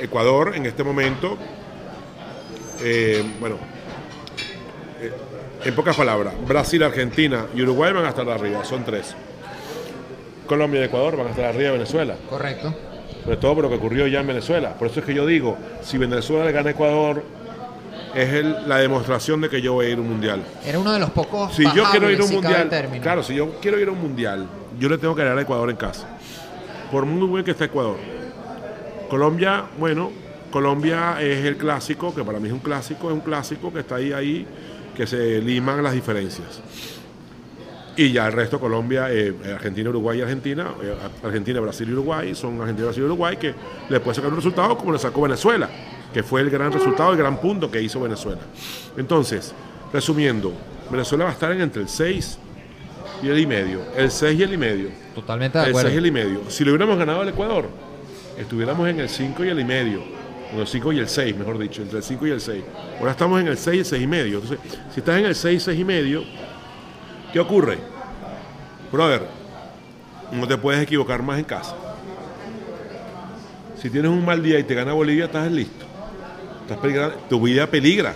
Ecuador 0.00 0.52
en 0.54 0.66
este 0.66 0.84
momento, 0.84 1.36
eh, 2.80 3.22
bueno, 3.40 3.56
eh, 5.00 5.12
en 5.64 5.74
pocas 5.74 5.96
palabras, 5.96 6.34
Brasil, 6.46 6.82
Argentina 6.82 7.46
y 7.54 7.62
Uruguay 7.62 7.92
van 7.92 8.04
a 8.06 8.10
estar 8.10 8.28
arriba, 8.30 8.64
son 8.64 8.84
tres. 8.84 9.14
Colombia 10.46 10.80
y 10.80 10.84
Ecuador 10.84 11.16
van 11.16 11.26
a 11.26 11.30
estar 11.30 11.44
arriba 11.46 11.64
de 11.64 11.78
Venezuela. 11.78 12.14
Correcto. 12.28 12.74
sobre 13.22 13.36
todo 13.36 13.54
por 13.54 13.62
lo 13.64 13.70
que 13.70 13.76
ocurrió 13.76 14.08
ya 14.08 14.18
en 14.18 14.26
Venezuela. 14.26 14.74
Por 14.74 14.88
eso 14.88 14.98
es 14.98 15.06
que 15.06 15.14
yo 15.14 15.24
digo, 15.24 15.56
si 15.80 15.96
Venezuela 15.96 16.44
le 16.44 16.50
gana 16.50 16.70
a 16.70 16.72
Ecuador, 16.72 17.22
es 18.16 18.32
el- 18.32 18.68
la 18.68 18.78
demostración 18.78 19.40
de 19.40 19.48
que 19.48 19.62
yo 19.62 19.74
voy 19.74 19.86
a 19.86 19.88
ir 19.90 19.98
a 19.98 20.00
un 20.00 20.08
mundial. 20.08 20.42
Era 20.66 20.80
uno 20.80 20.92
de 20.92 20.98
los 20.98 21.10
pocos. 21.10 21.54
Si 21.54 21.62
yo 21.62 21.84
quiero 21.92 22.10
ir 22.10 22.20
a 22.20 22.24
un 22.24 22.32
mundial, 22.32 22.68
claro, 23.00 23.22
si 23.22 23.36
yo 23.36 23.60
quiero 23.60 23.78
ir 23.78 23.86
a 23.86 23.92
un 23.92 24.00
mundial, 24.02 24.48
yo 24.78 24.88
le 24.88 24.98
tengo 24.98 25.14
que 25.14 25.22
ganar 25.22 25.38
a 25.38 25.42
Ecuador 25.42 25.70
en 25.70 25.76
casa. 25.76 26.06
Por 26.90 27.06
muy 27.06 27.26
buen 27.26 27.44
que 27.44 27.52
esté 27.52 27.64
Ecuador. 27.64 27.96
Colombia, 29.08 29.64
bueno, 29.78 30.10
Colombia 30.50 31.20
es 31.20 31.44
el 31.44 31.56
clásico, 31.56 32.14
que 32.14 32.24
para 32.24 32.38
mí 32.38 32.48
es 32.48 32.54
un 32.54 32.60
clásico, 32.60 33.08
es 33.08 33.14
un 33.14 33.20
clásico 33.20 33.72
que 33.72 33.80
está 33.80 33.96
ahí, 33.96 34.12
ahí, 34.12 34.46
que 34.96 35.06
se 35.06 35.40
liman 35.40 35.82
las 35.82 35.94
diferencias. 35.94 36.60
Y 37.96 38.10
ya 38.12 38.26
el 38.26 38.32
resto, 38.32 38.58
Colombia, 38.58 39.08
eh, 39.10 39.34
Argentina, 39.54 39.90
Uruguay 39.90 40.18
y 40.18 40.22
Argentina, 40.22 40.72
eh, 40.82 40.94
Argentina, 41.22 41.60
Brasil 41.60 41.88
y 41.88 41.92
Uruguay, 41.92 42.34
son 42.34 42.58
Argentina, 42.60 42.86
Brasil 42.86 43.02
y 43.02 43.06
Uruguay 43.06 43.36
que 43.36 43.54
le 43.88 44.00
puede 44.00 44.14
sacar 44.14 44.30
un 44.30 44.36
resultado 44.36 44.78
como 44.78 44.92
le 44.92 44.98
sacó 44.98 45.22
Venezuela, 45.22 45.68
que 46.12 46.22
fue 46.22 46.40
el 46.40 46.48
gran 46.48 46.72
resultado, 46.72 47.12
el 47.12 47.18
gran 47.18 47.38
punto 47.38 47.70
que 47.70 47.82
hizo 47.82 48.00
Venezuela. 48.00 48.40
Entonces, 48.96 49.54
resumiendo, 49.92 50.52
Venezuela 50.90 51.24
va 51.24 51.30
a 51.30 51.32
estar 51.34 51.52
en 51.52 51.60
entre 51.60 51.82
el 51.82 51.88
6 51.88 52.38
y 53.22 53.28
el 53.28 53.38
y 53.38 53.46
medio, 53.46 53.80
el 53.96 54.10
6 54.10 54.38
y 54.38 54.42
el 54.42 54.54
y 54.54 54.56
medio, 54.56 54.88
Totalmente 55.14 55.58
de 55.58 55.64
el 55.64 55.70
acuerdo. 55.70 55.88
6 55.88 55.94
y 55.94 55.98
el 55.98 56.06
y 56.06 56.10
medio. 56.10 56.50
Si 56.50 56.64
lo 56.64 56.72
hubiéramos 56.72 56.98
ganado 56.98 57.20
al 57.20 57.28
Ecuador, 57.28 57.68
estuviéramos 58.38 58.88
en 58.88 59.00
el 59.00 59.08
5 59.08 59.44
y 59.44 59.48
el 59.48 59.60
y 59.60 59.64
medio, 59.64 60.02
en 60.52 60.58
el 60.58 60.66
5 60.66 60.92
y 60.92 60.98
el 60.98 61.08
6, 61.08 61.36
mejor 61.36 61.58
dicho, 61.58 61.82
entre 61.82 61.98
el 61.98 62.04
5 62.04 62.26
y 62.26 62.30
el 62.30 62.40
6. 62.40 62.64
Ahora 62.98 63.12
estamos 63.12 63.40
en 63.40 63.48
el 63.48 63.56
6 63.56 63.76
y 63.76 63.78
el 63.78 63.84
6 63.84 64.02
y 64.02 64.06
medio. 64.06 64.38
Entonces, 64.38 64.58
si 64.92 65.00
estás 65.00 65.18
en 65.18 65.26
el 65.26 65.34
6, 65.34 65.62
6 65.62 65.78
y 65.80 65.84
medio, 65.84 66.24
¿qué 67.32 67.40
ocurre? 67.40 67.78
Brother, 68.90 69.22
no 70.32 70.46
te 70.46 70.56
puedes 70.56 70.82
equivocar 70.82 71.22
más 71.22 71.38
en 71.38 71.44
casa. 71.44 71.76
Si 73.80 73.90
tienes 73.90 74.10
un 74.10 74.24
mal 74.24 74.42
día 74.42 74.58
y 74.58 74.64
te 74.64 74.74
gana 74.74 74.92
Bolivia, 74.92 75.24
estás 75.24 75.50
listo. 75.50 75.84
Estás 76.68 77.28
tu 77.28 77.40
vida 77.40 77.66
peligra. 77.66 78.14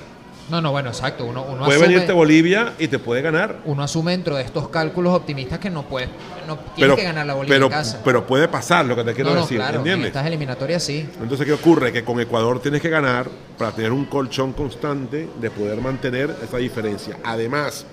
No, 0.49 0.61
no, 0.61 0.71
bueno, 0.71 0.91
exacto. 0.91 1.25
Uno, 1.25 1.43
uno 1.43 1.65
Puede 1.65 1.79
asume, 1.79 1.89
venirte 1.95 2.13
Bolivia 2.13 2.75
y 2.79 2.87
te 2.87 2.99
puede 3.01 3.21
ganar. 3.21 3.57
uno 3.65 3.83
asume 3.83 4.13
dentro 4.13 4.37
de 4.37 4.43
estos 4.45 4.69
cálculos 4.69 5.13
optimistas 5.13 5.59
que 5.59 5.71
no 5.71 5.83
puede, 5.83 6.07
no 6.47 6.57
tiene 6.57 6.73
Pero, 6.79 6.97
que 6.97 7.03
ganar 7.03 7.27
la 7.27 7.35
Bolivia 7.35 7.57
pero, 7.57 7.67
en 7.67 7.73
casa. 7.73 8.01
pero 8.05 8.27
puede 8.27 8.47
pasar 8.47 8.87
lo 8.87 8.95
que 8.95 9.03
te 9.03 9.13
quiero 9.15 9.31
no, 9.31 9.37
no, 9.37 9.43
decir, 9.43 9.57
claro, 9.59 9.75
en 9.75 9.81
¿entiendes? 9.81 10.07
estas 10.09 10.27
eliminatorias 10.27 10.83
sí. 10.85 11.09
Entonces, 11.21 11.47
¿qué 11.47 11.53
ocurre? 11.53 11.93
Que 11.93 12.05
con 12.05 12.21
Ecuador 12.21 12.61
tienes 12.61 12.81
que 12.81 12.89
ganar 12.89 13.29
para 13.59 13.73
tener 13.73 13.91
un 13.91 14.05
colchón 14.05 14.53
constante 14.53 15.29
de 15.41 15.51
poder 15.51 15.81
mantener 15.81 16.35
esa 16.43 16.59
diferencia. 16.59 17.17
Además, 17.25 17.85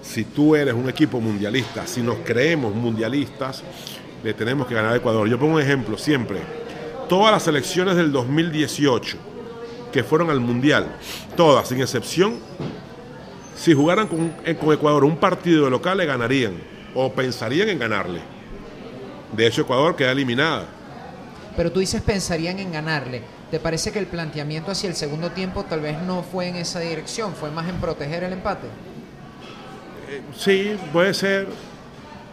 si 0.00 0.24
tú 0.24 0.56
eres 0.56 0.72
un 0.72 0.88
equipo 0.88 1.20
mundialista, 1.20 1.86
si 1.86 2.00
nos 2.00 2.16
creemos 2.24 2.74
mundialistas, 2.74 3.62
le 4.24 4.32
tenemos 4.32 4.66
que 4.66 4.74
ganar 4.74 4.94
a 4.94 4.96
Ecuador. 4.96 5.28
Yo 5.28 5.38
pongo 5.38 5.56
un 5.56 5.60
ejemplo 5.60 5.98
siempre. 5.98 6.40
Todas 7.10 7.32
las 7.32 7.42
selecciones 7.42 7.96
del 7.96 8.10
2018 8.12 9.18
que 9.92 10.04
fueron 10.04 10.30
al 10.30 10.40
Mundial, 10.40 10.86
todas, 11.36 11.68
sin 11.68 11.80
excepción, 11.80 12.38
si 13.56 13.74
jugaran 13.74 14.08
con, 14.08 14.32
eh, 14.44 14.56
con 14.56 14.72
Ecuador 14.72 15.04
un 15.04 15.16
partido 15.16 15.64
de 15.64 15.70
local, 15.70 15.98
le 15.98 16.06
ganarían 16.06 16.54
o 16.94 17.12
pensarían 17.12 17.68
en 17.68 17.78
ganarle. 17.78 18.20
De 19.32 19.46
hecho, 19.46 19.62
Ecuador 19.62 19.94
queda 19.96 20.12
eliminada. 20.12 20.66
Pero 21.56 21.70
tú 21.70 21.80
dices 21.80 22.02
pensarían 22.02 22.58
en 22.58 22.72
ganarle. 22.72 23.22
¿Te 23.50 23.58
parece 23.58 23.90
que 23.92 23.98
el 23.98 24.06
planteamiento 24.06 24.70
hacia 24.70 24.88
el 24.88 24.94
segundo 24.94 25.30
tiempo 25.32 25.64
tal 25.64 25.80
vez 25.80 26.00
no 26.02 26.22
fue 26.22 26.48
en 26.48 26.56
esa 26.56 26.80
dirección? 26.80 27.34
¿Fue 27.34 27.50
más 27.50 27.68
en 27.68 27.76
proteger 27.76 28.24
el 28.24 28.32
empate? 28.32 28.68
Sí, 30.36 30.76
puede 30.92 31.14
ser. 31.14 31.48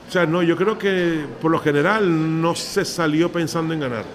O 0.08 0.12
sea, 0.12 0.26
no, 0.26 0.42
yo 0.44 0.56
creo 0.56 0.78
que 0.78 1.26
por 1.42 1.52
lo 1.52 1.60
general 1.60 2.42
no 2.42 2.56
se 2.56 2.86
salió 2.86 3.32
pensando 3.32 3.74
en 3.74 3.80
ganar. 3.80 4.06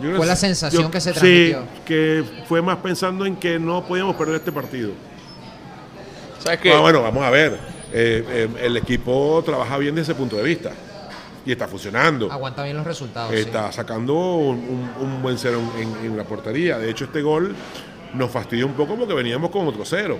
Yo 0.00 0.16
Fue 0.16 0.26
la 0.26 0.36
sensación 0.36 0.84
yo- 0.84 0.90
que 0.90 1.00
se 1.00 1.12
transmitió. 1.12 1.60
Sí, 1.60 1.80
que 1.84 2.24
fue 2.48 2.62
más 2.62 2.78
pensando 2.78 3.26
en 3.26 3.36
que 3.36 3.58
no 3.58 3.84
podíamos 3.84 4.16
perder 4.16 4.36
este 4.36 4.52
partido. 4.52 4.90
¿Sabes 6.38 6.60
qué? 6.60 6.72
Ah, 6.72 6.80
bueno, 6.80 7.02
vamos 7.02 7.22
a 7.24 7.30
ver. 7.30 7.58
Eh, 7.92 8.24
eh, 8.28 8.48
el 8.62 8.76
equipo 8.76 9.42
trabaja 9.44 9.76
bien 9.78 9.94
desde 9.94 10.12
ese 10.12 10.18
punto 10.18 10.36
de 10.36 10.42
vista. 10.42 10.70
Y 11.44 11.52
está 11.52 11.66
funcionando. 11.66 12.30
Aguanta 12.30 12.62
bien 12.64 12.76
los 12.76 12.86
resultados. 12.86 13.32
sí. 13.34 13.40
Está 13.40 13.72
sacando 13.72 14.14
un, 14.14 14.56
un- 14.58 15.06
un 15.06 15.22
buen 15.22 15.38
cero 15.38 15.60
en, 15.78 16.06
en 16.06 16.16
la 16.16 16.24
portería. 16.24 16.78
De 16.78 16.90
hecho, 16.90 17.04
este 17.06 17.22
gol 17.22 17.54
nos 18.14 18.30
fastidió 18.30 18.66
un 18.66 18.74
poco 18.74 18.96
porque 18.96 19.14
veníamos 19.14 19.50
con 19.50 19.66
otro 19.66 19.84
cero. 19.84 20.18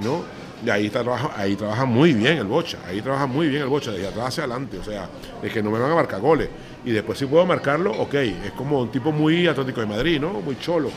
¿no? 0.00 0.24
Y 0.64 0.70
ahí, 0.70 0.88
trabaja, 0.88 1.32
ahí 1.36 1.56
trabaja 1.56 1.84
muy 1.84 2.14
bien 2.14 2.38
el 2.38 2.46
Bocha. 2.46 2.78
Ahí 2.86 3.02
trabaja 3.02 3.26
muy 3.26 3.48
bien 3.48 3.62
el 3.62 3.68
Bocha, 3.68 3.90
desde 3.90 4.08
atrás 4.08 4.28
hacia 4.28 4.44
adelante. 4.44 4.78
O 4.78 4.84
sea, 4.84 5.08
es 5.42 5.52
que 5.52 5.62
no 5.62 5.70
me 5.70 5.78
van 5.78 5.90
a 5.90 5.94
marcar 5.94 6.20
goles. 6.20 6.48
Y 6.84 6.90
después 6.90 7.18
si 7.18 7.26
puedo 7.26 7.44
marcarlo, 7.44 7.92
ok. 7.92 8.14
Es 8.14 8.52
como 8.56 8.80
un 8.80 8.90
tipo 8.90 9.12
muy 9.12 9.46
atlético 9.46 9.80
de 9.80 9.86
Madrid, 9.86 10.20
¿no? 10.20 10.30
Muy 10.40 10.58
cholo. 10.58 10.90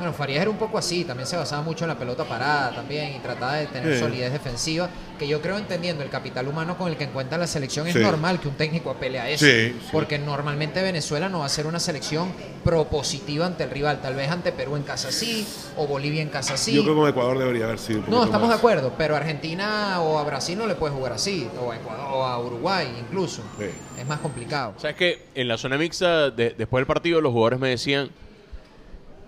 Bueno, 0.00 0.14
Farías 0.14 0.40
era 0.40 0.50
un 0.50 0.56
poco 0.56 0.78
así, 0.78 1.04
también 1.04 1.26
se 1.26 1.36
basaba 1.36 1.60
mucho 1.60 1.84
en 1.84 1.88
la 1.88 1.98
pelota 1.98 2.24
parada 2.24 2.74
también 2.74 3.14
y 3.14 3.18
trataba 3.18 3.56
de 3.56 3.66
tener 3.66 3.92
Sí. 3.92 4.00
solidez 4.00 4.32
defensiva, 4.32 4.88
que 5.18 5.28
yo 5.28 5.42
creo 5.42 5.58
entendiendo 5.58 6.02
el 6.02 6.08
capital 6.08 6.48
humano 6.48 6.78
con 6.78 6.88
el 6.88 6.96
que 6.96 7.04
encuentra 7.04 7.36
la 7.36 7.46
selección 7.46 7.86
es 7.86 7.92
Sí. 7.92 7.98
normal 7.98 8.40
que 8.40 8.48
un 8.48 8.54
técnico 8.54 8.88
apele 8.88 9.20
a 9.20 9.28
eso, 9.28 9.44
Sí, 9.44 9.72
sí. 9.78 9.88
porque 9.92 10.18
normalmente 10.18 10.80
Venezuela 10.82 11.28
no 11.28 11.40
va 11.40 11.44
a 11.44 11.48
ser 11.50 11.66
una 11.66 11.78
selección 11.78 12.32
propositiva 12.64 13.44
ante 13.44 13.64
el 13.64 13.70
rival, 13.70 14.00
tal 14.00 14.14
vez 14.14 14.30
ante 14.30 14.52
Perú 14.52 14.76
en 14.76 14.84
casa 14.84 15.12
sí, 15.12 15.46
o 15.76 15.86
Bolivia 15.86 16.22
en 16.22 16.30
casa 16.30 16.56
sí. 16.56 16.72
Yo 16.72 16.82
creo 16.82 16.94
que 16.94 17.00
con 17.02 17.10
Ecuador 17.10 17.38
debería 17.38 17.64
haber 17.64 17.78
sido 17.78 18.00
un 18.00 18.08
No, 18.08 18.24
estamos 18.24 18.48
de 18.48 18.54
acuerdo, 18.54 18.94
pero 18.96 19.14
a 19.14 19.18
Argentina 19.18 20.00
o 20.00 20.18
a 20.18 20.24
Brasil 20.24 20.56
no 20.56 20.66
le 20.66 20.76
puedes 20.76 20.96
jugar 20.96 21.12
así, 21.12 21.46
o 21.60 21.70
a, 21.72 21.76
Ecuador, 21.76 22.06
o 22.10 22.24
a 22.24 22.38
Uruguay 22.38 22.88
incluso. 22.98 23.42
Sí. 23.58 23.66
Es 24.00 24.06
más 24.06 24.20
complicado. 24.20 24.72
¿Sabes 24.78 24.96
que 24.96 25.28
En 25.34 25.46
la 25.46 25.58
zona 25.58 25.76
mixta, 25.76 26.30
de- 26.30 26.54
después 26.56 26.80
del 26.80 26.86
partido, 26.86 27.20
los 27.20 27.32
jugadores 27.32 27.60
me 27.60 27.68
decían 27.68 28.08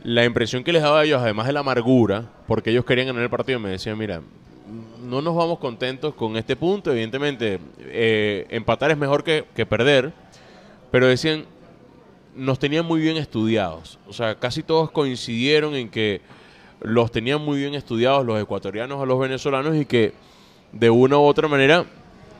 la 0.04 0.24
impresión 0.24 0.64
que 0.64 0.72
les 0.72 0.82
daba 0.82 1.00
a 1.00 1.04
ellos, 1.04 1.20
además 1.20 1.46
de 1.46 1.52
la 1.52 1.60
amargura, 1.60 2.30
porque 2.46 2.70
ellos 2.70 2.84
querían 2.84 3.06
ganar 3.06 3.22
el 3.22 3.30
partido, 3.30 3.60
me 3.60 3.70
decían, 3.70 3.96
mira, 3.96 4.20
no 5.02 5.22
nos 5.22 5.34
vamos 5.34 5.58
contentos 5.58 6.14
con 6.14 6.36
este 6.36 6.56
punto, 6.56 6.90
evidentemente, 6.90 7.60
eh, 7.78 8.46
empatar 8.50 8.90
es 8.90 8.98
mejor 8.98 9.22
que, 9.22 9.44
que 9.54 9.66
perder, 9.66 10.12
pero 10.90 11.06
decían, 11.06 11.44
nos 12.34 12.58
tenían 12.58 12.84
muy 12.84 13.00
bien 13.00 13.16
estudiados, 13.16 13.98
o 14.08 14.12
sea, 14.12 14.34
casi 14.36 14.62
todos 14.62 14.90
coincidieron 14.90 15.74
en 15.74 15.88
que 15.88 16.20
los 16.80 17.12
tenían 17.12 17.44
muy 17.44 17.58
bien 17.58 17.74
estudiados 17.74 18.26
los 18.26 18.40
ecuatorianos 18.40 19.00
a 19.00 19.06
los 19.06 19.20
venezolanos 19.20 19.76
y 19.76 19.84
que 19.84 20.14
de 20.72 20.90
una 20.90 21.16
u 21.16 21.22
otra 21.22 21.46
manera 21.46 21.84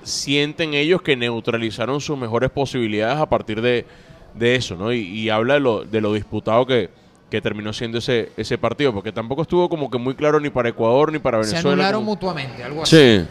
sienten 0.03 0.75
ellos 0.75 1.01
que 1.03 1.15
neutralizaron 1.15 2.01
sus 2.01 2.19
mejores 2.19 2.51
posibilidades 2.51 3.19
a 3.19 3.29
partir 3.29 3.61
de, 3.61 3.87
de 4.35 4.57
eso, 4.57 4.75
¿no? 4.75 4.93
Y, 4.93 5.01
y 5.01 5.31
habla 5.31 5.55
de 5.55 5.61
lo, 5.61 5.85
de 5.85 6.01
lo 6.01 6.13
disputado 6.13 6.67
que, 6.67 6.91
que 7.33 7.41
terminó 7.41 7.73
siendo 7.73 7.97
ese, 7.97 8.31
ese 8.37 8.59
partido, 8.59 8.93
porque 8.93 9.11
tampoco 9.11 9.41
estuvo 9.41 9.67
como 9.71 9.91
que 9.91 9.97
muy 9.97 10.15
claro 10.15 10.39
ni 10.39 10.51
para 10.51 10.69
Ecuador 10.69 11.11
ni 11.11 11.19
para 11.19 11.43
Se 11.43 11.51
Venezuela. 11.53 11.73
anularon 11.73 12.01
como- 12.03 12.11
mutuamente, 12.13 12.63
algo 12.63 12.83
así. 12.83 12.95
Sí. 12.95 13.25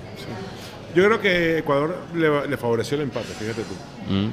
Yo 0.95 1.05
creo 1.05 1.21
que 1.21 1.59
Ecuador 1.59 1.95
le, 2.15 2.47
le 2.47 2.57
favoreció 2.57 2.95
el 2.97 3.03
empate, 3.03 3.27
fíjate 3.27 3.61
tú. 3.61 4.11
Mm. 4.11 4.29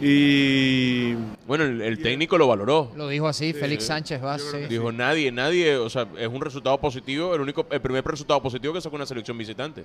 Y 0.00 1.14
Bueno, 1.46 1.62
el, 1.64 1.80
el 1.80 2.02
técnico 2.02 2.36
lo 2.38 2.48
valoró. 2.48 2.90
Lo 2.96 3.06
dijo 3.08 3.28
así, 3.28 3.52
Félix 3.52 3.84
Sánchez 3.86 4.20
Vaz. 4.20 4.42
sí. 4.42 4.58
Dijo 4.68 4.90
nadie, 4.90 5.30
nadie, 5.30 5.76
o 5.76 5.88
sea, 5.88 6.06
es 6.18 6.26
un 6.28 6.40
resultado 6.40 6.78
positivo, 6.78 7.34
el 7.36 7.40
único, 7.40 7.66
el 7.70 7.80
primer 7.80 8.04
resultado 8.04 8.42
positivo 8.42 8.74
que 8.74 8.80
sacó 8.80 8.96
una 8.96 9.06
selección 9.06 9.38
visitante. 9.38 9.84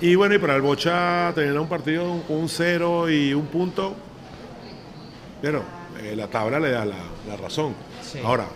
Y 0.00 0.14
bueno, 0.14 0.34
y 0.34 0.38
para 0.38 0.56
el 0.56 0.62
Bocha 0.62 1.30
tener 1.34 1.58
un 1.58 1.68
partido 1.68 2.22
con 2.26 2.36
un 2.38 2.48
cero 2.48 3.08
y 3.10 3.34
un 3.34 3.46
punto, 3.46 3.94
bueno, 5.42 5.62
eh, 6.02 6.14
la 6.16 6.26
tabla 6.28 6.58
le 6.58 6.70
da 6.70 6.84
la, 6.86 6.96
la 7.28 7.36
razón. 7.36 7.74
Ahora, 8.22 8.46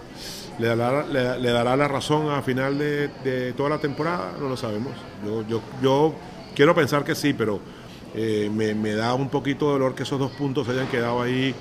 ¿le 0.59 0.67
dará, 0.77 1.07
le, 1.07 1.39
le 1.39 1.51
dará 1.51 1.77
la 1.77 1.89
razón 1.89 2.31
a 2.31 2.43
final 2.43 2.79
de, 2.79 3.09
de 3.25 3.53
toda 3.55 3.71
la 3.71 3.79
temporada? 3.79 4.33
No 4.39 4.49
lo 4.49 4.57
sabemos. 4.57 4.93
Yo, 5.25 5.47
yo, 5.49 5.63
yo 5.83 6.15
quiero 6.55 6.75
pensar 6.75 7.05
que 7.05 7.15
sí, 7.15 7.33
pero 7.33 7.61
eh, 8.15 8.51
me, 8.53 8.75
me 8.75 8.95
da 8.95 9.15
un 9.15 9.29
poquito 9.29 9.67
de 9.67 9.73
dolor 9.73 9.95
que 9.95 10.03
esos 10.05 10.19
dos 10.19 10.31
puntos 10.33 10.67
se 10.67 10.73
hayan 10.73 10.89
quedado 10.89 11.23
ahí, 11.23 11.55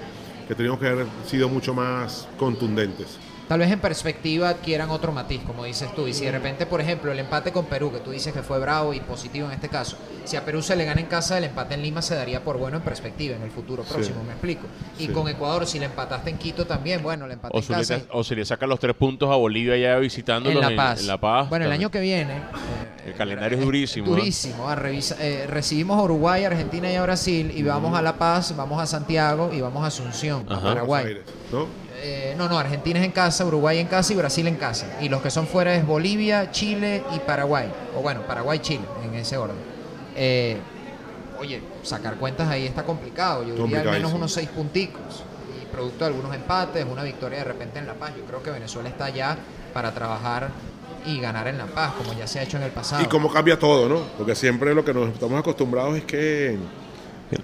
que 0.48 0.56
teníamos 0.56 0.80
que 0.80 0.88
haber 0.88 1.08
sido 1.26 1.50
mucho 1.50 1.74
más 1.74 2.28
contundentes. 2.38 3.18
Tal 3.48 3.60
vez 3.60 3.72
en 3.72 3.80
perspectiva 3.80 4.50
adquieran 4.50 4.90
otro 4.90 5.14
matiz, 5.14 5.42
como 5.48 5.64
dices 5.64 5.94
tú. 5.96 6.06
Y 6.08 6.14
si 6.14 6.26
de 6.26 6.32
repente, 6.32 6.66
por 6.66 6.82
ejemplo, 6.82 7.14
el 7.14 7.20
empate 7.20 7.54
con 7.54 7.66
Perú, 7.66 7.94
que 7.94 8.00
tú 8.00 8.12
dices 8.12 8.34
que 8.34 8.44
fue 8.44 8.60
bravo 8.60 8.94
y 8.94 9.00
positivo 9.00 9.48
en 9.48 9.54
este 9.54 9.70
caso, 9.70 9.98
si 10.26 10.36
a 10.36 10.44
Perú 10.44 10.62
se 10.62 10.76
le 10.76 10.84
gana 10.84 11.00
en 11.00 11.08
casa, 11.08 11.38
el 11.38 11.46
empate 11.46 11.76
en 11.76 11.82
Lima 11.82 12.02
se 12.02 12.14
daría 12.16 12.44
por 12.44 12.58
bueno 12.58 12.76
en 12.76 12.84
perspectiva, 12.84 13.38
en 13.38 13.44
el 13.44 13.52
futuro 13.52 13.84
próximo, 13.84 14.22
me 14.26 14.34
explico. 14.34 14.68
Y 15.00 15.06
Sí. 15.06 15.14
con 15.14 15.30
Ecuador, 15.30 15.66
si 15.66 15.80
le 15.80 15.86
empataste 15.86 16.30
en 16.30 16.38
Quito 16.38 16.68
también, 16.68 17.02
bueno, 17.02 17.24
el 17.26 17.32
empate 17.32 17.56
O 17.56 17.60
en 17.60 17.64
se, 17.64 17.72
le, 17.72 17.78
casa. 17.80 18.00
o 18.12 18.24
se 18.24 18.36
le 18.36 18.44
saca 18.44 18.68
los 18.68 18.80
tres 18.82 18.96
puntos 18.98 19.32
a 19.32 19.36
Bolivia 19.36 19.78
ya 19.78 19.96
visitándolos 19.98 20.62
En 20.62 20.70
La 20.70 20.76
Paz. 20.84 21.00
En, 21.00 21.08
La 21.08 21.18
Paz 21.18 21.48
bueno, 21.48 21.64
el 21.64 21.72
también. 21.72 21.82
año 21.86 21.92
que 21.92 22.02
viene. 22.02 22.34
eh, 22.34 22.42
El 23.08 23.14
calendario 23.14 23.58
es 23.58 23.62
eh, 23.62 23.66
durísimo, 23.66 24.08
¿eh? 24.08 24.10
Durísimo. 24.10 24.68
ah, 24.68 24.76
revisa- 24.76 25.16
eh, 25.22 25.48
recibimos 25.48 25.98
a 25.98 26.02
Uruguay, 26.04 26.44
Argentina 26.44 26.92
y 26.92 26.96
a 26.96 27.02
Brasil. 27.04 27.54
Y 27.56 27.64
vamos 27.64 27.98
a 27.98 28.02
La 28.02 28.18
Paz, 28.18 28.54
vamos 28.58 28.82
a 28.82 28.86
Santiago 28.86 29.52
y 29.54 29.62
vamos 29.62 29.82
a 29.86 29.88
Asunción, 29.88 30.42
a 30.50 30.56
Ajá. 30.56 30.62
Buenos 30.62 30.74
Paraguay. 30.74 31.06
Aires, 31.06 31.24
¿no? 31.54 31.87
Eh, 32.00 32.36
no, 32.38 32.48
no, 32.48 32.60
Argentina 32.60 33.00
es 33.00 33.06
en 33.06 33.12
casa, 33.12 33.44
Uruguay 33.46 33.80
en 33.80 33.88
casa 33.88 34.14
y 34.14 34.16
Brasil 34.16 34.48
en 34.48 34.56
casa. 34.56 34.98
Y 35.02 35.10
los 35.10 35.22
que 35.22 35.32
son 35.32 35.48
fuera 35.48 35.76
es 35.76 35.86
Bolivia, 35.86 36.52
Chile 36.52 37.04
y 37.16 37.20
Paraguay. 37.20 37.68
O 37.96 38.02
bueno, 38.02 38.22
Paraguay, 38.22 38.60
Chile, 38.60 38.84
en 39.04 39.16
ese 39.16 39.38
orden. 39.38 39.58
Eh, 40.16 40.58
oye, 41.40 41.62
sacar 41.84 42.16
cuentas 42.16 42.50
ahí 42.50 42.66
está 42.66 42.84
complicado. 42.84 43.44
Yo 43.44 43.56
diría 43.56 43.82
al 43.82 43.90
menos 43.90 44.14
unos 44.14 44.32
seis 44.32 44.48
punticos. 44.50 45.24
Y 45.60 45.66
producto 45.66 46.06
de 46.06 46.12
algunos 46.12 46.36
empates, 46.36 46.86
una 46.86 47.04
victoria 47.04 47.40
de 47.40 47.46
repente 47.46 47.80
en 47.80 47.88
La 47.88 47.96
Paz. 47.96 48.12
Yo 48.16 48.24
creo 48.26 48.44
que 48.44 48.52
Venezuela 48.52 48.90
está 48.90 49.10
ya 49.10 49.38
para 49.74 49.94
trabajar 49.94 50.50
y 51.06 51.20
ganar 51.20 51.48
en 51.48 51.58
La 51.58 51.66
Paz, 51.66 51.94
como 51.94 52.14
ya 52.14 52.28
se 52.28 52.40
ha 52.40 52.44
hecho 52.44 52.58
en 52.58 52.64
el 52.64 52.72
pasado. 52.72 53.02
Y 53.02 53.08
cómo 53.08 53.32
cambia 53.32 53.58
todo, 53.58 53.90
¿no? 53.90 54.02
Porque 54.18 54.36
siempre 54.36 54.76
lo 54.76 54.86
que 54.86 54.94
nos 54.94 55.10
estamos 55.10 55.40
acostumbrados 55.40 55.98
es 55.98 56.04
que 56.04 56.58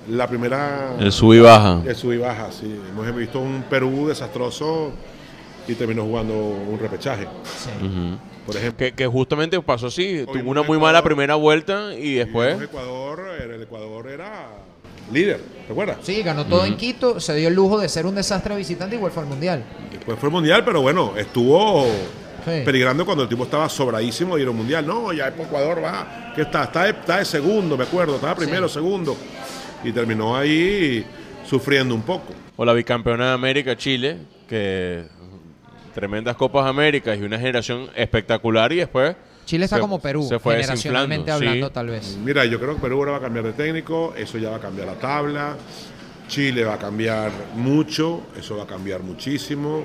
la 0.09 0.27
primera... 0.27 0.95
El 0.99 1.11
sub 1.11 1.34
y 1.34 1.39
baja. 1.39 1.81
El 1.86 1.95
sub 1.95 2.13
y 2.13 2.17
baja, 2.17 2.51
sí. 2.51 2.79
Hemos 2.89 3.15
visto 3.15 3.39
un 3.39 3.63
Perú 3.69 4.07
desastroso 4.07 4.91
y 5.67 5.73
terminó 5.75 6.03
jugando 6.03 6.34
un 6.34 6.77
repechaje, 6.79 7.27
Sí. 7.43 7.69
Por 8.45 8.57
ejemplo. 8.57 8.77
que, 8.77 8.91
que 8.93 9.07
justamente 9.07 9.57
pasó 9.61 9.88
así. 9.88 10.25
Tuvo 10.25 10.34
una 10.51 10.63
muy 10.63 10.75
Ecuador. 10.75 10.79
mala 10.81 11.01
primera 11.03 11.36
vuelta 11.36 11.93
y 11.95 12.15
después... 12.15 12.57
El 12.57 12.63
Ecuador, 12.63 13.21
el 13.41 13.61
Ecuador 13.63 14.09
era 14.09 14.49
líder, 15.13 15.39
¿te 15.65 15.71
acuerdas? 15.71 15.97
Sí, 16.01 16.21
ganó 16.23 16.45
todo 16.45 16.65
en 16.65 16.75
Quito, 16.75 17.21
se 17.21 17.36
dio 17.36 17.47
el 17.47 17.53
lujo 17.53 17.79
de 17.79 17.88
ser 17.88 18.05
un 18.05 18.15
desastre 18.15 18.53
visitante 18.57 18.95
igual 18.97 19.11
fue 19.13 19.23
al 19.23 19.29
Mundial. 19.29 19.63
Después 19.91 20.19
fue 20.19 20.27
el 20.27 20.34
Mundial, 20.34 20.63
pero 20.65 20.81
bueno, 20.81 21.13
estuvo 21.17 21.86
Sí. 22.43 22.51
peligrando 22.65 23.05
cuando 23.05 23.23
el 23.23 23.29
tipo 23.29 23.45
estaba 23.45 23.69
sobradísimo 23.69 24.38
y 24.38 24.41
era 24.41 24.51
un 24.51 24.57
Mundial. 24.57 24.86
No, 24.86 25.13
ya 25.13 25.29
Ecuador 25.29 25.81
va, 25.81 26.34
que 26.36 26.41
está, 26.41 26.63
está 26.65 26.84
de, 26.84 26.89
está 26.89 27.19
de 27.19 27.25
segundo, 27.25 27.77
me 27.77 27.86
acuerdo, 27.86 28.15
estaba 28.15 28.36
primero, 28.36 28.67
segundo. 28.67 29.15
Y 29.84 29.91
terminó 29.91 30.36
ahí 30.36 31.05
sufriendo 31.45 31.93
un 31.95 32.01
poco. 32.03 32.34
O 32.55 32.63
la 32.65 32.73
bicampeona 32.73 33.27
de 33.27 33.34
América, 33.34 33.75
Chile, 33.75 34.17
que 34.47 35.03
tremendas 35.93 36.36
Copas 36.36 36.65
Américas 36.65 37.17
y 37.19 37.23
una 37.23 37.38
generación 37.38 37.89
espectacular 37.95 38.71
y 38.71 38.77
después... 38.77 39.15
Chile 39.45 39.65
está 39.65 39.75
se- 39.75 39.81
como 39.81 39.99
Perú, 39.99 40.23
se 40.23 40.39
fue 40.39 40.55
generacionalmente 40.55 41.29
desinflando, 41.31 41.49
hablando, 41.49 41.67
sí. 41.67 41.73
tal 41.73 41.88
vez. 41.88 42.17
Mira, 42.23 42.45
yo 42.45 42.59
creo 42.59 42.75
que 42.75 42.81
Perú 42.81 42.97
ahora 42.99 43.11
va 43.11 43.17
a 43.17 43.21
cambiar 43.21 43.45
de 43.45 43.51
técnico, 43.53 44.13
eso 44.17 44.38
ya 44.38 44.49
va 44.51 44.55
a 44.55 44.59
cambiar 44.59 44.88
la 44.88 44.93
tabla. 44.95 45.57
Chile 46.29 46.63
va 46.63 46.75
a 46.75 46.79
cambiar 46.79 47.29
mucho, 47.55 48.21
eso 48.39 48.55
va 48.57 48.63
a 48.63 48.67
cambiar 48.67 49.01
muchísimo. 49.03 49.84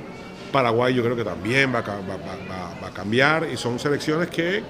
Paraguay 0.52 0.94
yo 0.94 1.02
creo 1.02 1.16
que 1.16 1.24
también 1.24 1.74
va 1.74 1.80
a, 1.80 1.82
va- 1.82 1.96
va- 2.00 2.16
va- 2.48 2.80
va 2.82 2.86
a 2.88 2.92
cambiar 2.92 3.48
y 3.52 3.56
son 3.56 3.78
selecciones 3.80 4.28
que 4.28 4.62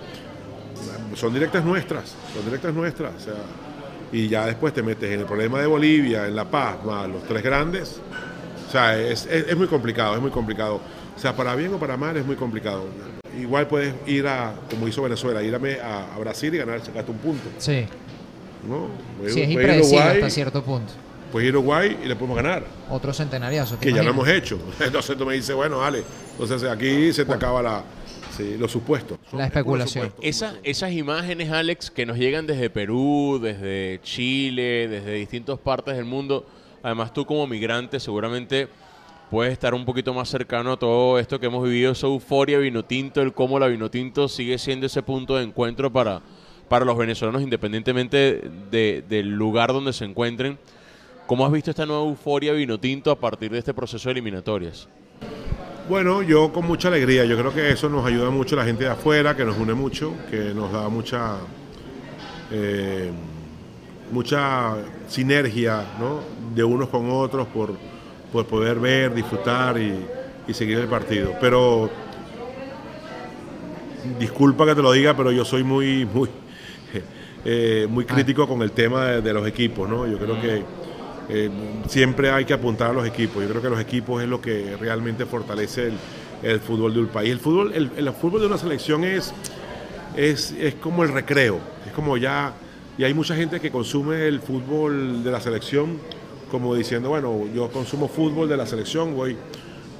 son 1.14 1.34
directas 1.34 1.64
nuestras, 1.64 2.14
son 2.34 2.44
directas 2.46 2.72
nuestras. 2.74 3.12
o 3.14 3.20
sea, 3.20 3.34
y 4.12 4.28
ya 4.28 4.46
después 4.46 4.72
te 4.74 4.82
metes 4.82 5.11
en 5.12 5.20
el 5.20 5.26
problema 5.26 5.61
de 5.61 5.66
Bolivia, 5.66 6.26
en 6.26 6.34
La 6.36 6.44
Paz, 6.44 6.76
más 6.84 7.09
los 7.09 7.24
tres 7.24 7.42
grandes. 7.42 8.00
O 8.68 8.70
sea, 8.70 8.98
es, 8.98 9.26
es- 9.26 9.48
es 9.48 9.56
muy 9.56 9.66
complicado, 9.66 10.14
es 10.14 10.20
muy 10.20 10.30
complicado. 10.30 10.80
O 11.16 11.18
sea, 11.20 11.34
para 11.34 11.54
bien 11.54 11.72
o 11.74 11.78
para 11.78 11.96
mal 11.96 12.16
es 12.16 12.24
muy 12.24 12.36
complicado. 12.36 12.84
Igual 13.38 13.66
puedes 13.66 13.94
ir 14.06 14.26
a, 14.26 14.54
como 14.70 14.88
hizo 14.88 15.02
Venezuela, 15.02 15.42
ir 15.42 15.54
a, 15.54 16.18
Brasil 16.18 16.54
y 16.54 16.59
ganar, 16.59 16.84
sacarte 16.84 17.11
un 17.11 17.18
punto. 17.18 17.48
Sí, 17.59 17.86
¿no? 18.68 18.88
Puedes- 19.18 19.34
sí, 19.34 19.42
es 19.42 19.50
impredecible 19.50 20.02
hasta 20.02 20.30
cierto 20.30 20.62
punto. 20.62 20.92
puedes 21.32 21.48
ir 21.48 21.54
a 21.54 21.59
Uruguay 21.59 21.98
y 22.02 22.06
le 22.06 22.16
podemos 22.16 22.36
ganar. 22.36 22.64
Otro 22.90 23.12
centenariazo. 23.12 23.76
¿te 23.76 23.86
Que 23.86 23.92
ya 23.92 24.02
lo 24.02 24.11
hemos 24.11 24.28
hecho. 24.28 24.59
Entonces 24.80 25.16
tú 25.16 25.26
me 25.26 25.34
dices, 25.34 25.54
bueno, 25.54 25.78
vale. 25.78 26.02
Entonces 26.38 26.68
aquí 26.70 27.12
se 27.12 27.24
te 27.24 27.32
acaba 27.32 27.62
la, 27.62 27.82
sí, 28.39 28.57
los 28.59 28.72
supuestos. 28.72 29.18
La 29.32 29.45
especulación. 29.47 30.07
supuesto. 30.07 30.26
Esa- 30.26 30.55
esas 30.62 30.93
imágenes, 30.93 31.51
Alex, 31.51 31.91
que 31.91 32.07
nos 32.07 32.16
llegan 32.16 32.47
desde 32.47 32.70
Perú, 32.70 33.39
desde 33.43 34.01
Chile, 34.03 34.89
desde 34.89 35.12
distintas 35.14 35.59
partes 35.59 35.95
del 35.97 36.07
mundo, 36.07 36.47
además 36.82 37.12
tú 37.12 37.26
como 37.26 37.47
migrante 37.47 38.01
seguramente 38.01 38.68
puedes 39.30 39.53
estar 39.53 39.74
un 39.74 39.84
poquito 39.84 40.14
más 40.14 40.28
cercano 40.30 40.72
a 40.72 40.78
todo 40.78 41.18
esto 41.18 41.39
que 41.39 41.47
hemos 41.47 41.62
vivido, 41.64 41.93
esa 41.93 42.07
euforia 42.07 42.59
vinotinto, 42.59 43.20
el 43.20 43.34
cómo 43.34 43.59
la 43.59 43.66
vinotinto 43.66 44.26
sigue 44.28 44.57
siendo 44.57 44.86
ese 44.86 45.03
punto 45.03 45.36
de 45.36 45.45
encuentro 45.45 45.93
para, 45.93 46.22
para 46.68 46.86
los 46.86 46.97
venezolanos 46.97 47.43
independientemente 47.43 48.43
de- 48.70 49.05
del 49.07 49.28
lugar 49.34 49.72
donde 49.74 49.93
se 49.93 50.07
encuentren. 50.07 50.59
¿Cómo 51.26 51.45
has 51.45 51.53
visto 51.53 51.70
esta 51.70 51.84
nueva 51.84 52.05
euforia 52.05 52.55
vinotinto 52.55 53.11
a 53.11 53.20
partir 53.20 53.51
de 53.51 53.59
este 53.59 53.74
proceso 53.74 54.09
de 54.09 54.12
eliminatorias? 54.12 54.89
Bueno, 55.89 56.20
yo 56.20 56.53
con 56.53 56.66
mucha 56.66 56.89
alegría. 56.89 57.24
Yo 57.24 57.39
creo 57.39 57.55
que 57.55 57.70
eso 57.70 57.89
nos 57.89 58.05
ayuda 58.05 58.28
mucho 58.28 58.55
la 58.57 58.64
gente 58.64 58.84
de 58.84 58.91
afuera, 58.91 59.34
que 59.34 59.45
nos 59.45 59.57
une 59.57 59.72
mucho, 59.72 60.12
que 60.30 60.53
nos 60.55 60.70
da 60.70 60.86
mucha 60.91 61.36
eh, 62.51 63.11
mucha 64.12 64.74
sinergia 65.07 65.84
¿no? 65.99 66.20
de 66.55 66.62
unos 66.62 66.91
con 66.91 67.11
otros 67.11 67.47
por, 67.49 67.72
por 68.30 68.47
poder 68.47 68.78
ver, 68.78 69.14
disfrutar 69.14 69.78
y, 69.78 69.99
y 70.47 70.53
seguir 70.53 70.78
el 70.78 70.89
partido. 70.89 71.32
Pero 71.41 71.89
disculpa 74.18 74.66
que 74.66 74.74
te 74.74 74.82
lo 74.82 74.93
diga, 74.93 75.16
pero 75.16 75.32
yo 75.32 75.43
soy 75.43 75.62
muy, 75.62 76.05
muy, 76.05 76.28
eh, 77.47 77.86
muy 77.89 78.05
crítico 78.05 78.47
con 78.47 78.61
el 78.61 78.72
tema 78.72 79.07
de, 79.07 79.22
de 79.22 79.32
los 79.32 79.47
equipos, 79.47 79.89
¿no? 79.89 80.07
Yo 80.07 80.18
creo 80.18 80.39
que 80.39 80.62
eh, 81.28 81.50
siempre 81.88 82.30
hay 82.30 82.44
que 82.44 82.54
apuntar 82.54 82.90
a 82.90 82.92
los 82.92 83.06
equipos. 83.06 83.42
Yo 83.42 83.48
creo 83.48 83.62
que 83.62 83.70
los 83.70 83.80
equipos 83.80 84.22
es 84.22 84.28
lo 84.28 84.40
que 84.40 84.76
realmente 84.76 85.26
fortalece 85.26 85.88
el, 85.88 85.94
el 86.42 86.60
fútbol 86.60 86.94
de 86.94 87.00
un 87.00 87.06
país. 87.08 87.30
El 87.30 87.40
fútbol, 87.40 87.72
el, 87.74 87.90
el 87.96 88.12
fútbol 88.12 88.40
de 88.40 88.46
una 88.46 88.58
selección 88.58 89.04
es, 89.04 89.32
es, 90.16 90.52
es 90.52 90.74
como 90.76 91.02
el 91.02 91.12
recreo, 91.12 91.58
es 91.86 91.92
como 91.92 92.16
ya, 92.16 92.52
y 92.96 93.04
hay 93.04 93.14
mucha 93.14 93.34
gente 93.34 93.60
que 93.60 93.70
consume 93.70 94.26
el 94.26 94.40
fútbol 94.40 95.22
de 95.22 95.30
la 95.30 95.40
selección 95.40 95.98
como 96.50 96.74
diciendo, 96.74 97.10
bueno, 97.10 97.44
yo 97.54 97.68
consumo 97.70 98.08
fútbol 98.08 98.48
de 98.48 98.56
la 98.56 98.66
selección, 98.66 99.14
voy. 99.14 99.36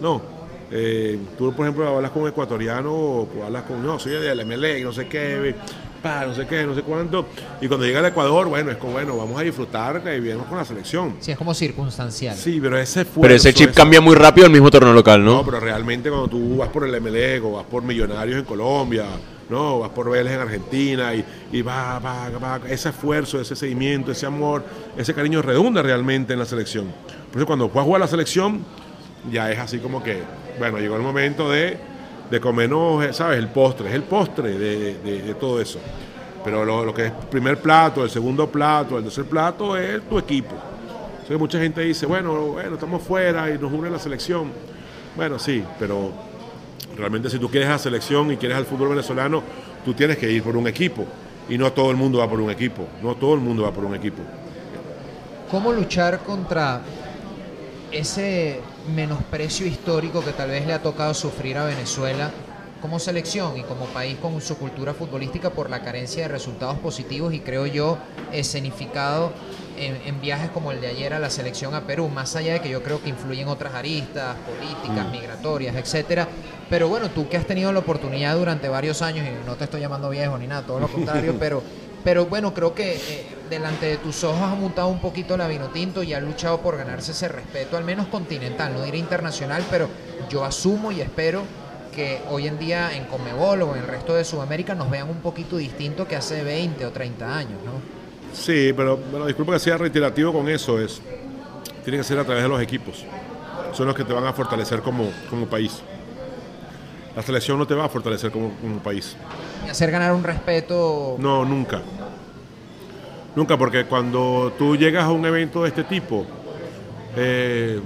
No, 0.01 0.23
eh, 0.71 1.19
tú 1.37 1.53
por 1.53 1.67
ejemplo 1.67 1.89
hablas 1.89 2.11
con 2.11 2.23
un 2.23 2.29
ecuatoriano 2.29 2.93
o 2.93 3.29
hablas 3.45 3.65
con, 3.65 3.85
no, 3.85 3.99
soy 3.99 4.13
del 4.13 4.45
MLE, 4.45 4.83
no 4.83 4.93
sé 4.93 5.09
qué, 5.09 5.55
pa, 5.99 6.27
no 6.27 6.35
sé 6.35 6.47
qué, 6.47 6.65
no 6.65 6.75
sé 6.75 6.83
cuánto, 6.83 7.27
y 7.61 7.69
cuando 7.69 7.87
llega 7.87 8.01
al 8.01 8.07
Ecuador, 8.07 8.49
bueno, 8.49 8.71
es 8.71 8.77
como, 8.77 8.95
bueno, 8.95 9.17
vamos 9.17 9.39
a 9.39 9.43
disfrutar 9.43 10.03
que 10.03 10.19
vivimos 10.19 10.47
con 10.47 10.59
la 10.59 10.65
selección. 10.65 11.17
Sí, 11.21 11.33
es 11.33 11.39
como 11.39 11.55
circunstancial. 11.55 12.37
Sí, 12.37 12.59
pero 12.61 12.79
ese 12.79 13.03
esfuerzo, 13.03 13.21
Pero 13.23 13.35
ese 13.35 13.53
chip 13.53 13.73
cambia 13.73 14.01
muy 14.01 14.15
rápido 14.15 14.47
al 14.47 14.53
mismo 14.53 14.71
torneo 14.71 14.93
local, 14.93 15.25
no, 15.25 15.39
¿no? 15.39 15.45
pero 15.45 15.61
realmente 15.61 16.09
cuando 16.09 16.29
tú 16.29 16.57
vas 16.57 16.69
por 16.69 16.85
el 16.87 17.01
MLE 17.01 17.41
o 17.41 17.53
vas 17.53 17.65
por 17.65 17.83
Millonarios 17.83 18.39
en 18.39 18.45
Colombia, 18.45 19.07
no, 19.49 19.79
vas 19.81 19.91
por 19.91 20.11
Vélez 20.11 20.35
en 20.35 20.41
Argentina 20.41 21.15
y, 21.15 21.25
y 21.53 21.63
va, 21.63 21.99
va, 21.99 22.29
va, 22.31 22.61
ese 22.69 22.91
esfuerzo, 22.91 23.41
ese 23.41 23.57
seguimiento, 23.57 24.13
ese 24.13 24.27
amor, 24.27 24.65
ese 24.97 25.15
cariño 25.15 25.41
redunda 25.41 25.83
realmente 25.83 26.35
en 26.35 26.39
la 26.39 26.45
selección. 26.45 26.93
Por 27.31 27.39
eso 27.41 27.47
cuando 27.47 27.69
vas 27.69 27.79
a 27.79 27.83
jugar 27.85 28.03
a 28.03 28.05
la 28.05 28.11
selección, 28.11 28.65
ya 29.31 29.51
es 29.51 29.59
así 29.59 29.79
como 29.79 30.03
que, 30.03 30.23
bueno, 30.59 30.79
llegó 30.79 30.97
el 30.97 31.03
momento 31.03 31.51
de, 31.51 31.79
de 32.31 32.41
comernos, 32.41 33.17
¿sabes? 33.17 33.39
El 33.39 33.49
postre, 33.49 33.89
es 33.89 33.95
el 33.95 34.03
postre 34.03 34.59
de, 34.59 34.95
de- 34.99 35.35
todo 35.35 35.61
eso. 35.61 35.79
Pero 36.45 36.65
lo, 36.65 36.85
lo 36.85 36.95
que 36.95 37.07
es 37.07 37.13
primer 37.31 37.59
plato, 37.59 38.05
el 38.05 38.11
segundo 38.11 38.47
plato, 38.49 38.97
el 38.99 39.05
tercer 39.05 39.25
plato 39.25 39.77
es 39.77 40.03
tu 40.09 40.19
equipo. 40.19 40.55
Entonces 41.13 41.39
mucha 41.39 41.59
gente 41.59 41.81
dice, 41.83 42.07
bueno, 42.07 42.33
bueno, 42.53 42.75
estamos 42.75 43.03
fuera 43.03 43.51
y 43.51 43.59
nos 43.59 43.73
une 43.73 43.91
la 43.91 43.99
selección. 43.99 44.51
Bueno, 45.17 45.39
sí, 45.39 45.63
pero 45.79 46.13
realmente 46.97 47.29
si 47.29 47.39
tú 47.39 47.51
quieres 47.51 47.69
la 47.69 47.79
selección 47.79 48.33
y 48.33 48.37
quieres 48.37 48.57
al 48.57 48.65
fútbol 48.67 48.91
venezolano, 48.91 49.43
tú 49.85 49.93
tienes 49.95 50.17
que 50.17 50.31
ir 50.31 50.43
por 50.43 50.57
un 50.57 50.67
equipo. 50.69 51.05
Y 51.49 51.57
no 51.59 51.73
todo 51.73 51.91
el 51.91 51.97
mundo 51.97 52.19
va 52.19 52.29
por 52.29 52.41
un 52.41 52.51
equipo. 52.51 52.87
No 53.03 53.15
todo 53.15 53.35
el 53.35 53.41
mundo 53.41 53.63
va 53.65 53.73
por 53.73 53.85
un 53.85 53.95
equipo. 53.95 54.23
¿Cómo 55.51 55.73
luchar 55.73 56.21
contra 56.21 56.83
ese 57.91 58.61
menosprecio 58.89 59.67
histórico 59.67 60.25
que 60.25 60.33
tal 60.33 60.51
vez 60.51 60.67
le 60.67 60.73
ha 60.73 60.83
tocado 60.83 61.15
sufrir 61.15 61.59
a 61.59 61.65
Venezuela 61.65 62.31
como 62.81 62.99
selección 62.99 63.59
y 63.59 63.63
como 63.63 63.87
país 63.87 64.17
con 64.19 64.41
su 64.41 64.57
cultura 64.57 64.95
futbolística 64.95 65.51
por 65.51 65.69
la 65.69 65.83
carencia 65.83 66.23
de 66.23 66.29
resultados 66.29 66.79
positivos 66.79 67.35
y 67.35 67.41
creo 67.41 67.67
yo 67.67 67.99
escenificado 68.33 69.33
en, 69.77 69.97
en 70.07 70.21
viajes 70.21 70.51
como 70.51 70.73
el 70.73 70.81
de 70.81 70.89
ayer 70.89 71.13
a 71.13 71.19
la 71.19 71.31
selección 71.31 71.75
a 71.75 71.87
Perú, 71.87 72.09
más 72.09 72.37
allá 72.37 72.55
de 72.55 72.61
que 72.61 72.69
yo 72.69 72.83
creo 72.83 73.03
que 73.03 73.09
influyen 73.09 73.49
otras 73.49 73.75
aristas 73.75 74.37
políticas, 74.37 75.11
migratorias, 75.11 75.77
etcétera. 75.77 76.29
Pero 76.71 76.89
bueno, 76.89 77.09
tú 77.11 77.29
que 77.29 77.37
has 77.37 77.47
tenido 77.47 77.73
la 77.73 77.79
oportunidad 77.79 78.37
durante 78.37 78.69
varios 78.69 79.03
años, 79.03 79.27
y 79.27 79.47
no 79.47 79.57
te 79.57 79.65
estoy 79.65 79.81
llamando 79.81 80.11
viejo 80.11 80.37
ni 80.39 80.47
nada, 80.47 80.63
todo 80.63 80.81
lo 80.81 80.89
contrario, 80.89 81.37
pero, 81.41 81.63
pero 82.05 82.27
bueno, 82.27 82.55
creo 82.55 82.75
que 82.75 82.95
eh, 82.95 83.27
delante 83.51 83.87
de 83.87 83.97
tus 83.97 84.25
ojos 84.25 84.43
has 84.43 84.59
mutado 84.59 84.89
un 84.89 85.01
poquito 85.01 85.37
la 85.37 85.49
vino 85.49 85.69
tinto 85.69 86.03
y 86.03 86.13
has 86.13 86.23
luchado 86.23 86.61
por 86.61 86.77
ganarse 86.77 87.13
ese 87.13 87.29
respeto, 87.29 87.77
al 87.77 87.85
menos 87.85 88.07
continental, 88.09 88.73
no 88.73 88.83
diré 88.83 88.99
internacional, 88.99 89.63
pero 89.71 89.89
yo 90.29 90.45
asumo 90.45 90.93
y 90.93 91.01
espero 91.01 91.43
que 91.95 92.21
hoy 92.31 92.47
en 92.47 92.59
día 92.59 92.97
en 92.97 93.05
Comebol 93.07 93.63
o 93.63 93.75
en 93.75 93.83
el 93.83 93.89
resto 93.89 94.15
de 94.15 94.25
Sudamérica 94.25 94.75
nos 94.75 94.91
vean 94.91 95.09
un 95.09 95.21
poquito 95.21 95.57
distinto 95.57 96.07
que 96.07 96.17
hace 96.17 96.45
20 96.45 96.87
o 96.87 96.93
30 96.93 97.37
años, 97.37 97.59
¿no? 97.65 97.99
Sí, 98.33 98.73
pero 98.77 98.97
bueno, 98.97 99.27
disculpa 99.27 99.55
que 99.55 99.59
sea 99.59 99.79
reiterativo 99.79 100.33
con 100.33 100.49
eso. 100.49 100.79
Es, 100.81 101.01
tiene 101.83 101.99
que 101.99 102.05
ser 102.05 102.19
a 102.19 102.25
través 102.25 102.43
de 102.43 102.49
los 102.49 102.61
equipos. 102.61 103.05
Son 103.73 103.87
los 103.87 103.97
que 103.97 104.05
te 104.05 104.13
van 104.13 104.27
a 104.27 104.33
fortalecer 104.33 104.81
como, 104.81 105.11
como 105.29 105.47
país. 105.47 105.83
La 107.19 107.25
selección 107.25 107.59
no 107.59 107.67
te 107.67 107.75
va 107.75 107.87
a 107.87 107.89
fortalecer 107.89 108.31
como, 108.31 108.53
como 108.61 108.79
país. 108.79 109.17
Hacer 109.69 109.91
ganar 109.91 110.13
un 110.13 110.23
respeto 110.23 111.17
No, 111.19 111.45
nunca. 111.45 111.83
Nunca, 113.35 113.59
porque 113.59 113.87
cuando 113.87 114.53
tú 114.57 114.77
llegas 114.77 115.03
a 115.03 115.11
un 115.11 115.27
evento 115.27 115.65
de 115.65 115.71
este 115.71 115.83
tipo, 115.83 116.25
eh, 117.17 117.81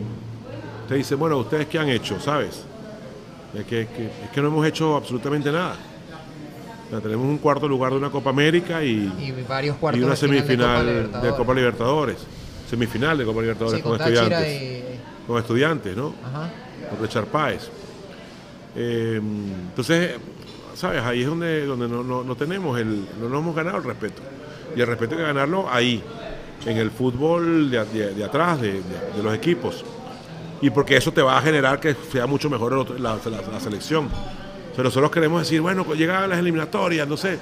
te 0.86 0.96
dicen, 0.96 1.18
bueno, 1.18 1.38
¿ustedes 1.38 1.66
qué 1.66 1.78
han 1.78 1.88
hecho? 1.88 2.20
¿Sabes? 2.20 2.62
Es 3.54 3.64
que, 3.64 3.86
que- 3.86 4.04
es 4.24 4.30
que 4.34 4.42
no 4.42 4.48
hemos 4.48 4.66
hecho 4.66 4.96
absolutamente 4.96 5.50
nada. 5.50 5.76
O 6.88 6.90
sea, 6.90 7.00
tenemos 7.00 7.24
un 7.26 7.38
cuarto 7.38 7.66
lugar 7.66 7.90
de 7.92 7.96
una 7.96 8.10
Copa 8.10 8.28
América 8.28 8.84
y, 8.84 9.10
y 9.18 9.44
varios 9.48 9.78
cuartos 9.78 9.98
y 9.98 10.04
una 10.04 10.14
semifinal 10.14 10.84
de 10.84 11.08
de 11.08 11.30
Copa 11.34 11.54
Libertadores. 11.54 12.18
Semifinal 12.68 13.16
de 13.16 13.24
Copa 13.24 13.40
Libertadores 13.40 13.78
Sí, 13.78 13.82
con, 13.82 13.98
estudiantes. 13.98 14.62
y... 14.62 14.82
Con 15.26 15.38
estudiantes, 15.38 15.96
¿no? 15.96 16.12
Ajá. 16.22 16.50
Con 16.90 17.00
Richard 17.00 17.24
Páez. 17.28 17.70
Eh, 18.74 19.20
entonces, 19.68 20.12
¿sabes? 20.74 21.02
Ahí 21.02 21.22
es 21.22 21.26
donde, 21.26 21.66
donde 21.66 21.88
no, 21.88 22.02
no- 22.02 22.24
no 22.24 22.36
tenemos 22.36 22.78
el, 22.78 23.06
no 23.20 23.28
nos 23.28 23.40
hemos 23.40 23.54
ganado 23.54 23.78
el 23.78 23.84
respeto. 23.84 24.22
Y 24.74 24.80
el 24.80 24.86
respeto 24.86 25.14
hay 25.14 25.20
que 25.20 25.26
ganarlo 25.26 25.70
ahí, 25.70 26.02
en 26.64 26.76
el 26.78 26.90
fútbol 26.90 27.70
de, 27.70 28.24
atrás, 28.24 28.60
de, 28.60 28.80
los 29.22 29.34
equipos. 29.34 29.84
Y 30.60 30.70
porque 30.70 30.96
eso 30.96 31.12
te 31.12 31.20
va 31.20 31.36
a 31.36 31.42
generar 31.42 31.80
que 31.80 31.94
sea 32.10 32.26
mucho 32.26 32.48
mejor 32.48 33.00
la, 33.00 33.18
selección. 33.60 34.06
O 34.72 34.74
sea, 34.74 34.84
nosotros 34.84 35.10
queremos 35.10 35.42
decir, 35.42 35.60
bueno, 35.60 35.84
pues 35.84 35.98
llegan 35.98 36.28
las 36.30 36.38
eliminatorias, 36.38 37.06
no 37.06 37.16
sé, 37.16 37.38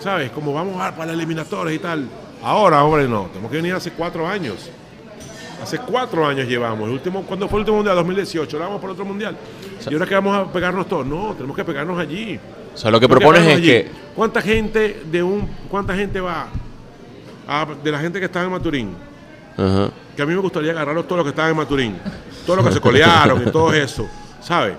¿sabes? 0.00 0.30
Como 0.32 0.52
vamos 0.52 0.80
a 0.82 0.90
para 0.90 1.06
las 1.06 1.14
eliminatorias 1.14 1.76
y 1.76 1.78
tal. 1.78 2.08
Ahora, 2.42 2.84
hombre, 2.84 3.08
no, 3.08 3.26
tenemos 3.26 3.50
que 3.50 3.56
venir 3.58 3.74
hace 3.74 3.92
cuatro 3.92 4.26
años. 4.26 4.70
Hace 5.62 5.78
cuatro 5.78 6.26
años 6.26 6.46
llevamos. 6.48 6.86
El 6.88 6.94
último, 6.94 7.22
¿Cuándo 7.24 7.48
fue 7.48 7.58
el 7.58 7.60
último 7.62 7.76
mundial? 7.78 7.96
2018. 7.96 8.56
Ahora 8.56 8.66
vamos 8.66 8.80
por 8.80 8.90
otro 8.90 9.04
mundial. 9.04 9.36
¿Y 9.88 9.92
ahora 9.92 10.06
que 10.06 10.14
vamos 10.14 10.36
a 10.36 10.52
pegarnos 10.52 10.88
todos? 10.88 11.06
No, 11.06 11.32
tenemos 11.34 11.56
que 11.56 11.64
pegarnos 11.64 11.98
allí. 11.98 12.38
O 12.74 12.78
sea, 12.78 12.90
lo 12.90 13.00
que 13.00 13.06
Tenemos 13.06 13.22
propones 13.32 13.48
es 13.50 13.56
allí. 13.56 13.66
que 13.66 13.90
¿Cuánta 14.14 14.40
gente 14.42 15.02
de 15.10 15.22
un, 15.22 15.48
cuánta 15.68 15.94
gente 15.94 16.20
va 16.20 16.46
a- 17.46 17.66
de 17.82 17.90
la 17.92 17.98
gente 17.98 18.18
que 18.18 18.26
está 18.26 18.42
en 18.42 18.50
Maturín? 18.50 18.94
Ajá. 19.56 19.90
Que 20.16 20.22
a 20.22 20.26
mí 20.26 20.34
me 20.34 20.40
gustaría 20.40 20.70
agarrarlos 20.72 21.04
todos 21.06 21.18
los 21.18 21.24
que 21.24 21.30
estaban 21.30 21.50
en 21.52 21.56
Maturín. 21.56 21.96
Todos 22.46 22.58
los 22.58 22.66
que 22.68 22.72
se 22.74 22.80
colearon 22.80 23.42
y 23.46 23.50
todo 23.50 23.72
eso. 23.72 24.06
¿Sabes? 24.40 24.74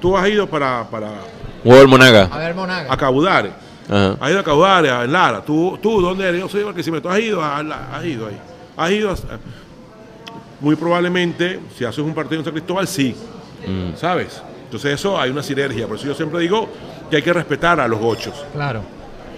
Tú 0.00 0.16
has 0.16 0.28
ido 0.28 0.46
para, 0.48 0.84
para 0.90 1.10
del 1.64 1.86
Monaga. 1.88 2.28
A 2.32 2.38
ver, 2.38 2.54
Monaga. 2.54 2.92
a 2.92 2.96
Caudare. 2.96 3.50
Ajá. 3.88 4.16
Has 4.20 4.30
ido 4.30 4.40
a 4.40 4.44
Caudare, 4.44 4.90
a 4.90 5.06
Lara. 5.06 5.40
¿Tú, 5.44 5.78
tú 5.82 6.00
dónde 6.00 6.28
eres? 6.28 6.40
Yo 6.40 6.48
soy 6.48 6.62
Barquisimeto. 6.64 7.08
Has 7.10 7.20
ido 7.20 7.40
a 7.42 7.58
Has 7.58 8.04
ido 8.04 8.26
ahí. 8.26 8.38
Has 8.76 8.90
ido 8.90 9.10
a- 9.10 9.14
Muy 10.62 10.76
probablemente, 10.76 11.60
si 11.76 11.84
haces 11.84 11.98
un 11.98 12.14
partido 12.14 12.38
en 12.40 12.44
San 12.44 12.54
Cristóbal, 12.54 12.88
sí. 12.88 13.14
Mm. 13.66 13.96
¿sabes? 13.96 14.40
Entonces 14.64 14.94
eso 14.94 15.20
hay 15.20 15.30
una 15.30 15.42
sinergia, 15.42 15.86
por 15.86 15.96
eso 15.96 16.06
yo 16.06 16.14
siempre 16.14 16.40
digo 16.40 16.66
que 17.10 17.16
hay 17.16 17.22
que 17.22 17.32
respetar 17.32 17.78
a 17.78 17.86
los 17.86 18.00
gochos 18.00 18.32
Claro. 18.54 18.82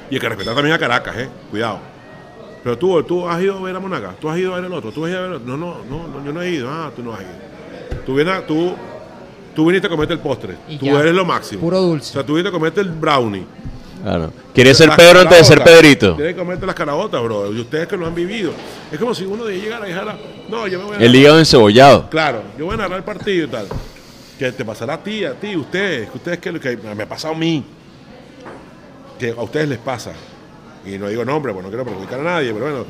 y 0.08 0.14
hay 0.14 0.20
que 0.20 0.28
respetar 0.28 0.54
también 0.54 0.74
a 0.76 0.78
Caracas, 0.78 1.16
¿eh? 1.18 1.28
Cuidado. 1.50 1.78
Pero 2.62 2.78
tú, 2.78 3.02
tú 3.02 3.28
has 3.28 3.42
ido 3.42 3.58
a 3.58 3.62
ver 3.62 3.74
a 3.76 3.80
Monaga, 3.80 4.14
tú 4.20 4.28
has 4.30 4.38
ido 4.38 4.52
a 4.52 4.56
ver 4.56 4.64
el 4.66 4.72
otro, 4.72 4.92
tú 4.92 5.04
has 5.04 5.10
ido 5.10 5.18
a 5.18 5.22
ver 5.22 5.30
el 5.32 5.36
otro. 5.38 5.48
No, 5.48 5.56
no, 5.56 5.76
no, 5.90 6.08
no, 6.08 6.24
yo 6.24 6.32
no 6.32 6.40
he 6.40 6.50
ido, 6.50 6.70
ah, 6.70 6.90
tú 6.94 7.02
no 7.02 7.12
has 7.12 7.20
ido. 7.20 8.00
Tú, 8.06 8.14
vienes, 8.14 8.34
a- 8.34 8.46
tú, 8.46 8.74
tú 9.54 9.66
viniste 9.66 9.86
a 9.86 9.90
comerte 9.90 10.14
el 10.14 10.20
postre, 10.20 10.54
Y 10.68 10.78
tú 10.78 10.86
ya. 10.86 11.00
eres 11.00 11.14
lo 11.14 11.24
máximo. 11.24 11.60
Puro 11.60 11.80
dulce. 11.80 12.10
O 12.10 12.12
sea, 12.14 12.22
tú 12.24 12.34
viniste 12.34 12.48
a 12.48 12.52
comerte 12.52 12.80
el 12.80 12.90
brownie. 12.90 13.44
Claro. 14.02 14.30
¿Quieres 14.54 14.76
ser 14.76 14.90
Pedro 14.96 15.20
antes 15.20 15.38
de 15.38 15.44
ser. 15.44 15.64
Pedrito? 15.64 16.14
Tienes 16.14 16.34
que 16.34 16.38
comerte 16.38 16.64
las 16.66 16.74
carabotas, 16.74 17.22
bro. 17.22 17.52
Y 17.52 17.60
ustedes 17.60 17.86
que 17.88 17.96
lo 17.96 18.06
han 18.06 18.14
vivido. 18.14 18.52
Es 18.92 18.98
como 18.98 19.14
si 19.14 19.24
uno 19.24 19.44
de 19.44 19.58
llegara 19.58 19.86
y 19.86 19.92
dijera, 19.92 20.16
no, 20.54 20.66
yo 20.66 20.78
me 20.78 20.84
voy 20.84 20.96
a... 20.96 20.98
El 21.00 21.14
hígado 21.14 21.38
encebollado. 21.38 22.08
Claro, 22.08 22.42
yo 22.56 22.66
voy 22.66 22.74
a 22.74 22.78
narrar 22.78 22.98
el 22.98 23.04
partido 23.04 23.46
y 23.46 23.50
tal. 23.50 23.66
Que 24.38 24.52
te 24.52 24.64
pasará 24.64 24.94
a 24.94 25.02
ti, 25.02 25.24
a 25.24 25.34
ti, 25.34 25.56
ustedes, 25.56 26.10
que 26.10 26.16
ustedes 26.16 26.38
que, 26.38 26.60
que 26.60 26.76
me 26.76 27.02
ha 27.02 27.08
pasado 27.08 27.34
a 27.34 27.36
mí. 27.36 27.64
Que 29.18 29.30
a 29.30 29.42
ustedes 29.42 29.68
les 29.68 29.78
pasa. 29.78 30.12
Y 30.86 30.98
no 30.98 31.08
digo 31.08 31.24
nombre, 31.24 31.52
porque 31.52 31.64
no 31.64 31.68
quiero 31.70 31.84
perjudicar 31.84 32.20
a 32.20 32.24
nadie, 32.24 32.52
pero 32.52 32.64
bueno. 32.64 32.86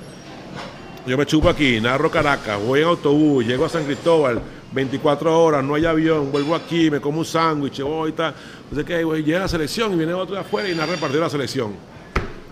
Yo 1.06 1.18
me 1.18 1.26
chupo 1.26 1.50
aquí, 1.50 1.80
narro 1.82 2.10
Caracas, 2.10 2.58
voy 2.62 2.80
en 2.80 2.86
autobús, 2.86 3.44
llego 3.44 3.66
a 3.66 3.68
San 3.68 3.84
Cristóbal, 3.84 4.40
24 4.72 5.42
horas, 5.42 5.62
no 5.62 5.74
hay 5.74 5.84
avión, 5.84 6.32
vuelvo 6.32 6.54
aquí, 6.54 6.90
me 6.90 6.98
como 6.98 7.18
un 7.18 7.26
sándwich, 7.26 7.82
voy 7.82 8.10
y 8.10 8.12
tal. 8.14 8.34
No 8.70 8.78
sé 8.78 8.86
qué, 8.86 9.04
güey, 9.04 9.22
llega 9.22 9.40
la 9.40 9.48
selección 9.48 9.92
y 9.92 9.96
viene 9.96 10.14
otro 10.14 10.34
de 10.34 10.40
afuera 10.40 10.66
y 10.66 10.74
narra 10.74 10.94
el 10.94 10.98
partido 10.98 11.20
de 11.20 11.26
la 11.26 11.30
selección. 11.30 11.74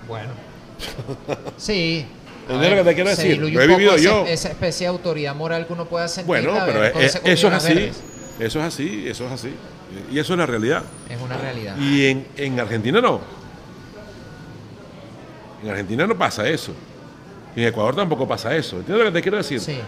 Bueno. 0.06 0.30
Sí. 1.56 2.06
A 2.48 2.52
¿Entendés 2.54 2.70
lo 2.70 2.76
que 2.76 2.84
te 2.90 2.94
quiero 2.94 3.10
decir? 3.10 3.38
Lo 3.38 3.60
he 3.60 3.66
vivido 3.66 3.94
ese- 3.94 4.04
yo. 4.04 4.24
Esa 4.26 4.48
especie 4.48 4.86
de 4.86 4.88
autoridad 4.88 5.34
moral 5.34 5.66
que 5.66 5.72
uno 5.72 5.86
pueda 5.86 6.08
sentir. 6.08 6.26
Bueno, 6.26 6.54
pero 6.66 6.84
es- 6.84 7.20
eso 7.24 7.48
es 7.48 7.54
así, 7.54 7.74
Verdes. 7.74 8.02
eso 8.40 8.58
es 8.60 8.64
así, 8.64 9.04
eso 9.06 9.26
es 9.26 9.32
así. 9.32 9.54
Y 10.10 10.18
eso 10.18 10.32
es 10.32 10.38
la 10.38 10.46
realidad. 10.46 10.82
Es 11.08 11.20
una 11.20 11.36
realidad. 11.36 11.76
Y 11.78 12.06
en, 12.06 12.26
en 12.36 12.58
Argentina 12.60 13.00
no. 13.00 13.20
En 15.62 15.70
Argentina 15.70 16.06
no 16.06 16.16
pasa 16.18 16.48
eso. 16.48 16.72
Y 17.54 17.60
en 17.62 17.68
Ecuador 17.68 17.94
tampoco 17.94 18.26
pasa 18.26 18.54
eso. 18.56 18.78
¿Entiendes 18.78 19.04
lo 19.06 19.12
que 19.12 19.18
te 19.18 19.22
quiero 19.22 19.36
decir? 19.36 19.60
Sí. 19.60 19.78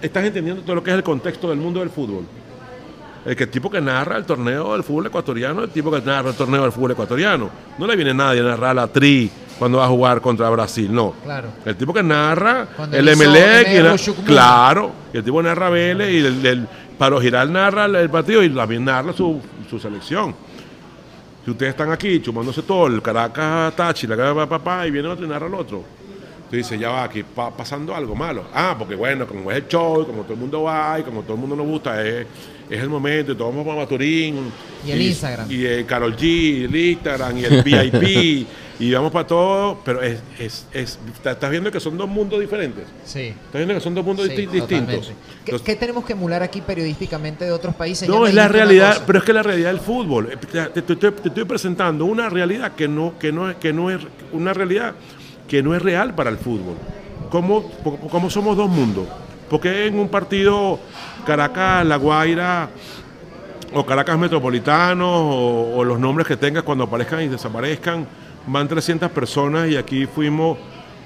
Estás 0.00 0.24
entendiendo 0.24 0.62
todo 0.62 0.76
lo 0.76 0.82
que 0.82 0.90
es 0.90 0.96
el 0.96 1.02
contexto 1.02 1.48
del 1.50 1.58
mundo 1.58 1.80
del 1.80 1.90
fútbol. 1.90 2.24
El 3.26 3.36
que 3.36 3.44
el 3.44 3.50
tipo 3.50 3.70
que 3.70 3.80
narra 3.82 4.16
el 4.16 4.24
torneo 4.24 4.72
del 4.72 4.82
fútbol 4.82 5.06
ecuatoriano, 5.06 5.64
el 5.64 5.70
tipo 5.70 5.90
que 5.90 6.00
narra 6.00 6.30
el 6.30 6.36
torneo 6.36 6.62
del 6.62 6.72
fútbol 6.72 6.92
ecuatoriano. 6.92 7.50
No 7.76 7.86
le 7.86 7.96
viene 7.96 8.14
nadie 8.14 8.40
a 8.40 8.44
narrar 8.44 8.74
la 8.74 8.86
tri 8.86 9.30
cuando 9.60 9.78
va 9.78 9.84
a 9.84 9.88
jugar 9.88 10.20
contra 10.20 10.50
Brasil, 10.50 10.92
no. 10.92 11.12
Claro. 11.22 11.48
El 11.64 11.76
tipo 11.76 11.92
que 11.94 12.02
narra 12.02 12.66
Cuando 12.74 12.96
el 12.96 13.06
Emelec, 13.08 13.68
Moon. 14.08 14.16
claro, 14.26 14.90
el 15.12 15.22
tipo 15.22 15.40
narra 15.42 15.70
Vélez 15.70 16.10
y 16.10 16.26
el, 16.26 16.44
el 16.46 16.68
Paro 16.98 17.20
Giral 17.20 17.52
narra 17.52 17.84
el, 17.84 17.94
el 17.94 18.10
partido 18.10 18.42
y 18.42 18.50
también 18.50 18.84
narra 18.84 19.12
su, 19.12 19.40
su 19.70 19.78
selección. 19.78 20.34
Si 21.44 21.50
ustedes 21.50 21.70
están 21.70 21.92
aquí 21.92 22.20
chumándose 22.20 22.62
todo, 22.62 22.86
el 22.88 23.00
Caracas 23.00 23.74
Tachi, 23.76 24.06
la 24.06 24.16
cara 24.16 24.46
papá, 24.46 24.86
y 24.86 24.90
viene 24.90 25.08
otro 25.08 25.24
y 25.24 25.28
narra 25.28 25.46
el 25.46 25.54
otro. 25.54 25.84
Tú 26.50 26.56
dices, 26.56 26.78
ya 26.80 26.88
va, 26.90 27.04
aquí 27.04 27.22
pa- 27.22 27.50
pasando 27.50 27.94
algo 27.94 28.14
malo. 28.16 28.44
Ah, 28.52 28.74
porque 28.78 28.94
bueno, 28.96 29.24
como 29.26 29.50
es 29.52 29.58
el 29.58 29.68
show, 29.68 30.04
como 30.06 30.22
todo 30.22 30.32
el 30.34 30.40
mundo 30.40 30.62
va 30.64 30.98
y 30.98 31.02
como 31.04 31.22
todo 31.22 31.34
el 31.34 31.38
mundo 31.40 31.54
nos 31.54 31.66
gusta, 31.66 32.04
es, 32.04 32.26
es 32.70 32.80
el 32.80 32.88
momento, 32.88 33.32
y 33.32 33.34
todos 33.34 33.50
vamos 33.52 33.66
para 33.66 33.80
Maturín. 33.80 34.36
Y 34.86 34.90
el 34.92 35.02
Instagram. 35.02 35.50
Y 35.50 35.64
el 35.66 35.86
Carol 35.86 36.16
G, 36.16 36.64
el 36.66 36.76
Instagram, 36.76 37.36
y 37.38 37.44
el 37.44 37.62
VIP, 37.62 38.46
y 38.80 38.92
vamos 38.92 39.10
para 39.12 39.26
todo, 39.26 39.78
pero 39.84 40.00
es, 40.02 40.20
es, 40.38 40.66
es- 40.72 40.98
estás 41.24 41.50
viendo 41.50 41.70
que 41.70 41.80
son 41.80 41.98
dos 41.98 42.08
mundos 42.08 42.40
diferentes. 42.40 42.84
Sí. 43.04 43.20
Estás 43.28 43.52
viendo 43.54 43.74
que 43.74 43.80
son 43.80 43.94
dos 43.94 44.04
mundos 44.04 44.26
Sí, 44.26 44.32
disti- 44.32 44.50
distintos. 44.52 45.08
¿Qué, 45.08 45.50
Entonces, 45.52 45.62
qué 45.66 45.76
tenemos 45.76 46.04
que 46.04 46.12
emular 46.14 46.42
aquí 46.42 46.60
periodísticamente 46.60 47.44
de 47.44 47.52
otros 47.52 47.74
países? 47.74 48.08
No, 48.08 48.26
es 48.26 48.32
la 48.34 48.48
realidad, 48.48 49.02
pero 49.06 49.18
es 49.18 49.24
que 49.24 49.32
la 49.32 49.42
realidad 49.42 49.70
del 49.70 49.80
fútbol. 49.80 50.30
Eh, 50.32 50.36
Te, 50.72 50.82
te- 50.82 50.96
te- 50.96 51.10
te 51.12 51.28
estoy 51.28 51.44
presentando 51.44 52.04
una 52.06 52.30
realidad 52.30 52.72
que 52.72 52.88
no, 52.88 53.18
que 53.18 53.32
no, 53.32 53.50
es- 53.50 53.56
que 53.56 53.72
no 53.72 53.90
es 53.90 53.98
una 54.32 54.54
realidad 54.54 54.94
que 55.48 55.62
no 55.62 55.74
es 55.74 55.82
real 55.82 56.14
para 56.14 56.30
el 56.30 56.38
fútbol. 56.38 56.76
¿Cómo, 57.30 57.70
cómo 58.10 58.30
somos 58.30 58.56
dos 58.56 58.70
mundos? 58.70 59.06
Porque 59.50 59.88
en 59.88 59.98
un 59.98 60.08
partido 60.08 60.78
Caracas, 61.26 61.84
La 61.84 61.96
Guaira 61.96 62.70
o 63.74 63.84
Caracas 63.84 64.16
Metropolitano 64.16 65.08
o, 65.08 65.76
o 65.76 65.84
los 65.84 65.98
nombres 65.98 66.26
que 66.26 66.36
tengas 66.36 66.62
cuando 66.62 66.84
aparezcan 66.84 67.22
y 67.22 67.28
desaparezcan, 67.28 68.06
van 68.46 68.68
300 68.68 69.10
personas 69.10 69.68
y 69.68 69.76
aquí 69.76 70.06
fuimos, 70.06 70.56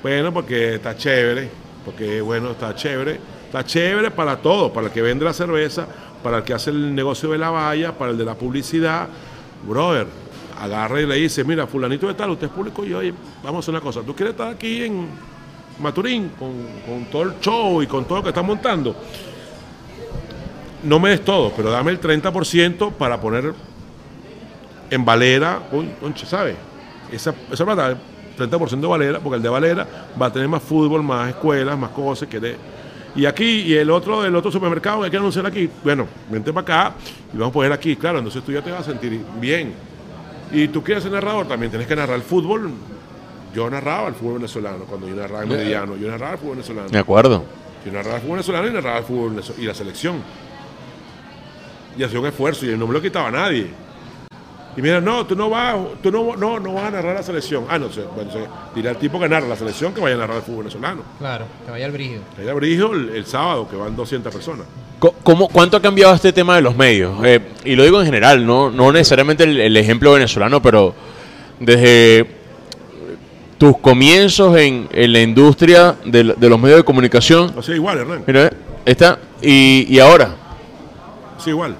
bueno, 0.02 0.32
porque 0.32 0.74
está 0.74 0.96
chévere, 0.96 1.48
porque 1.84 2.20
bueno, 2.20 2.50
está 2.50 2.74
chévere, 2.74 3.18
está 3.46 3.64
chévere 3.64 4.10
para 4.10 4.36
todo, 4.36 4.72
para 4.72 4.88
el 4.88 4.92
que 4.92 5.02
vende 5.02 5.24
la 5.24 5.32
cerveza, 5.32 5.86
para 6.22 6.38
el 6.38 6.44
que 6.44 6.54
hace 6.54 6.70
el 6.70 6.94
negocio 6.94 7.30
de 7.30 7.38
la 7.38 7.50
valla, 7.50 7.92
para 7.92 8.10
el 8.12 8.18
de 8.18 8.24
la 8.24 8.34
publicidad, 8.34 9.08
brother, 9.66 10.06
agarra 10.60 11.00
y 11.00 11.06
le 11.06 11.16
dice, 11.16 11.44
mira, 11.44 11.66
fulanito 11.66 12.06
de 12.06 12.14
tal, 12.14 12.30
usted 12.30 12.46
es 12.46 12.52
público 12.52 12.84
y 12.84 12.94
oye, 12.94 13.14
vamos 13.42 13.56
a 13.56 13.60
hacer 13.60 13.74
una 13.74 13.80
cosa, 13.80 14.02
tú 14.02 14.14
quieres 14.14 14.32
estar 14.32 14.48
aquí 14.48 14.84
en 14.84 15.08
Maturín 15.78 16.30
con, 16.38 17.04
todo 17.10 17.22
el 17.22 17.40
show 17.40 17.82
y 17.82 17.86
con 17.86 18.04
todo 18.04 18.18
lo 18.18 18.22
que 18.22 18.30
está 18.30 18.42
montando, 18.42 18.94
no 20.82 21.00
me 21.00 21.10
des 21.10 21.24
todo, 21.24 21.52
pero 21.56 21.70
dame 21.70 21.90
el 21.90 22.00
30% 22.00 22.92
para 22.92 23.20
poner 23.20 23.54
en 24.90 25.04
Valera, 25.04 25.60
uy, 25.72 25.88
conche, 26.00 26.26
¿sabes? 26.26 26.56
Esa, 27.10 27.34
esa 27.50 27.64
plata, 27.64 27.96
30% 28.38 28.80
de 28.80 28.86
Valera, 28.86 29.20
porque 29.20 29.36
el 29.36 29.42
de 29.42 29.48
Valera 29.48 29.86
va 30.20 30.26
a 30.26 30.32
tener 30.32 30.48
más 30.48 30.62
fútbol, 30.62 31.02
más 31.02 31.30
escuelas, 31.30 31.78
más 31.78 31.90
cosas. 31.90 32.28
Quiere. 32.28 32.56
Y 33.16 33.26
aquí, 33.26 33.62
y 33.62 33.74
el 33.74 33.90
otro, 33.90 34.24
el 34.24 34.34
otro 34.34 34.50
supermercado 34.50 35.00
que 35.00 35.04
hay 35.06 35.10
que 35.10 35.16
anunciar 35.16 35.46
aquí, 35.46 35.70
bueno, 35.84 36.06
vente 36.30 36.52
para 36.52 36.62
acá 36.62 36.94
y 37.32 37.36
vamos 37.36 37.50
a 37.50 37.54
poner 37.54 37.72
aquí, 37.72 37.94
claro, 37.94 38.18
entonces 38.18 38.42
tú 38.42 38.50
ya 38.50 38.62
te 38.62 38.70
vas 38.70 38.80
a 38.80 38.84
sentir 38.90 39.20
bien. 39.40 39.72
Y 40.52 40.68
tú 40.68 40.82
quieres 40.82 41.02
ser 41.02 41.12
narrador, 41.12 41.46
también 41.46 41.70
tienes 41.70 41.86
que 41.86 41.96
narrar 41.96 42.16
el 42.16 42.22
fútbol. 42.22 42.70
Yo 43.54 43.70
narraba 43.70 44.08
el 44.08 44.14
fútbol 44.14 44.34
venezolano 44.34 44.84
cuando 44.84 45.08
yo 45.08 45.14
narraba 45.14 45.42
en 45.44 45.48
Mediano, 45.50 45.96
yo 45.96 46.08
narraba 46.10 46.32
el 46.32 46.38
fútbol 46.38 46.56
venezolano. 46.56 46.88
De 46.88 46.98
acuerdo. 46.98 47.44
Yo 47.86 47.92
narraba 47.92 48.16
el 48.16 48.20
fútbol 48.22 48.36
venezolano 48.36 48.68
y 48.68 48.72
narraba 48.72 48.98
el 48.98 49.04
fútbol 49.04 49.36
venezol- 49.36 49.58
y 49.58 49.62
la 49.66 49.74
selección. 49.74 50.16
Y 51.96 52.02
hacía 52.02 52.18
un 52.18 52.26
esfuerzo 52.26 52.66
y 52.66 52.76
no 52.76 52.86
me 52.86 52.92
lo 52.94 53.00
quitaba 53.00 53.30
nadie. 53.30 53.68
Y 54.76 54.82
mira, 54.82 55.00
no, 55.00 55.24
tú 55.24 55.36
no 55.36 55.48
vas, 55.48 55.76
tú 56.02 56.10
no, 56.10 56.34
no, 56.34 56.58
no 56.58 56.72
vas 56.74 56.86
a 56.86 56.90
narrar 56.90 57.14
la 57.14 57.22
selección. 57.22 57.64
Ah, 57.68 57.78
no 57.78 57.92
sé, 57.92 58.02
bueno, 58.16 58.32
sé, 58.32 58.88
al 58.88 58.96
tipo 58.96 59.20
que 59.20 59.28
narra 59.28 59.46
la 59.46 59.54
selección 59.54 59.94
que 59.94 60.00
vaya 60.00 60.16
a 60.16 60.18
narrar 60.18 60.38
el 60.38 60.42
fútbol 60.42 60.64
venezolano. 60.64 61.02
Claro, 61.20 61.44
que 61.64 61.70
vaya 61.70 61.86
al 61.86 61.92
brígido. 61.92 62.22
Que 62.34 62.42
haya 62.42 62.54
Brigio 62.54 62.92
el, 62.92 63.10
el 63.10 63.24
sábado, 63.24 63.68
que 63.68 63.76
van 63.76 63.94
200 63.94 64.34
personas. 64.34 64.66
¿Cómo, 65.22 65.48
¿Cuánto 65.48 65.76
ha 65.76 65.82
cambiado 65.82 66.12
este 66.14 66.32
tema 66.32 66.56
de 66.56 66.62
los 66.62 66.74
medios? 66.74 67.14
Eh, 67.24 67.40
y 67.64 67.76
lo 67.76 67.84
digo 67.84 68.00
en 68.00 68.06
general, 68.06 68.44
no, 68.44 68.70
no 68.70 68.90
necesariamente 68.90 69.44
el, 69.44 69.60
el 69.60 69.76
ejemplo 69.76 70.12
venezolano, 70.12 70.60
pero 70.60 70.92
desde 71.60 72.26
tus 73.58 73.78
comienzos 73.78 74.56
en, 74.56 74.88
en 74.92 75.12
la 75.12 75.20
industria 75.20 75.94
de, 76.04 76.34
de 76.36 76.48
los 76.48 76.58
medios 76.60 76.78
de 76.78 76.84
comunicación, 76.84 77.52
O 77.56 77.62
sea, 77.62 77.74
igual, 77.74 77.98
Hernán. 77.98 78.24
mira, 78.26 78.50
está, 78.84 79.18
y, 79.40 79.86
y 79.88 79.98
ahora, 80.00 80.34
Sí, 81.38 81.50
igual. 81.50 81.76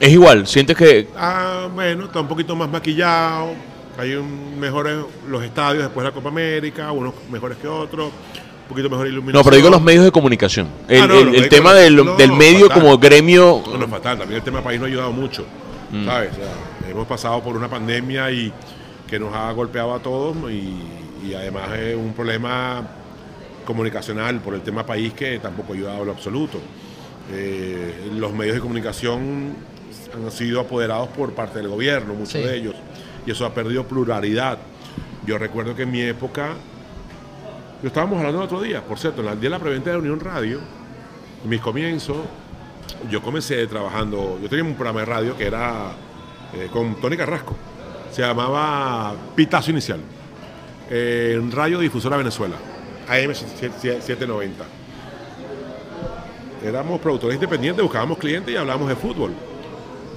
es 0.00 0.10
igual, 0.12 0.46
sientes 0.46 0.76
que... 0.76 1.08
Ah, 1.16 1.68
bueno, 1.74 2.04
está 2.04 2.20
un 2.20 2.28
poquito 2.28 2.54
más 2.54 2.68
maquillado. 2.68 3.52
Hay 3.98 4.14
un, 4.14 4.58
mejores 4.60 4.96
los 5.28 5.42
estadios 5.42 5.82
después 5.84 6.04
de 6.04 6.10
la 6.10 6.14
Copa 6.14 6.28
América, 6.28 6.92
unos 6.92 7.14
mejores 7.30 7.58
que 7.58 7.66
otros, 7.66 8.06
un 8.06 8.68
poquito 8.68 8.88
mejor 8.88 9.06
iluminación. 9.08 9.32
No, 9.40 9.42
pero 9.44 9.56
digo 9.56 9.70
los 9.70 9.82
medios 9.82 10.04
de 10.04 10.12
comunicación. 10.12 10.68
El, 10.86 11.02
Ah, 11.02 11.06
no, 11.08 11.18
el- 11.18 11.34
el 11.34 11.48
tema 11.48 11.74
de- 11.74 11.82
del, 11.84 11.96
no, 11.96 12.14
del 12.16 12.32
medio 12.32 12.68
fatal. 12.68 12.82
como 12.82 12.98
gremio... 12.98 13.62
No, 13.66 13.76
no 13.78 13.84
es 13.86 13.90
fatal, 13.90 14.18
también 14.18 14.38
el 14.38 14.44
tema 14.44 14.62
país 14.62 14.78
nos 14.78 14.86
ha 14.86 14.90
ayudado 14.90 15.12
mucho, 15.12 15.44
Mm. 15.90 16.04
¿sabes? 16.06 16.30
O 16.32 16.36
sea, 16.36 16.90
hemos 16.90 17.06
pasado 17.08 17.42
por 17.42 17.56
una 17.56 17.68
pandemia 17.68 18.30
y 18.30 18.52
que 19.08 19.18
nos 19.18 19.34
ha 19.34 19.50
golpeado 19.52 19.94
a 19.94 20.00
todos 20.00 20.36
y, 20.50 20.82
y 21.26 21.34
además 21.34 21.70
es 21.78 21.96
un 21.96 22.12
problema 22.12 22.86
comunicacional 23.64 24.40
por 24.40 24.54
el 24.54 24.62
tema 24.62 24.84
país 24.86 25.12
que 25.12 25.38
tampoco 25.38 25.72
ha 25.72 25.76
ayudado 25.76 26.00
en 26.00 26.06
lo 26.06 26.12
absoluto. 26.12 26.58
Eh, 27.32 28.10
los 28.14 28.32
medios 28.32 28.54
de 28.54 28.60
comunicación 28.60 29.54
han 30.14 30.30
sido 30.30 30.60
apoderados 30.60 31.08
por 31.08 31.32
parte 31.34 31.58
del 31.58 31.68
gobierno, 31.68 32.14
muchos 32.14 32.32
Sí. 32.32 32.38
de 32.42 32.56
ellos, 32.56 32.74
y 33.26 33.30
eso 33.30 33.44
ha 33.44 33.52
perdido 33.52 33.84
pluralidad. 33.84 34.58
Yo 35.26 35.36
recuerdo 35.36 35.74
que 35.76 35.82
en 35.82 35.90
mi 35.90 36.00
época, 36.00 36.54
yo 37.82 37.88
estábamos 37.88 38.18
hablando 38.18 38.38
el 38.38 38.44
otro 38.46 38.62
día, 38.62 38.82
por 38.82 38.98
cierto, 38.98 39.20
en 39.20 39.28
el 39.28 39.40
día 39.40 39.50
de 39.50 39.56
la 39.56 39.58
preventa 39.58 39.90
de 39.90 39.98
Unión 39.98 40.20
Radio, 40.20 40.60
en 41.44 41.50
mis 41.50 41.60
comienzos, 41.60 42.16
yo 43.10 43.20
comencé 43.20 43.66
trabajando, 43.66 44.38
yo 44.42 44.48
tenía 44.48 44.64
un 44.64 44.74
programa 44.74 45.00
de 45.00 45.06
radio 45.06 45.36
que 45.36 45.46
era 45.46 45.92
eh, 46.54 46.68
con 46.72 46.94
Tony 47.00 47.16
Carrasco, 47.18 47.54
se 48.18 48.24
llamaba 48.24 49.14
Pitazo 49.36 49.70
Inicial, 49.70 50.00
eh, 50.90 51.36
en 51.38 51.52
Radio 51.52 51.78
Difusora 51.78 52.16
Venezuela, 52.16 52.56
AM 53.06 53.32
790. 53.32 54.64
Éramos 56.64 57.00
productores 57.00 57.36
independientes, 57.36 57.80
buscábamos 57.80 58.18
clientes 58.18 58.52
y 58.52 58.56
hablábamos 58.56 58.88
de 58.88 58.96
fútbol. 58.96 59.30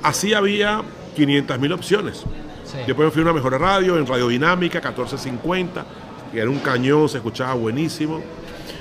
Así 0.02 0.34
había 0.34 0.82
500 1.16 1.60
mil 1.60 1.74
opciones. 1.74 2.24
Sí. 2.66 2.80
Después 2.88 3.06
me 3.06 3.12
fui 3.12 3.22
a 3.22 3.26
una 3.26 3.34
mejor 3.34 3.62
radio, 3.62 3.96
en 4.00 4.08
Radio 4.08 4.30
Dinámica, 4.30 4.80
1450, 4.80 5.86
que 6.32 6.40
era 6.40 6.50
un 6.50 6.58
cañón, 6.58 7.08
se 7.08 7.18
escuchaba 7.18 7.54
buenísimo. 7.54 8.20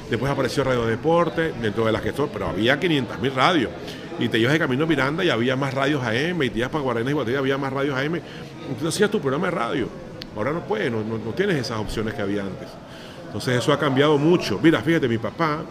Después 0.09 0.33
apareció 0.33 0.65
Radio 0.65 0.87
Deporte, 0.87 1.53
dentro 1.61 1.85
de 1.85 1.93
las 1.93 2.01
que 2.01 2.15
pero 2.15 2.49
había 2.49 2.81
500.000 2.81 3.35
radios. 3.35 3.71
Y 4.19 4.31
te 4.31 4.39
ibas 4.39 4.55
de 4.55 4.59
camino 4.59 4.87
Miranda 4.87 5.23
y 5.23 5.29
había 5.29 5.57
más 5.57 5.75
radios 5.75 6.03
AM, 6.03 6.43
y 6.43 6.49
te 6.49 6.59
ibas 6.59 6.71
para 6.71 6.83
Guarena 6.83 7.11
y 7.11 7.13
Guatella 7.13 7.39
había 7.39 7.59
más 7.59 7.71
radios 7.71 7.99
AM. 7.99 8.21
Entonces 8.71 8.95
hacías 8.95 9.11
tu 9.11 9.21
programa 9.21 9.49
de 9.49 9.51
radio. 9.51 9.89
Ahora 10.37 10.53
no 10.53 10.61
puedes, 10.61 10.91
no, 10.91 11.03
no, 11.03 11.19
no 11.19 11.33
tienes 11.33 11.57
esas 11.57 11.79
opciones 11.79 12.15
que 12.15 12.23
había 12.23 12.43
antes. 12.43 12.69
Entonces 13.27 13.59
eso 13.59 13.73
ha 13.73 13.79
cambiado 13.79 14.17
mucho. 14.17 14.61
Mira, 14.63 14.81
fíjate, 14.81 15.09
mi 15.09 15.19
papá, 15.19 15.65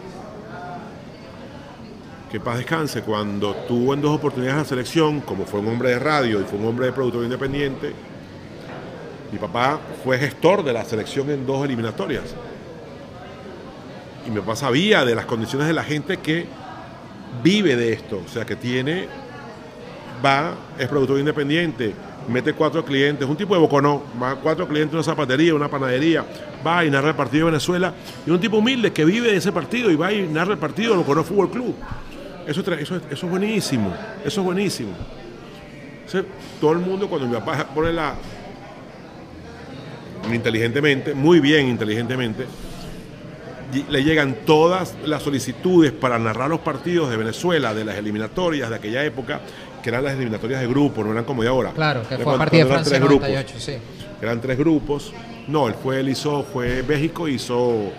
que 2.30 2.38
paz 2.38 2.58
descanse, 2.58 3.02
cuando 3.02 3.54
tuvo 3.66 3.94
en 3.94 4.02
dos 4.02 4.14
oportunidades 4.16 4.62
la 4.62 4.68
selección, 4.68 5.20
como 5.20 5.46
fue 5.46 5.60
un 5.60 5.68
hombre 5.68 5.90
de 5.90 5.98
radio 5.98 6.40
y 6.40 6.44
fue 6.44 6.58
un 6.58 6.66
hombre 6.66 6.86
de 6.86 6.92
productor 6.92 7.24
independiente, 7.24 7.92
mi 9.32 9.38
papá 9.38 9.80
fue 10.04 10.18
gestor 10.18 10.62
de 10.62 10.72
la 10.72 10.84
selección 10.84 11.30
en 11.30 11.46
dos 11.46 11.64
eliminatorias. 11.64 12.34
Y 14.26 14.30
mi 14.30 14.40
papá 14.40 14.56
sabía 14.56 15.06
de 15.06 15.14
las 15.14 15.24
condiciones 15.24 15.66
de 15.66 15.72
la 15.72 15.84
gente 15.84 16.18
que 16.18 16.46
vive 17.42 17.76
de 17.76 17.94
esto, 17.94 18.20
o 18.24 18.28
sea, 18.28 18.44
que 18.44 18.56
tiene, 18.56 19.08
va, 20.24 20.54
es 20.78 20.86
productor 20.88 21.18
independiente, 21.18 21.94
mete 22.28 22.52
cuatro 22.52 22.84
clientes, 22.84 23.28
un 23.28 23.36
tipo 23.36 23.54
de 23.54 23.60
boconó, 23.60 24.02
va 24.22 24.36
cuatro 24.36 24.66
clientes, 24.66 24.94
una 24.94 25.02
zapatería, 25.02 25.54
una 25.54 25.68
panadería, 25.68 26.24
va 26.66 26.84
y 26.84 26.90
narra 26.90 27.10
el 27.10 27.16
partido 27.16 27.46
de 27.46 27.52
Venezuela, 27.52 27.94
y 28.26 28.30
un 28.30 28.40
tipo 28.40 28.58
humilde 28.58 28.92
que 28.92 29.04
vive 29.04 29.30
de 29.30 29.36
ese 29.36 29.52
partido 29.52 29.90
y 29.90 29.96
va 29.96 30.12
y 30.12 30.26
narra 30.26 30.52
el 30.52 30.58
partido 30.58 30.92
de 30.92 30.98
Boconó 30.98 31.24
Fútbol 31.24 31.50
Club. 31.50 31.74
Eso, 32.46 32.60
eso, 32.60 32.96
eso 32.96 33.02
es 33.10 33.22
buenísimo, 33.22 33.92
eso 34.24 34.40
es 34.40 34.44
buenísimo. 34.44 34.92
Todo 36.60 36.72
el 36.72 36.78
mundo 36.78 37.08
cuando 37.08 37.28
mi 37.28 37.34
papá 37.34 37.68
pone 37.72 37.92
la, 37.92 38.14
inteligentemente, 40.32 41.14
muy 41.14 41.40
bien 41.40 41.68
inteligentemente, 41.68 42.46
le 43.88 44.02
llegan 44.02 44.38
todas 44.44 44.96
las 45.04 45.22
solicitudes 45.22 45.92
para 45.92 46.18
narrar 46.18 46.50
los 46.50 46.60
partidos 46.60 47.10
de 47.10 47.16
Venezuela, 47.16 47.72
de 47.72 47.84
las 47.84 47.96
eliminatorias 47.96 48.68
de 48.68 48.76
aquella 48.76 49.04
época, 49.04 49.40
que 49.82 49.88
eran 49.88 50.04
las 50.04 50.14
eliminatorias 50.14 50.60
de 50.60 50.66
grupo, 50.66 51.02
no 51.04 51.12
eran 51.12 51.24
como 51.24 51.42
de 51.42 51.48
ahora. 51.48 51.70
Claro, 51.72 52.02
que 52.08 52.18
fue 52.18 52.34
a 52.34 52.38
partir 52.38 52.64
de 52.64 52.72
Francia 52.72 52.98
98, 52.98 53.46
grupos, 53.48 53.62
sí. 53.64 53.76
Eran 54.20 54.40
tres 54.40 54.58
grupos. 54.58 55.12
No, 55.48 55.68
él 55.68 55.74
fue, 55.74 56.00
él 56.00 56.08
hizo, 56.08 56.42
fue 56.42 56.82
México, 56.82 57.26
hizo 57.26 57.90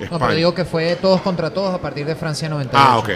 España. 0.00 0.10
No, 0.10 0.18
pero 0.18 0.34
digo 0.34 0.54
que 0.54 0.64
fue 0.64 0.96
todos 0.96 1.20
contra 1.20 1.50
todos 1.50 1.74
a 1.74 1.80
partir 1.80 2.06
de 2.06 2.14
Francia 2.14 2.48
98. 2.48 2.76
Ah, 2.78 2.98
ok. 2.98 3.10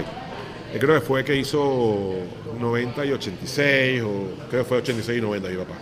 Yo 0.75 0.79
creo 0.79 0.95
que 0.95 1.01
fue 1.01 1.25
que 1.25 1.35
hizo 1.35 2.15
90 2.59 3.05
y 3.07 3.13
86, 3.13 4.03
o 4.03 4.09
creo 4.49 4.63
que 4.63 4.69
fue 4.69 4.79
86 4.79 5.19
y 5.19 5.21
90 5.23 5.49
mi 5.49 5.57
papá, 5.57 5.75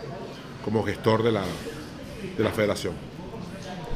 como 0.65 0.85
gestor 0.85 1.23
de 1.23 1.33
la, 1.33 1.43
de 2.37 2.45
la 2.45 2.51
federación. 2.51 2.95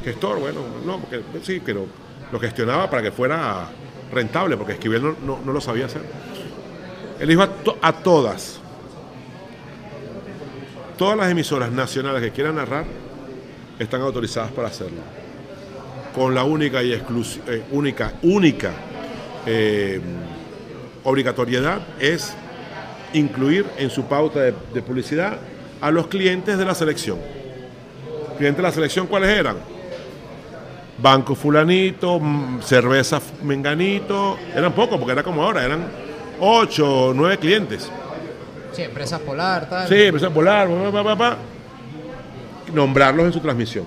Gestor, 0.03 0.39
bueno, 0.39 0.61
no, 0.85 0.99
porque 0.99 1.21
sí, 1.43 1.61
pero 1.63 1.85
lo 2.31 2.39
gestionaba 2.39 2.89
para 2.89 3.03
que 3.03 3.11
fuera 3.11 3.69
rentable, 4.11 4.57
porque 4.57 4.73
Esquivel 4.73 5.01
no, 5.01 5.15
no, 5.25 5.39
no 5.43 5.53
lo 5.53 5.61
sabía 5.61 5.85
hacer. 5.85 6.01
Él 7.21 7.27
dijo 7.27 7.43
a, 7.43 7.49
a, 7.81 7.93
todas, 7.93 8.59
todas 10.97 11.15
las 11.15 11.29
emisoras 11.31 11.71
nacionales 11.71 12.21
que 12.21 12.31
quieran 12.31 12.55
narrar 12.55 12.85
están 13.77 14.01
autorizadas 14.01 14.51
para 14.51 14.69
hacerlo. 14.69 15.01
Con 16.15 16.33
la 16.33 16.43
única 16.43 16.81
y 16.81 16.91
eh, 16.93 17.01
única, 17.71 18.13
única 18.23 18.71
eh, 19.45 20.01
obligatoriedad 21.03 21.79
es 21.99 22.33
incluir 23.13 23.67
en 23.77 23.91
su 23.91 24.05
pauta 24.05 24.39
de, 24.39 24.55
de 24.73 24.81
publicidad 24.81 25.37
a 25.79 25.91
los 25.91 26.07
clientes 26.07 26.57
de 26.57 26.65
la 26.65 26.73
selección 26.73 27.19
clientes 28.41 28.57
de 28.57 28.63
la 28.63 28.71
selección, 28.71 29.05
¿cuáles 29.05 29.29
eran? 29.29 29.57
Banco 30.97 31.35
Fulanito, 31.35 32.19
cerveza 32.63 33.21
Menganito, 33.43 34.35
eran 34.55 34.73
pocos 34.73 34.97
porque 34.97 35.11
era 35.11 35.21
como 35.21 35.43
ahora, 35.43 35.63
eran 35.63 36.00
ocho 36.41 37.07
o 37.07 37.13
nueve 37.13 37.37
clientes. 37.37 37.89
Sí, 38.73 38.83
empresas 38.83 39.19
polar, 39.21 39.69
tal. 39.69 39.87
Sí, 39.87 40.03
empresas 40.03 40.31
polar, 40.31 40.67
pa, 40.91 41.03
pa, 41.03 41.17
pa, 41.17 41.37
nombrarlos 42.73 43.27
en 43.27 43.33
su 43.33 43.39
transmisión. 43.39 43.85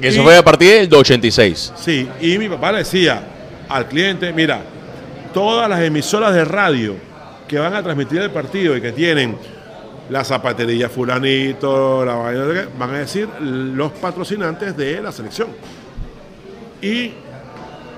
Eso 0.00 0.20
y, 0.20 0.24
fue 0.24 0.36
a 0.36 0.44
partir 0.44 0.88
del 0.88 0.94
86. 0.94 1.72
Sí, 1.76 2.08
y 2.20 2.38
mi 2.38 2.48
papá 2.48 2.72
le 2.72 2.78
decía 2.78 3.22
al 3.68 3.86
cliente, 3.86 4.32
mira, 4.32 4.60
todas 5.32 5.68
las 5.68 5.80
emisoras 5.80 6.34
de 6.34 6.44
radio 6.44 6.96
que 7.46 7.58
van 7.58 7.74
a 7.74 7.82
transmitir 7.82 8.20
el 8.20 8.30
partido 8.30 8.76
y 8.76 8.80
que 8.80 8.92
tienen 8.92 9.36
la 10.10 10.24
zapatería 10.24 10.88
fulanito, 10.88 12.04
la 12.04 12.14
vaina 12.14 12.44
de 12.44 12.66
van 12.78 12.90
a 12.90 12.98
decir 12.98 13.28
los 13.40 13.92
patrocinantes 13.92 14.76
de 14.76 15.00
la 15.00 15.12
selección. 15.12 15.48
Y 16.80 17.12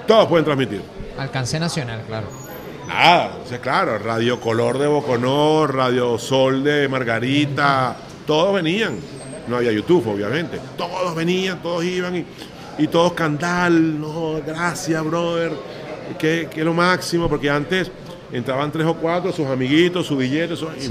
todos 0.07 0.29
pueden 0.29 0.45
transmitir. 0.45 0.83
Alcance 1.19 1.59
nacional, 1.59 2.03
claro. 2.07 2.44
Nada, 2.87 3.39
o 3.45 3.61
claro, 3.61 3.99
Radio 3.99 4.41
Color 4.41 4.79
de 4.79 4.87
Boconor, 4.87 5.75
Radio 5.75 6.19
Sol 6.19 6.63
de 6.63 6.89
Margarita, 6.89 7.97
todos 8.27 8.55
venían. 8.55 8.97
No 9.49 9.57
había 9.57 9.73
YouTube, 9.73 10.07
obviamente. 10.09 10.59
Todos 10.77 11.15
venían, 11.15 11.61
todos 11.63 11.85
iban 11.85 12.17
y, 12.17 12.25
y 12.79 12.87
todos 12.89 13.13
candal, 13.13 14.01
no, 14.01 14.41
gracias, 14.47 15.05
brother, 15.05 15.53
que, 16.19 16.49
que 16.53 16.65
lo 16.65 16.75
máximo, 16.75 17.29
porque 17.29 17.51
antes 17.51 17.91
entraban 18.33 18.71
tres 18.73 18.87
o 18.87 18.95
cuatro, 18.95 19.33
sus 19.33 19.47
amiguitos, 19.47 20.07
sus 20.07 20.19
billetes, 20.19 20.61
y 20.61 20.89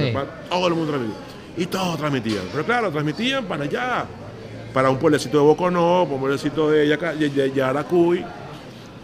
todo 0.49 0.67
el 0.67 0.73
mundo 0.73 0.91
transmitía. 0.91 1.17
Y 1.57 1.65
todos 1.67 1.97
transmitían. 1.97 2.43
Pero 2.51 2.65
claro, 2.65 2.91
transmitían 2.91 3.45
para 3.45 3.63
allá, 3.65 4.05
para 4.73 4.89
un 4.89 4.97
pueblecito 4.97 5.37
de 5.37 5.43
Boconó, 5.43 6.03
para 6.03 6.15
un 6.15 6.19
pueblecito 6.19 6.71
de 6.71 7.51
Yaracuy. 7.55 8.25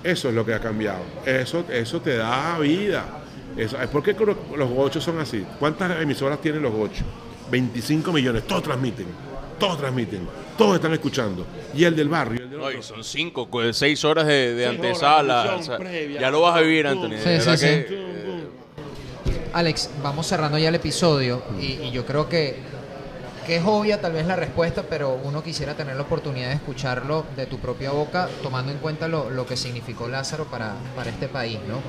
Eso 0.03 0.29
es 0.29 0.35
lo 0.35 0.45
que 0.45 0.53
ha 0.53 0.59
cambiado. 0.59 0.99
Eso, 1.25 1.65
eso 1.69 2.01
te 2.01 2.17
da 2.17 2.57
vida. 2.59 3.05
Eso, 3.57 3.77
¿Por 3.91 4.03
qué 4.03 4.13
los 4.13 4.69
gochos 4.69 5.03
son 5.03 5.19
así? 5.19 5.45
¿Cuántas 5.59 6.01
emisoras 6.01 6.39
tienen 6.41 6.61
los 6.61 6.73
gochos? 6.73 7.03
25 7.51 8.11
millones, 8.11 8.45
todos 8.45 8.63
transmiten, 8.63 9.07
todos 9.59 9.79
transmiten, 9.79 10.21
todos 10.57 10.75
están 10.75 10.93
escuchando. 10.93 11.45
Y 11.73 11.83
el 11.83 11.95
del 11.95 12.07
barrio. 12.07 12.43
El 12.43 12.49
del 12.49 12.63
Ay, 12.63 12.81
son 12.81 13.03
cinco, 13.03 13.49
seis 13.73 14.05
horas 14.05 14.27
de, 14.27 14.53
de 14.53 14.67
antesala. 14.67 15.41
Horas, 15.43 15.59
o 15.61 15.63
sea, 15.63 15.77
previa, 15.77 16.21
ya 16.21 16.31
lo 16.31 16.41
vas 16.41 16.57
a 16.57 16.61
vivir, 16.61 16.87
Antonio. 16.87 17.17
Sí, 17.21 17.39
sí, 17.41 17.57
sí. 17.57 17.85
Alex, 19.51 19.89
vamos 20.03 20.27
cerrando 20.27 20.59
ya 20.59 20.69
el 20.69 20.75
episodio 20.75 21.41
y, 21.59 21.87
y 21.87 21.91
yo 21.91 22.05
creo 22.05 22.29
que, 22.29 22.55
que, 23.49 23.57
es 23.57 23.63
obvia 23.65 23.99
tal 23.99 24.13
vez 24.13 24.27
la 24.27 24.35
respuesta, 24.35 24.83
pero 24.87 25.19
uno 25.23 25.43
quisiera 25.43 25.73
tener 25.73 25.95
la 25.95 26.03
oportunidad 26.03 26.49
de 26.49 26.55
escucharlo 26.55 27.25
de 27.35 27.47
tu 27.47 27.57
propia 27.57 27.91
boca, 27.91 28.29
tomando 28.43 28.71
en 28.71 28.77
cuenta 28.77 29.07
lo, 29.07 29.45
que 29.45 29.57
significó 29.57 30.07
Lázaro 30.07 30.45
para, 30.45 30.75
este 31.05 31.27
país, 31.27 31.59
¿no? 31.67 31.79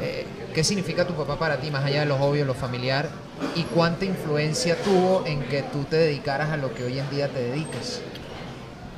Eh, 0.00 0.26
¿Qué 0.54 0.64
significa 0.64 1.06
tu 1.06 1.14
papá 1.14 1.38
para 1.38 1.58
ti, 1.58 1.70
más 1.70 1.84
allá 1.84 2.00
de 2.00 2.06
lo 2.06 2.16
obvio, 2.16 2.44
lo 2.44 2.54
familiar? 2.54 3.10
¿Y 3.54 3.64
cuánta 3.64 4.06
influencia 4.06 4.76
tuvo 4.82 5.24
en 5.26 5.42
que 5.42 5.62
tú 5.62 5.84
te 5.84 5.96
dedicaras 5.96 6.50
a 6.50 6.56
lo 6.56 6.72
que 6.72 6.84
hoy 6.84 6.98
en 6.98 7.10
día 7.10 7.28
te 7.28 7.40
dedicas? 7.40 8.00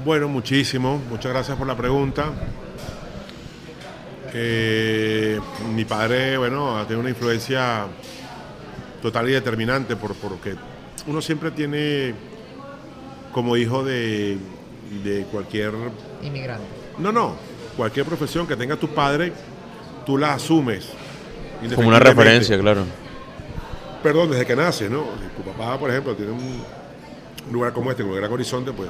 Bueno, 0.05 0.29
muchísimo. 0.29 1.01
Muchas 1.11 1.33
gracias 1.33 1.59
por 1.59 1.67
la 1.67 1.77
pregunta. 1.77 2.27
Eh, 4.33 5.41
mi 5.75 5.85
padre, 5.85 6.39
bueno, 6.39 6.79
ha 6.79 6.83
tenido 6.85 7.01
una 7.01 7.11
influencia 7.11 7.87
total 9.03 9.29
y 9.29 9.33
determinante 9.33 9.97
por, 9.97 10.15
porque 10.15 10.55
uno 11.07 11.21
siempre 11.23 11.51
tiene 11.51 12.15
como 13.33 13.57
hijo 13.57 13.85
de, 13.85 14.39
de 15.05 15.25
cualquier... 15.31 15.73
Inmigrante. 16.23 16.65
No, 16.99 17.13
no, 17.13 17.37
cualquier 17.77 18.07
profesión 18.07 18.47
que 18.47 18.57
tenga 18.57 18.77
tu 18.77 18.89
padre, 18.89 19.33
tú 20.05 20.19
la 20.19 20.35
asumes. 20.35 20.89
Como 21.75 21.89
una 21.89 21.99
referencia, 21.99 22.59
claro. 22.59 22.85
Perdón, 24.03 24.31
desde 24.31 24.47
que 24.47 24.57
nace, 24.57 24.89
¿no? 24.89 25.05
Si 25.21 25.43
tu 25.43 25.51
papá, 25.51 25.79
por 25.79 25.91
ejemplo, 25.91 26.15
tiene 26.15 26.33
un 26.33 26.63
lugar 27.53 27.73
como 27.73 27.91
este, 27.91 28.03
como 28.03 28.15
el 28.15 28.21
Gran 28.21 28.33
Horizonte, 28.33 28.73
pues 28.73 28.89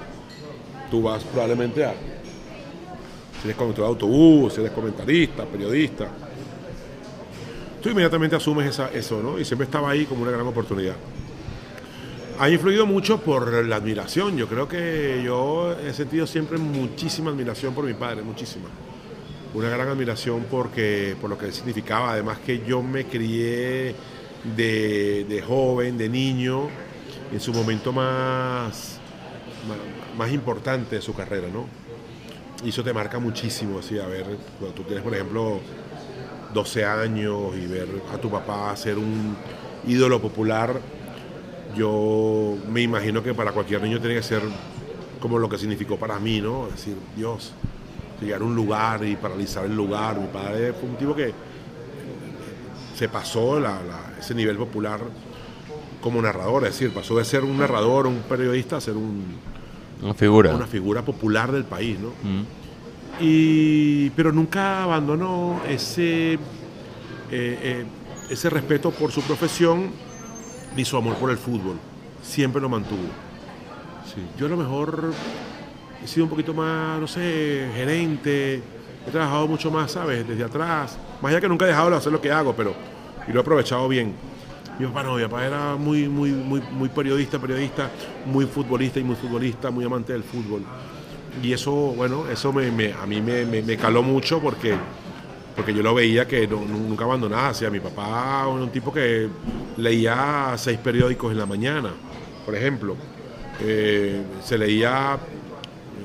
tú 0.90 1.02
vas 1.02 1.24
probablemente 1.24 1.84
a 1.84 1.94
si 3.40 3.48
eres 3.48 3.56
conductor 3.56 3.84
de 3.84 3.88
autobús, 3.88 4.52
si 4.54 4.61
eres 4.61 4.72
comentarista, 4.72 5.44
periodista. 5.44 6.08
Tú 7.82 7.88
inmediatamente 7.88 8.36
asumes 8.36 8.68
esa, 8.68 8.90
eso, 8.92 9.22
¿no? 9.22 9.38
Y 9.38 9.44
siempre 9.44 9.64
estaba 9.64 9.90
ahí 9.90 10.04
como 10.04 10.22
una 10.22 10.30
gran 10.30 10.46
oportunidad. 10.46 10.94
Ha 12.41 12.49
influido 12.49 12.86
mucho 12.86 13.20
por 13.20 13.53
la 13.66 13.76
admiración. 13.76 14.34
Yo 14.38 14.49
creo 14.49 14.66
que 14.66 15.20
yo 15.22 15.76
he 15.78 15.93
sentido 15.93 16.26
siempre 16.26 16.57
muchísima 16.57 17.30
admiración 17.30 17.74
por 17.74 17.84
mi 17.84 17.93
padre, 17.93 18.22
muchísima. 18.22 18.64
Una 19.53 19.68
gran 19.68 19.86
admiración 19.88 20.47
porque, 20.51 21.14
por 21.20 21.28
lo 21.28 21.36
que 21.36 21.53
significaba. 21.53 22.12
Además 22.12 22.38
que 22.38 22.64
yo 22.66 22.82
me 22.82 23.05
crié 23.05 23.95
de, 24.57 25.26
de 25.28 25.43
joven, 25.47 25.99
de 25.99 26.09
niño, 26.09 26.68
en 27.30 27.41
su 27.41 27.53
momento 27.53 27.93
más, 27.93 28.99
más, 29.68 29.78
más 30.16 30.32
importante 30.32 30.97
de 30.97 31.03
su 31.03 31.14
carrera, 31.14 31.49
¿no? 31.53 31.66
y 32.64 32.70
eso 32.70 32.82
te 32.82 32.93
marca 32.95 33.18
muchísimo, 33.18 33.78
así, 33.78 33.99
a 33.99 34.07
ver, 34.07 34.24
cuando 34.59 34.74
tú 34.74 34.82
tienes, 34.84 35.03
por 35.03 35.14
ejemplo, 35.14 35.61
12 36.53 36.84
años 36.84 37.55
y 37.57 37.66
ver 37.66 37.88
a 38.12 38.18
tu 38.18 38.30
papá 38.30 38.74
ser 38.76 38.99
un 38.99 39.36
ídolo 39.86 40.20
popular, 40.20 40.80
yo 41.76 42.56
me 42.68 42.82
imagino 42.82 43.22
que 43.22 43.34
para 43.34 43.52
cualquier 43.52 43.82
niño 43.82 44.00
tiene 44.00 44.16
que 44.16 44.22
ser 44.22 44.42
como 45.20 45.38
lo 45.38 45.48
que 45.48 45.58
significó 45.58 45.96
para 45.96 46.18
mí, 46.18 46.40
¿no? 46.40 46.66
Es 46.66 46.76
decir, 46.76 46.96
Dios, 47.16 47.52
llegar 48.20 48.40
a 48.40 48.44
un 48.44 48.54
lugar 48.54 49.04
y 49.04 49.16
paralizar 49.16 49.64
el 49.64 49.76
lugar. 49.76 50.18
Mi 50.18 50.26
padre 50.28 50.72
fue 50.72 50.88
un 50.88 50.96
tipo 50.96 51.14
que 51.14 51.32
se 52.94 53.08
pasó 53.08 53.58
ese 54.18 54.34
nivel 54.34 54.56
popular 54.56 55.00
como 56.00 56.20
narrador, 56.22 56.64
es 56.64 56.72
decir, 56.72 56.92
pasó 56.92 57.16
de 57.16 57.24
ser 57.24 57.44
un 57.44 57.58
narrador, 57.58 58.06
un 58.06 58.20
periodista, 58.20 58.78
a 58.78 58.80
ser 58.80 58.96
un, 58.96 59.36
una 60.02 60.14
figura. 60.14 60.54
Una 60.54 60.66
figura 60.66 61.02
popular 61.02 61.52
del 61.52 61.64
país, 61.64 61.98
¿no? 61.98 62.12
Y, 63.20 64.08
pero 64.10 64.32
nunca 64.32 64.82
abandonó 64.82 65.60
ese, 65.68 66.34
eh, 66.34 66.38
eh, 67.30 67.84
ese 68.30 68.48
respeto 68.48 68.90
por 68.90 69.12
su 69.12 69.20
profesión 69.22 69.90
ni 70.76 70.84
su 70.84 70.96
amor 70.96 71.16
por 71.16 71.30
el 71.30 71.38
fútbol. 71.38 71.78
Siempre 72.22 72.60
lo 72.60 72.68
mantuvo. 72.68 73.08
Sí. 74.14 74.22
Yo 74.38 74.46
a 74.46 74.48
lo 74.48 74.56
mejor 74.56 75.12
he 76.02 76.06
sido 76.06 76.24
un 76.24 76.30
poquito 76.30 76.52
más, 76.54 77.00
no 77.00 77.06
sé, 77.06 77.70
gerente, 77.74 78.62
he 79.06 79.10
trabajado 79.10 79.46
mucho 79.46 79.70
más, 79.70 79.92
¿sabes? 79.92 80.26
Desde 80.26 80.44
atrás. 80.44 80.98
Más 81.20 81.30
allá 81.30 81.40
que 81.40 81.48
nunca 81.48 81.64
he 81.64 81.68
dejado 81.68 81.90
de 81.90 81.96
hacer 81.96 82.12
lo 82.12 82.20
que 82.20 82.30
hago, 82.30 82.54
pero 82.54 82.74
y 83.26 83.32
lo 83.32 83.40
he 83.40 83.42
aprovechado 83.42 83.88
bien. 83.88 84.14
Mi 84.78 84.86
papá 84.86 85.02
no, 85.02 85.16
mi 85.16 85.22
papá 85.22 85.46
era 85.46 85.76
muy, 85.76 86.08
muy, 86.08 86.30
muy, 86.30 86.60
muy 86.72 86.88
periodista, 86.88 87.38
periodista, 87.38 87.90
muy 88.24 88.46
futbolista 88.46 88.98
y 88.98 89.04
muy 89.04 89.14
futbolista, 89.14 89.70
muy 89.70 89.84
amante 89.84 90.12
del 90.12 90.22
fútbol. 90.22 90.62
Y 91.42 91.52
eso, 91.52 91.70
bueno, 91.70 92.24
eso 92.28 92.52
me, 92.52 92.92
a 92.92 93.06
mí 93.06 93.20
me, 93.20 93.44
me, 93.44 93.76
caló 93.76 94.02
mucho 94.02 94.40
porque, 94.40 94.74
porque 95.61 95.74
yo 95.74 95.82
lo 95.82 95.92
veía 95.92 96.26
que 96.26 96.46
nunca 96.46 97.04
abandonaba. 97.04 97.50
O 97.52 97.70
mi 97.70 97.80
papá 97.80 98.44
era 98.46 98.48
un 98.48 98.70
tipo 98.70 98.90
que 98.90 99.28
leía 99.76 100.54
seis 100.56 100.78
periódicos 100.78 101.32
en 101.32 101.38
la 101.38 101.44
mañana, 101.44 101.90
por 102.46 102.54
ejemplo. 102.54 102.96
Eh, 103.61 104.22
se 104.42 104.56
leía 104.56 105.18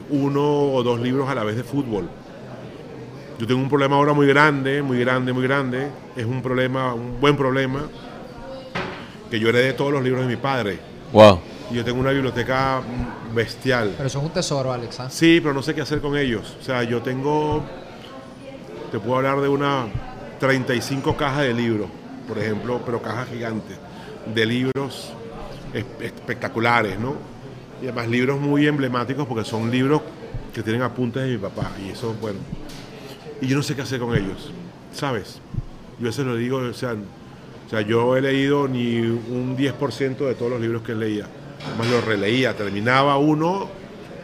uno 0.09 0.73
o 0.73 0.83
dos 0.83 0.99
libros 0.99 1.29
a 1.29 1.35
la 1.35 1.45
vez 1.45 1.55
de 1.55 1.63
fútbol. 1.63 2.09
Yo 3.39 3.47
tengo 3.47 3.61
un 3.61 3.69
problema 3.69 3.95
ahora 3.95 4.11
muy 4.11 4.27
grande, 4.27 4.81
muy 4.81 4.99
grande, 4.99 5.31
muy 5.31 5.43
grande. 5.43 5.87
Es 6.17 6.25
un 6.25 6.41
problema, 6.41 6.93
un 6.93 7.21
buen 7.21 7.37
problema, 7.37 7.83
que 9.31 9.39
yo 9.39 9.47
heredé 9.47 9.71
todos 9.71 9.93
los 9.93 10.03
libros 10.03 10.23
de 10.23 10.35
mi 10.35 10.35
padre. 10.35 10.79
Wow. 11.13 11.39
Y 11.71 11.75
yo 11.75 11.85
tengo 11.85 12.01
una 12.01 12.11
biblioteca 12.11 12.81
bestial. 13.33 13.93
Pero 13.95 14.09
son 14.09 14.25
un 14.25 14.31
tesoro, 14.31 14.73
Alex. 14.73 14.99
¿ah? 14.99 15.09
Sí, 15.09 15.39
pero 15.41 15.53
no 15.53 15.61
sé 15.61 15.73
qué 15.73 15.79
hacer 15.79 16.01
con 16.01 16.17
ellos. 16.17 16.57
O 16.59 16.63
sea, 16.63 16.83
yo 16.83 17.01
tengo, 17.01 17.63
te 18.95 18.99
puedo 18.99 19.17
hablar 19.17 19.41
de 19.41 19.49
una 19.49 19.87
35 20.39 21.17
cajas 21.17 21.41
de 21.41 21.53
libros, 21.53 21.89
por 22.29 22.37
ejemplo, 22.39 22.81
pero 22.85 23.01
cajas 23.01 23.27
gigantes, 23.27 23.77
de 24.33 24.45
libros 24.45 25.11
espectaculares, 25.99 26.97
¿no? 26.97 27.15
Y 27.81 27.87
además 27.87 28.07
libros 28.07 28.39
muy 28.39 28.65
emblemáticos 28.65 29.27
porque 29.27 29.43
son 29.43 29.69
libros 29.69 30.01
que 30.53 30.63
tienen 30.63 30.81
apuntes 30.81 31.23
de 31.23 31.31
mi 31.31 31.37
papá. 31.37 31.71
Y 31.85 31.89
eso, 31.89 32.15
bueno. 32.21 32.39
Y 33.41 33.47
yo 33.47 33.57
no 33.57 33.63
sé 33.63 33.75
qué 33.75 33.81
hacer 33.81 33.99
con 33.99 34.15
ellos, 34.15 34.49
¿sabes? 34.93 35.41
Yo 35.99 36.09
a 36.09 36.25
lo 36.25 36.37
digo, 36.37 36.59
o 36.59 36.73
sea, 36.73 36.93
o 36.93 37.69
sea, 37.69 37.81
yo 37.81 38.15
he 38.15 38.21
leído 38.21 38.69
ni 38.69 38.99
un 38.99 39.57
10% 39.57 40.25
de 40.25 40.35
todos 40.35 40.51
los 40.51 40.61
libros 40.61 40.83
que 40.83 40.95
leía. 40.95 41.27
Además 41.67 41.89
los 41.89 42.05
releía, 42.05 42.55
terminaba 42.55 43.17
uno, 43.17 43.67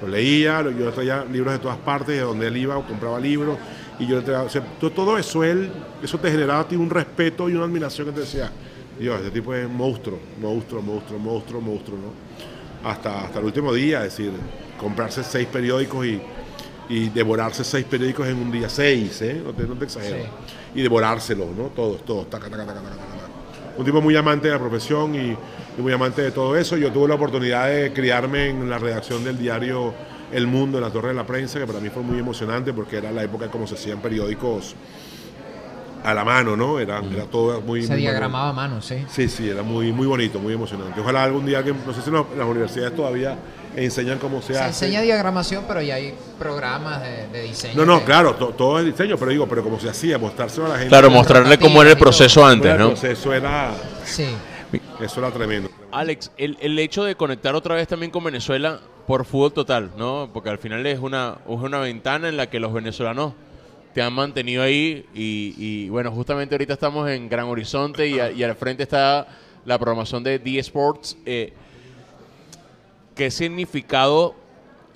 lo 0.02 0.08
leía, 0.08 0.62
yo 0.62 0.94
traía 0.94 1.26
libros 1.26 1.56
de 1.56 1.60
todas 1.60 1.78
partes, 1.78 2.16
de 2.16 2.22
donde 2.22 2.48
él 2.48 2.56
iba, 2.56 2.78
o 2.78 2.88
compraba 2.88 3.20
libros, 3.20 3.58
y 4.02 4.08
yo 4.08 4.20
o 4.20 4.50
sea, 4.50 4.64
todo 4.96 5.18
eso, 5.18 5.44
él, 5.44 5.72
eso 6.02 6.18
te 6.18 6.32
generaba 6.32 6.62
a 6.62 6.68
ti 6.68 6.76
un 6.76 6.90
respeto 6.90 7.50
y 7.50 7.54
una 7.54 7.66
admiración 7.66 8.08
que 8.08 8.14
te 8.14 8.20
decía, 8.22 8.52
Dios, 9.00 9.20
este 9.20 9.32
tipo 9.32 9.54
es 9.54 9.70
monstruo, 9.70 10.20
monstruo, 10.40 10.82
monstruo, 10.82 11.20
monstruo, 11.20 11.62
monstruo, 11.62 11.98
¿no? 11.98 12.90
Hasta, 12.90 13.26
hasta 13.26 13.40
el 13.40 13.46
último 13.46 13.74
día, 13.74 14.00
es 14.06 14.18
decir, 14.18 14.32
comprarse 14.80 15.24
seis 15.24 15.48
periódicos 15.48 16.06
y, 16.06 16.20
y 16.90 17.10
devorarse 17.10 17.64
seis 17.64 17.86
periódicos 17.86 18.28
en 18.28 18.38
un 18.38 18.52
día, 18.52 18.70
seis, 18.70 19.22
¿eh? 19.22 19.40
No 19.44 19.54
te, 19.54 19.64
no 19.64 19.76
te 19.76 19.86
exagero. 19.86 20.26
Y 20.74 20.82
devorárselos, 20.82 21.56
¿no? 21.56 21.66
Todos, 21.68 22.04
todos, 22.04 22.30
taca, 22.30 22.50
taca, 22.50 22.66
taca, 22.66 22.82
taca, 22.82 22.90
taca 22.90 23.12
un 23.78 23.86
tipo 23.86 24.02
muy 24.02 24.16
amante 24.16 24.48
de 24.48 24.54
la 24.54 24.60
profesión 24.60 25.16
y, 25.16 25.38
muy 25.78 25.94
amante 25.94 26.22
de 26.22 26.32
todo 26.32 26.56
eso. 26.58 26.78
Yo 26.78 26.92
tuve 26.92 27.08
la 27.08 27.16
oportunidad 27.16 27.68
de 27.68 27.94
criarme 27.94 28.50
en 28.50 28.70
la 28.70 28.78
redacción 28.78 29.24
del 29.24 29.38
diario 29.38 29.94
El 30.32 30.48
Mundo, 30.48 30.78
en 30.78 30.84
la 30.84 30.90
Torre 30.90 31.10
de 31.10 31.16
la 31.16 31.26
Prensa, 31.26 31.60
que 31.60 31.68
para 31.68 31.80
mí 31.80 31.90
fue 31.90 32.04
muy 32.04 32.20
emocionante 32.20 32.74
porque 32.74 32.98
era 32.98 33.12
la 33.12 33.24
época 33.24 33.50
como 33.50 33.68
se 33.68 33.76
hacían 33.76 34.00
periódicos 34.00 34.76
a 36.04 36.14
la 36.14 36.24
mano, 36.24 36.56
¿no? 36.56 36.80
Era, 36.80 37.02
era 37.14 37.26
todo 37.26 37.62
muy... 37.62 37.84
Se 37.84 37.96
diagramaba 37.96 38.50
a 38.50 38.54
mano, 38.54 38.82
sí. 38.82 39.06
Sí, 39.10 39.28
sí, 39.28 39.50
era 39.50 39.64
muy, 39.64 39.92
muy 39.92 40.08
bonito, 40.08 40.40
muy 40.40 40.54
emocionante. 40.54 41.00
Ojalá 41.00 41.24
algún 41.24 41.46
día 41.46 41.64
que, 41.64 41.74
no 41.74 41.94
sé 41.94 42.02
si 42.02 42.10
las 42.12 42.48
universidades 42.48 42.96
todavía 42.96 43.38
enseñan 43.76 44.18
cómo 44.20 44.42
se, 44.42 44.54
hace. 44.54 44.74
Se 44.74 44.86
enseña 44.86 45.02
diagramación, 45.02 45.66
pero 45.68 45.82
ya 45.82 45.96
hay 45.96 46.14
programas 46.40 47.02
de, 47.32 47.42
diseño. 47.44 47.76
No, 47.76 47.86
no, 47.86 48.04
claro, 48.04 48.34
todo 48.36 48.80
es 48.80 48.86
diseño, 48.86 49.18
pero 49.18 49.32
digo, 49.32 49.48
pero 49.48 49.64
como 49.64 49.80
se 49.80 49.90
hacía, 49.90 50.18
mostrárselo 50.18 50.66
a 50.66 50.70
la 50.70 50.76
gente. 50.76 50.90
Claro, 50.90 51.10
mostrarle 51.10 51.58
cómo 51.60 51.82
era 51.82 51.92
el 51.92 51.98
proceso 51.98 52.46
antes, 52.46 52.78
¿no? 52.78 52.88
El 52.88 52.92
proceso 52.92 53.34
era. 53.34 53.72
Sí. 54.04 54.28
Eso 55.02 55.20
era 55.20 55.32
tremendo. 55.32 55.70
Alex, 55.92 56.32
el, 56.38 56.58
el, 56.62 56.80
hecho 56.80 57.04
de 57.04 57.16
conectar 57.16 57.56
otra 57.56 57.76
vez 57.76 57.88
también 57.88 58.12
con 58.12 58.24
Venezuela 58.24 58.80
por 59.08 59.26
fútbol 59.26 59.54
total, 59.54 59.92
¿no? 59.98 60.30
Porque 60.34 60.50
al 60.50 60.58
final 60.58 60.86
es 60.86 61.00
una, 61.00 61.40
es 61.48 61.60
una 61.60 61.80
ventana 61.80 62.30
en 62.30 62.38
la 62.38 62.50
que 62.50 62.60
los 62.60 62.74
venezolanos 62.74 63.34
te 63.94 64.02
han 64.02 64.14
mantenido 64.14 64.64
ahí 64.64 65.06
y, 65.14 65.90
bueno, 65.90 66.12
justamente 66.12 66.56
ahorita 66.56 66.74
estamos 66.74 67.10
en 67.10 67.28
Gran 67.28 67.46
Horizonte 67.46 68.08
y, 68.08 68.20
al 68.20 68.56
frente 68.56 68.84
está 68.84 69.28
la 69.66 69.78
programación 69.78 70.24
de 70.24 70.40
D 70.40 70.60
Sports. 70.60 71.18
Eh, 71.26 71.54
¿qué 73.16 73.30
significado 73.30 74.36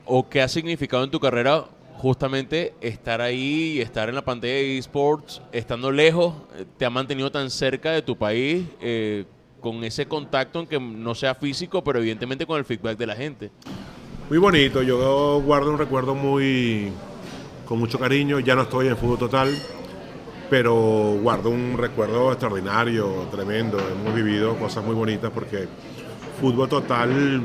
o 0.05 0.29
qué 0.29 0.41
ha 0.41 0.47
significado 0.47 1.03
en 1.03 1.11
tu 1.11 1.19
carrera 1.19 1.65
justamente 1.97 2.73
estar 2.81 3.21
ahí 3.21 3.73
y 3.73 3.81
estar 3.81 4.09
en 4.09 4.15
la 4.15 4.23
pantalla 4.23 4.53
de 4.53 4.77
esports, 4.77 5.41
estando 5.51 5.91
lejos, 5.91 6.33
eh, 6.57 6.65
te 6.77 6.85
ha 6.85 6.89
mantenido 6.89 7.31
tan 7.31 7.49
cerca 7.49 7.91
de 7.91 8.01
tu 8.01 8.17
país, 8.17 8.65
eh, 8.81 9.25
con 9.65 9.83
ese 9.83 10.05
contacto, 10.05 10.59
aunque 10.59 10.79
no 10.79 11.15
sea 11.15 11.33
físico, 11.33 11.83
pero 11.83 11.97
evidentemente 11.97 12.45
con 12.45 12.59
el 12.59 12.65
feedback 12.65 12.99
de 12.99 13.07
la 13.07 13.15
gente? 13.15 13.49
Muy 14.29 14.37
bonito, 14.37 14.83
yo 14.83 15.41
guardo 15.43 15.71
un 15.71 15.79
recuerdo 15.79 16.13
muy 16.13 16.91
con 17.65 17.79
mucho 17.79 17.97
cariño, 17.97 18.39
ya 18.39 18.53
no 18.53 18.61
estoy 18.61 18.89
en 18.89 18.95
fútbol 18.95 19.17
total, 19.17 19.57
pero 20.51 21.17
guardo 21.19 21.49
un 21.49 21.79
recuerdo 21.79 22.29
extraordinario, 22.31 23.27
tremendo, 23.31 23.79
hemos 23.79 24.13
vivido 24.13 24.55
cosas 24.55 24.85
muy 24.85 24.93
bonitas 24.93 25.31
porque 25.33 25.67
fútbol 26.39 26.69
total 26.69 27.41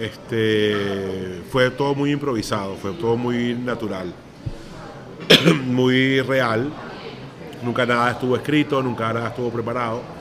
este, 0.00 1.42
fue 1.48 1.70
todo 1.70 1.94
muy 1.94 2.10
improvisado, 2.10 2.74
fue 2.74 2.90
todo 2.94 3.16
muy 3.16 3.54
natural, 3.54 4.12
muy 5.64 6.22
real. 6.22 6.72
Nunca 7.62 7.86
nada 7.86 8.10
estuvo 8.10 8.34
escrito, 8.34 8.82
nunca 8.82 9.12
nada 9.12 9.28
estuvo 9.28 9.50
preparado. 9.50 10.17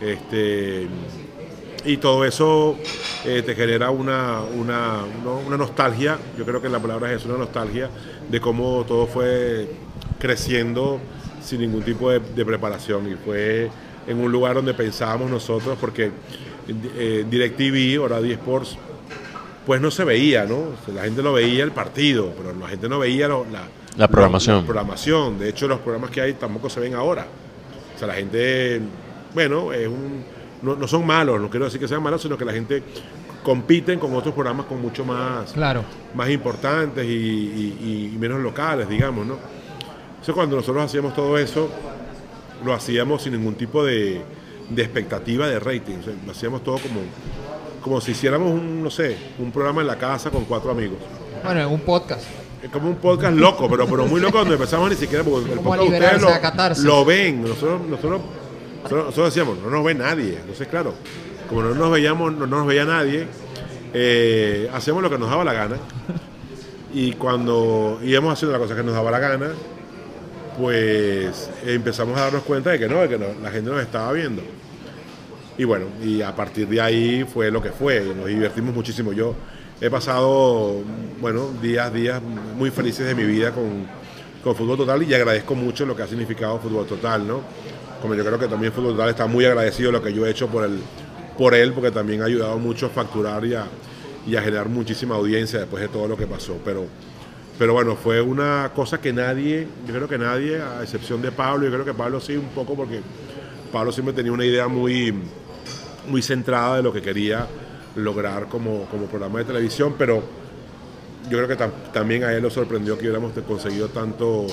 Este, 0.00 0.86
y 1.84 1.96
todo 1.98 2.24
eso 2.24 2.76
eh, 3.24 3.42
te 3.42 3.54
genera 3.54 3.90
una, 3.90 4.40
una, 4.42 5.04
una, 5.46 5.56
nostalgia, 5.56 6.18
yo 6.36 6.44
creo 6.44 6.60
que 6.60 6.68
la 6.68 6.80
palabra 6.80 7.12
es 7.12 7.24
una 7.24 7.38
nostalgia 7.38 7.88
de 8.28 8.40
cómo 8.40 8.84
todo 8.86 9.06
fue 9.06 9.70
creciendo 10.18 11.00
sin 11.42 11.60
ningún 11.60 11.82
tipo 11.82 12.10
de, 12.10 12.20
preparación 12.44 13.10
y 13.10 13.14
fue 13.14 13.70
en 14.06 14.18
un 14.18 14.32
lugar 14.32 14.56
donde 14.56 14.74
pensábamos 14.74 15.30
nosotros, 15.30 15.78
porque 15.80 16.10
eh, 16.96 17.24
DirecTV, 17.28 18.00
ahora 18.00 18.18
Sports, 18.18 18.76
pues 19.64 19.80
no 19.80 19.90
se 19.90 20.04
veía, 20.04 20.44
¿no? 20.44 20.72
la 20.94 21.02
gente 21.04 21.22
lo 21.22 21.32
veía 21.32 21.64
el 21.64 21.72
partido, 21.72 22.32
pero 22.36 22.52
la 22.54 22.68
gente 22.68 22.88
no 22.88 22.98
veía 22.98 23.28
la, 23.28 23.44
la, 23.96 24.08
programación. 24.08 24.64
programación. 24.64 25.38
De 25.38 25.48
hecho, 25.48 25.66
los 25.66 25.80
programas 25.80 26.10
que 26.10 26.20
hay 26.20 26.34
tampoco 26.34 26.68
se 26.70 26.80
ven 26.80 26.94
ahora. 26.94 27.26
O 27.94 27.98
sea, 27.98 28.08
la 28.08 28.14
gente, 28.14 28.80
bueno, 29.34 29.72
es 29.72 29.88
un, 29.88 30.24
no, 30.62 30.86
son 30.88 31.06
malos, 31.06 31.40
no 31.40 31.50
quiero 31.50 31.66
decir 31.66 31.80
que 31.80 31.88
sean 31.88 32.02
malos, 32.02 32.22
sino 32.22 32.36
que 32.36 32.44
la 32.44 32.52
gente 32.52 32.82
compiten 33.42 33.98
con 33.98 34.14
otros 34.14 34.34
programas 34.34 34.66
con 34.66 34.80
mucho 34.80 35.04
más, 35.04 35.52
claro. 35.52 35.84
más 36.14 36.28
importantes 36.30 37.06
y, 37.06 38.16
menos 38.18 38.40
locales, 38.40 38.88
digamos, 38.88 39.26
¿no? 39.26 39.36
Entonces, 40.10 40.34
cuando 40.34 40.56
nosotros 40.56 40.84
hacíamos 40.84 41.14
todo 41.14 41.38
eso, 41.38 41.70
lo 42.64 42.72
hacíamos 42.72 43.22
sin 43.22 43.34
ningún 43.34 43.54
tipo 43.54 43.84
de, 43.84 44.22
de 44.70 44.82
expectativa 44.82 45.46
de 45.46 45.60
rating. 45.60 45.98
lo 46.24 46.32
hacíamos 46.32 46.64
todo 46.64 46.78
como 46.78 47.00
como 47.86 48.00
si 48.00 48.10
hiciéramos 48.10 48.50
un, 48.50 48.82
no 48.82 48.90
sé, 48.90 49.16
un 49.38 49.52
programa 49.52 49.80
en 49.80 49.86
la 49.86 49.96
casa 49.96 50.28
con 50.28 50.44
cuatro 50.44 50.72
amigos. 50.72 50.98
Bueno, 51.44 51.68
un 51.70 51.78
podcast. 51.82 52.24
Es 52.60 52.68
como 52.68 52.88
un 52.88 52.96
podcast 52.96 53.36
loco, 53.36 53.68
pero, 53.70 53.86
pero 53.86 54.06
muy 54.06 54.20
loco 54.20 54.38
donde 54.38 54.54
empezamos 54.54 54.90
ni 54.90 54.96
siquiera 54.96 55.22
porque 55.22 55.52
el 55.52 55.60
podcast 55.60 55.92
ustedes 55.92 56.78
lo, 56.80 57.04
ven. 57.04 57.42
Nosotros, 57.42 57.82
nosotros, 57.88 58.20
nosotros, 58.90 59.34
decíamos, 59.34 59.58
no 59.58 59.70
nos 59.70 59.84
ve 59.84 59.94
nadie. 59.94 60.36
Entonces, 60.36 60.68
claro, 60.68 60.94
como 61.48 61.62
no 61.62 61.74
nos 61.74 61.90
veíamos, 61.90 62.32
no, 62.32 62.46
nos 62.46 62.66
veía 62.66 62.84
nadie, 62.84 63.26
eh, 63.92 64.70
hacíamos 64.72 65.02
lo 65.02 65.10
que 65.10 65.18
nos 65.18 65.30
daba 65.30 65.44
la 65.44 65.52
gana. 65.52 65.76
Y 66.92 67.12
cuando 67.12 67.98
íbamos 68.02 68.32
haciendo 68.32 68.52
la 68.56 68.62
cosa 68.62 68.74
que 68.74 68.82
nos 68.82 68.94
daba 68.94 69.10
la 69.10 69.18
gana, 69.18 69.48
pues 70.58 71.50
empezamos 71.66 72.16
a 72.16 72.22
darnos 72.22 72.42
cuenta 72.42 72.70
de 72.70 72.78
que 72.78 72.88
no, 72.88 73.00
de 73.00 73.08
que 73.08 73.18
la 73.18 73.50
gente 73.50 73.70
nos 73.70 73.82
estaba 73.82 74.12
viendo. 74.12 74.42
Y 75.58 75.64
bueno, 75.64 75.86
y 76.02 76.22
a 76.22 76.34
partir 76.34 76.68
de 76.68 76.80
ahí 76.80 77.24
fue 77.24 77.50
lo 77.50 77.62
que 77.62 77.70
fue, 77.70 78.00
nos 78.00 78.26
divertimos 78.26 78.74
muchísimo. 78.74 79.12
Yo 79.12 79.34
he 79.80 79.90
pasado, 79.90 80.82
bueno, 81.20 81.50
días, 81.60 81.92
días 81.92 82.20
muy 82.56 82.70
felices 82.70 83.06
de 83.06 83.14
mi 83.14 83.24
vida 83.24 83.52
con, 83.52 83.86
con 84.42 84.54
Fútbol 84.54 84.76
Total 84.78 85.02
y 85.02 85.12
agradezco 85.14 85.54
mucho 85.54 85.84
lo 85.84 85.96
que 85.96 86.02
ha 86.02 86.06
significado 86.06 86.58
Fútbol 86.58 86.86
Total, 86.86 87.26
¿no? 87.26 87.40
Como 88.00 88.14
yo 88.14 88.24
creo 88.24 88.38
que 88.38 88.48
también 88.48 88.72
Fútbol 88.72 88.92
Total 88.92 89.10
está 89.10 89.26
muy 89.26 89.44
agradecido 89.44 89.90
de 89.90 89.98
lo 89.98 90.02
que 90.02 90.12
yo 90.12 90.26
he 90.26 90.30
hecho 90.30 90.48
por, 90.48 90.64
el, 90.64 90.80
por 91.36 91.54
él, 91.54 91.72
porque 91.72 91.90
también 91.90 92.22
ha 92.22 92.26
ayudado 92.26 92.58
mucho 92.58 92.86
a 92.86 92.88
facturar 92.90 93.44
y 93.44 93.54
a, 93.54 93.66
y 94.26 94.36
a 94.36 94.42
generar 94.42 94.68
muchísima 94.68 95.14
audiencia 95.14 95.60
después 95.60 95.82
de 95.82 95.88
todo 95.88 96.08
lo 96.08 96.16
que 96.16 96.26
pasó. 96.26 96.58
Pero, 96.64 96.84
pero 97.58 97.72
bueno, 97.72 97.96
fue 97.96 98.20
una 98.20 98.70
cosa 98.74 99.00
que 99.00 99.12
nadie, 99.12 99.66
yo 99.86 99.94
creo 99.94 100.08
que 100.08 100.18
nadie, 100.18 100.60
a 100.60 100.82
excepción 100.82 101.22
de 101.22 101.32
Pablo, 101.32 101.66
yo 101.66 101.72
creo 101.72 101.84
que 101.84 101.94
Pablo 101.94 102.20
sí 102.20 102.36
un 102.36 102.48
poco 102.48 102.74
porque 102.74 103.00
Pablo 103.72 103.92
siempre 103.92 104.14
tenía 104.14 104.32
una 104.32 104.44
idea 104.44 104.68
muy, 104.68 105.14
muy 106.08 106.22
centrada 106.22 106.76
de 106.76 106.82
lo 106.82 106.92
que 106.92 107.02
quería 107.02 107.46
lograr 107.96 108.46
como, 108.48 108.84
como 108.86 109.06
programa 109.06 109.38
de 109.38 109.46
televisión, 109.46 109.94
pero 109.96 110.22
yo 111.30 111.44
creo 111.44 111.48
que 111.48 111.56
también 111.92 112.24
a 112.24 112.32
él 112.32 112.42
lo 112.42 112.50
sorprendió 112.50 112.96
que 112.96 113.02
hubiéramos 113.02 113.32
conseguido 113.46 113.88
tanto 113.88 114.46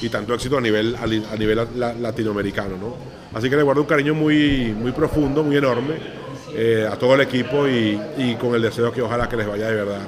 y 0.00 0.08
tanto 0.08 0.34
éxito 0.34 0.58
a 0.58 0.60
nivel, 0.60 0.96
a, 0.96 1.36
nivel 1.36 1.68
latinoamericano. 2.00 2.76
¿no? 2.76 2.96
Así 3.34 3.48
que 3.48 3.56
le 3.56 3.62
guardo 3.62 3.82
un 3.82 3.86
cariño 3.86 4.14
muy, 4.14 4.74
muy 4.76 4.92
profundo, 4.92 5.42
muy 5.42 5.56
enorme 5.56 5.94
eh, 6.54 6.88
a 6.90 6.96
todo 6.96 7.14
el 7.14 7.22
equipo 7.22 7.66
y, 7.66 8.00
y, 8.18 8.34
con 8.36 8.54
el 8.54 8.62
deseo 8.62 8.92
que 8.92 9.00
ojalá 9.00 9.28
que 9.28 9.36
les 9.36 9.46
vaya 9.46 9.68
de 9.68 9.74
verdad 9.74 10.02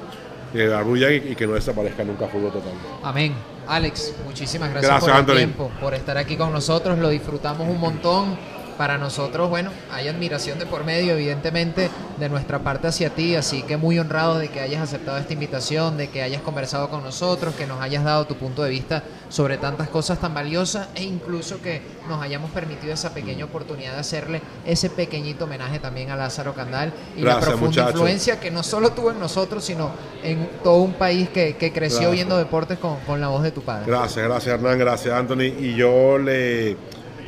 eh, 0.54 1.22
y, 1.30 1.34
que 1.34 1.46
no 1.46 1.54
desaparezca 1.54 2.04
nunca 2.04 2.28
fútbol 2.28 2.52
total. 2.52 2.72
Amén. 3.02 3.34
Alex, 3.66 4.14
muchísimas 4.24 4.70
gracias, 4.70 5.00
por 5.00 5.30
el 5.30 5.36
tiempo, 5.36 5.70
por 5.80 5.94
estar 5.94 6.16
aquí 6.18 6.36
con 6.36 6.52
nosotros, 6.52 6.98
lo 6.98 7.08
disfrutamos 7.08 7.68
un 7.68 7.80
montón 7.80 8.36
para 8.76 8.98
nosotros, 8.98 9.48
bueno, 9.48 9.70
hay 9.90 10.08
admiración 10.08 10.58
de 10.58 10.66
por 10.66 10.84
medio, 10.84 11.14
evidentemente, 11.14 11.90
de 12.18 12.28
nuestra 12.28 12.58
parte 12.58 12.88
hacia 12.88 13.10
ti, 13.10 13.36
así 13.36 13.62
que 13.62 13.76
muy 13.76 13.98
honrado 13.98 14.38
de 14.38 14.48
que 14.48 14.60
hayas 14.60 14.82
aceptado 14.82 15.16
esta 15.16 15.32
invitación, 15.32 15.96
de 15.96 16.08
que 16.08 16.22
hayas 16.22 16.42
conversado 16.42 16.90
con 16.90 17.02
nosotros, 17.02 17.54
que 17.54 17.66
nos 17.66 17.80
hayas 17.80 18.04
dado 18.04 18.26
tu 18.26 18.34
punto 18.34 18.62
de 18.62 18.70
vista 18.70 19.02
sobre 19.34 19.58
tantas 19.58 19.88
cosas 19.88 20.20
tan 20.20 20.32
valiosas 20.32 20.90
e 20.94 21.02
incluso 21.02 21.60
que 21.60 21.82
nos 22.08 22.22
hayamos 22.22 22.52
permitido 22.52 22.92
esa 22.92 23.12
pequeña 23.12 23.44
oportunidad 23.44 23.94
de 23.94 23.98
hacerle 23.98 24.40
ese 24.64 24.90
pequeñito 24.90 25.46
homenaje 25.46 25.80
también 25.80 26.10
a 26.10 26.16
Lázaro 26.16 26.54
Candal 26.54 26.92
y 27.16 27.22
la 27.22 27.40
profunda 27.40 27.90
influencia 27.90 28.38
que 28.38 28.52
no 28.52 28.62
solo 28.62 28.92
tuvo 28.92 29.10
en 29.10 29.18
nosotros, 29.18 29.64
sino 29.64 29.90
en 30.22 30.48
todo 30.62 30.76
un 30.76 30.92
país 30.92 31.30
que, 31.30 31.56
creció 31.74 32.12
viendo 32.12 32.38
deportes 32.38 32.78
con, 32.78 33.00
con 33.00 33.20
la 33.20 33.26
voz 33.26 33.42
de 33.42 33.50
tu 33.50 33.62
padre. 33.62 33.86
Gracias, 33.88 34.24
gracias 34.24 34.54
Hernán, 34.54 34.78
gracias 34.78 35.12
Anthony. 35.12 35.52
Y 35.58 35.74
yo 35.74 36.16
le 36.16 36.76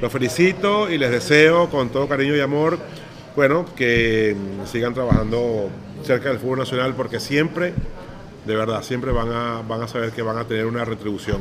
los 0.00 0.12
felicito 0.12 0.88
y 0.88 0.98
les 0.98 1.10
deseo 1.10 1.68
con 1.70 1.88
todo 1.88 2.06
cariño 2.06 2.36
y 2.36 2.40
amor, 2.40 2.78
bueno, 3.34 3.64
que 3.74 4.36
sigan 4.70 4.94
trabajando 4.94 5.70
cerca 6.04 6.28
del 6.28 6.38
fútbol 6.38 6.60
nacional 6.60 6.94
porque 6.94 7.18
siempre, 7.18 7.74
de 8.44 8.54
verdad, 8.54 8.84
siempre 8.84 9.10
van 9.10 9.32
a, 9.32 9.62
van 9.66 9.82
a 9.82 9.88
saber 9.88 10.12
que 10.12 10.22
van 10.22 10.38
a 10.38 10.44
tener 10.44 10.66
una 10.66 10.84
retribución. 10.84 11.38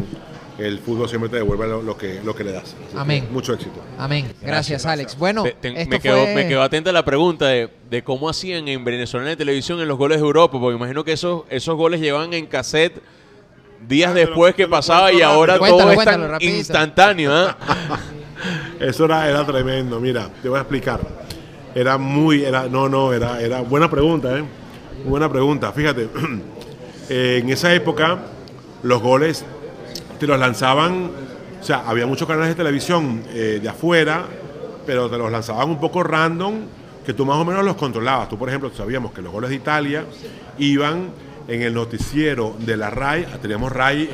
El 0.58 0.80
fútbol 0.80 1.10
siempre 1.10 1.30
te 1.30 1.36
devuelve 1.38 1.68
lo, 1.68 1.98
que, 1.98 2.22
lo 2.24 2.34
que 2.34 2.46
le 2.46 2.54
das. 2.54 2.76
Amén. 2.96 3.28
mucho 3.32 3.54
éxito. 3.54 3.82
Amén. 3.98 4.32
Gracias, 4.42 4.86
Alex. 4.86 5.18
Bueno, 5.18 5.44
me, 5.44 6.00
quedó, 6.00 6.26
me, 6.28 6.48
quedó, 6.48 6.62
atenta 6.62 6.94
la 6.94 7.04
pregunta 7.04 7.48
de, 7.48 8.04
cómo 8.06 8.30
hacían 8.30 8.68
en 8.70 8.86
Venezuela 8.86 9.28
de 9.28 9.36
televisión 9.36 9.82
en 9.82 9.88
los 9.88 9.98
goles 9.98 10.20
de 10.20 10.26
Europa, 10.26 10.58
porque 10.60 10.78
imagino 10.78 11.04
que 11.04 11.12
esos, 11.12 11.44
esos 11.50 11.76
goles 11.76 12.00
llevan 12.00 12.34
en 12.34 12.46
cassette 12.46 13.02
días 13.88 14.12
ah, 14.12 14.14
después 14.14 14.56
que 14.56 14.68
pasaba 14.68 15.12
y 15.12 15.22
ahora 15.22 15.58
todo 15.58 15.92
es 15.92 16.04
tan 16.04 16.38
instantáneo. 16.40 17.48
¿eh? 17.48 17.52
Eso 18.80 19.06
era, 19.06 19.30
era 19.30 19.46
tremendo. 19.46 20.00
Mira, 20.00 20.30
te 20.42 20.50
voy 20.50 20.58
a 20.58 20.62
explicar. 20.62 21.02
Era 21.74 21.98
muy, 21.98 22.44
era, 22.44 22.68
no, 22.68 22.88
no, 22.88 23.12
era, 23.12 23.42
era 23.42 23.62
buena 23.62 23.90
pregunta, 23.90 24.38
¿eh? 24.38 24.44
Buena 25.06 25.30
pregunta. 25.30 25.72
Fíjate, 25.74 26.08
en 27.10 27.50
esa 27.50 27.74
época 27.74 28.20
los 28.84 29.02
goles 29.02 29.46
te 30.20 30.28
los 30.28 30.40
lanzaban, 30.40 31.12
o 31.60 31.64
sea, 31.64 31.84
había 31.88 32.06
muchos 32.06 32.28
canales 32.28 32.50
de 32.50 32.56
televisión 32.56 33.24
eh, 33.30 33.60
de 33.62 33.70
afuera, 33.70 34.26
pero 34.86 35.10
te 35.10 35.18
los 35.18 35.32
lanzaban 35.32 35.70
un 35.70 35.80
poco 35.80 36.04
random, 36.04 36.62
que 37.06 37.14
tú 37.14 37.26
más 37.26 37.38
o 37.38 37.46
menos 37.46 37.64
los 37.64 37.76
controlabas. 37.76 38.30
Tú, 38.30 38.38
por 38.38 38.50
ejemplo, 38.50 38.72
sabíamos 38.74 39.12
que 39.12 39.22
los 39.22 39.32
goles 39.32 39.50
de 39.50 39.56
Italia 39.56 40.06
iban 40.58 41.10
en 41.48 41.62
el 41.62 41.74
noticiero 41.74 42.56
de 42.60 42.78
la 42.78 42.90
RAI, 42.90 43.26
teníamos 43.42 43.72
RAI 43.72 44.10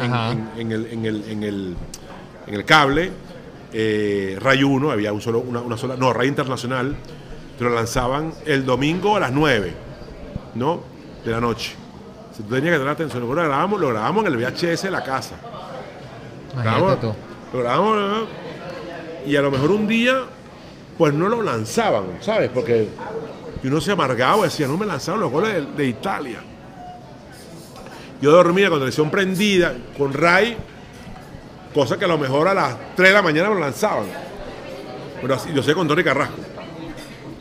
en, 0.57 0.71
el, 0.71 0.85
en, 0.87 1.05
el, 1.05 1.23
en, 1.29 1.43
el, 1.43 1.75
en 2.47 2.53
el 2.53 2.65
cable, 2.65 3.11
eh, 3.73 4.37
Ray 4.39 4.63
1, 4.63 4.91
había 4.91 5.13
un 5.13 5.21
solo, 5.21 5.39
una, 5.39 5.77
sola, 5.77 5.95
no, 5.95 6.11
Ray 6.11 6.27
Internacional, 6.27 6.95
te 7.57 7.63
lo 7.63 7.69
lanzaban 7.69 8.33
el 8.45 8.65
domingo 8.65 9.15
a 9.15 9.21
las 9.21 9.31
9, 9.31 9.73
¿no? 10.55 10.81
De 11.23 11.31
la 11.31 11.39
noche. 11.39 11.75
Si 12.35 12.43
tú 12.43 12.49
tenías 12.49 12.73
que 12.73 12.79
tener 12.79 12.91
atención, 12.91 13.21
lo 13.21 13.29
grabamos, 13.29 13.79
lo 13.79 13.89
grabamos 13.89 14.25
en 14.25 14.33
el 14.33 14.37
VHS 14.37 14.83
de 14.83 14.91
la 14.91 15.03
casa. 15.03 15.35
Lo 17.53 17.59
grabamos 17.59 18.27
y 19.25 19.35
a 19.35 19.41
lo 19.41 19.51
mejor 19.51 19.71
un 19.71 19.87
día, 19.87 20.23
pues 20.97 21.13
no 21.13 21.29
lo 21.29 21.41
lanzaban, 21.41 22.05
¿sabes? 22.21 22.49
Porque 22.53 22.87
uno 23.63 23.79
se 23.79 23.91
amargaba, 23.91 24.43
decía, 24.43 24.67
no 24.67 24.77
me 24.77 24.85
lanzaron 24.85 25.21
los 25.21 25.31
goles 25.31 25.53
de, 25.53 25.61
de 25.61 25.85
Italia. 25.85 26.39
Yo 28.21 28.31
dormía 28.31 28.69
con 28.69 28.79
televisión 28.79 29.09
prendida, 29.09 29.73
con 29.97 30.13
Ray 30.13 30.57
cosa 31.73 31.97
que 31.97 32.05
a 32.05 32.07
lo 32.07 32.17
mejor 32.17 32.47
a 32.47 32.53
las 32.53 32.95
3 32.95 33.09
de 33.09 33.13
la 33.13 33.21
mañana 33.21 33.49
lo 33.49 33.59
lanzaban. 33.59 34.05
Pero 35.21 35.35
así, 35.35 35.49
yo 35.53 35.63
sé 35.63 35.73
con 35.73 35.87
Tony 35.87 36.03
Carrasco. 36.03 36.37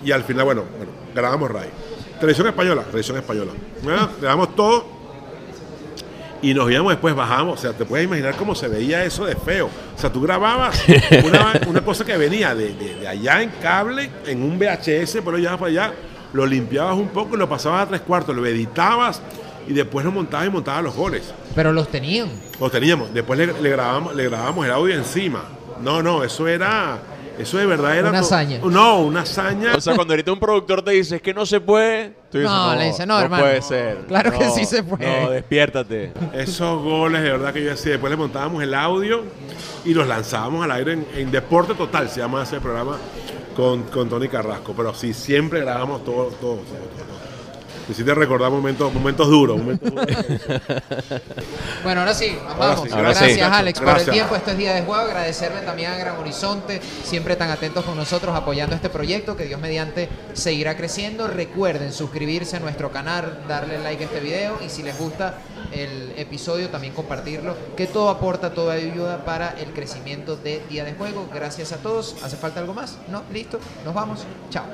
Y 0.05 0.13
al 0.13 0.25
final, 0.25 0.45
bueno, 0.45 0.65
bueno 0.77 0.93
grabamos 1.15 1.51
RAI. 1.51 1.69
Televisión 2.19 2.47
española, 2.47 2.83
televisión 2.83 3.17
española. 3.17 3.53
Grabamos 4.21 4.55
todo 4.55 5.00
y 6.43 6.55
nos 6.55 6.71
íbamos 6.71 6.93
después, 6.93 7.15
bajamos. 7.15 7.59
O 7.59 7.63
sea, 7.63 7.73
te 7.73 7.85
puedes 7.85 8.07
imaginar 8.07 8.35
cómo 8.37 8.55
se 8.55 8.69
veía 8.69 9.05
eso 9.05 9.25
de 9.27 9.37
feo. 9.37 9.67
O 9.67 9.99
sea, 9.99 10.13
tú 10.13 10.21
grababas 10.21 10.83
una, 11.67 11.81
cosa 11.83 12.05
que 12.05 12.17
venía 12.17 12.55
de, 12.55 12.75
de, 12.75 13.09
allá 13.09 13.43
en 13.43 13.51
cable, 13.63 14.11
en 14.27 14.43
un 14.43 14.59
VHS, 14.59 15.19
pero 15.25 15.39
ya 15.39 15.57
para 15.57 15.71
allá, 15.71 15.93
lo 16.33 16.47
limpiabas 16.47 16.97
un 16.97 17.09
poco 17.09 17.37
y 17.37 17.39
lo 17.39 17.49
pasabas 17.49 17.85
a 17.85 17.89
tres 17.89 18.01
cuartos, 18.03 18.35
lo 18.35 18.47
editabas 18.47 19.21
y 19.69 19.73
después 19.73 20.05
lo 20.05 20.13
montabas 20.13 20.47
y 20.47 20.51
montabas 20.51 20.85
los 20.85 20.95
goles. 20.95 21.33
Pero 21.55 21.73
los 21.73 21.89
tenían. 21.89 22.29
Los 22.59 22.73
teníamos. 22.73 23.13
Después 23.13 23.39
le, 23.39 23.71
grabamos, 23.71 24.15
le 24.15 24.25
grabamos 24.25 24.67
el 24.67 24.73
audio 24.73 24.95
encima. 24.95 25.45
No, 25.83 26.03
no, 26.03 26.25
eso 26.25 26.47
era. 26.49 26.99
Eso 27.41 27.59
de 27.59 27.67
verdad 27.67 27.97
era. 27.97 28.11
Una 28.11 28.21
hazaña. 28.21 28.59
No, 28.63 29.01
una 29.01 29.23
hazaña. 29.23 29.75
O 29.75 29.81
sea, 29.81 29.95
cuando 29.95 30.13
ahorita 30.13 30.33
un 30.33 30.39
productor 30.41 30.83
te 30.83 30.93
dice 30.93 31.17
es 31.17 31.23
que 31.23 31.33
no 31.33 31.47
se 31.47 31.61
puede. 31.61 32.15
Tú 32.31 32.39
dices, 32.39 32.53
no, 32.53 32.75
le 32.75 32.85
dice, 32.87 33.07
no, 33.07 33.15
no 33.15 33.21
hermano. 33.25 33.43
puede 33.43 33.63
ser. 33.63 33.99
Claro 34.07 34.39
que 34.39 34.51
sí 34.51 34.65
se 34.65 34.83
puede. 34.83 35.23
No, 35.23 35.31
despiértate. 35.31 36.13
Esos 36.33 36.83
goles, 36.83 37.23
de 37.23 37.31
verdad 37.31 37.53
que 37.53 37.65
yo 37.65 37.71
decía. 37.71 37.93
Después 37.93 38.11
le 38.11 38.17
montábamos 38.17 38.63
el 38.63 38.75
audio 38.75 39.25
y 39.85 39.95
los 39.95 40.07
lanzábamos 40.07 40.65
al 40.65 40.73
aire 40.73 40.99
en, 41.15 41.31
Deporte 41.31 41.75
Total, 41.75 42.09
se 42.09 42.21
llama 42.21 42.43
ese 42.43 42.61
programa 42.61 42.99
con, 43.57 43.85
con 43.85 44.09
Tony 44.09 44.29
Carrasco. 44.29 44.75
Pero 44.77 44.95
sí, 44.95 45.15
siempre 45.15 45.61
grabamos 45.61 46.05
todo, 46.05 46.27
todo, 46.27 46.57
todo. 46.57 46.57
todo 46.57 47.10
si 47.95 48.05
te 48.05 48.15
recordar 48.15 48.51
momentos, 48.51 48.93
momentos 48.93 49.29
duros. 49.29 49.61
bueno, 51.85 52.01
ahora 52.01 52.15
sí, 52.15 52.37
vamos. 52.59 52.89
Gracias, 52.89 53.53
Alex, 53.53 53.81
por 53.81 53.99
el 53.99 54.11
tiempo. 54.11 54.37
Este 54.37 54.53
es 54.53 54.59
Día 54.59 54.75
de 54.75 54.83
Juego. 54.83 55.03
Agradecerle 55.03 55.61
también 55.63 55.93
a 55.93 55.97
Gran 55.97 56.17
Horizonte, 56.17 56.81
siempre 57.05 57.37
tan 57.37 57.51
atentos 57.51 57.85
con 57.85 57.97
nosotros, 57.97 58.35
apoyando 58.35 58.75
este 58.75 58.91
proyecto, 58.91 59.37
que 59.37 59.45
Dios 59.45 59.61
mediante 59.61 60.09
seguirá 60.33 60.77
creciendo. 60.77 61.29
Recuerden 61.29 61.93
suscribirse 61.93 62.57
a 62.57 62.61
nuestro 62.61 62.91
canal, 62.91 63.45
darle 63.49 63.79
like 63.79 64.05
a 64.05 64.07
este 64.07 64.21
video 64.21 64.59
y 64.65 64.69
si 64.69 64.83
les 64.83 64.99
gusta 64.99 65.39
el 65.73 66.13
episodio, 66.17 66.69
también 66.69 66.95
compartirlo, 66.95 67.57
que 67.77 67.87
todo 67.87 68.11
aporta, 68.11 68.53
todo 68.53 68.71
ayuda 68.71 69.25
para 69.25 69.51
el 69.51 69.73
crecimiento 69.73 70.37
de 70.37 70.63
Día 70.69 70.85
de 70.85 70.95
Juego. 70.95 71.29
Gracias 71.33 71.73
a 71.73 71.77
todos. 71.77 72.17
¿Hace 72.23 72.37
falta 72.37 72.61
algo 72.61 72.75
más? 72.75 72.99
¿No? 73.09 73.23
¿Listo? 73.33 73.59
Nos 73.85 73.95
vamos. 73.95 74.25
Chao. 74.51 74.65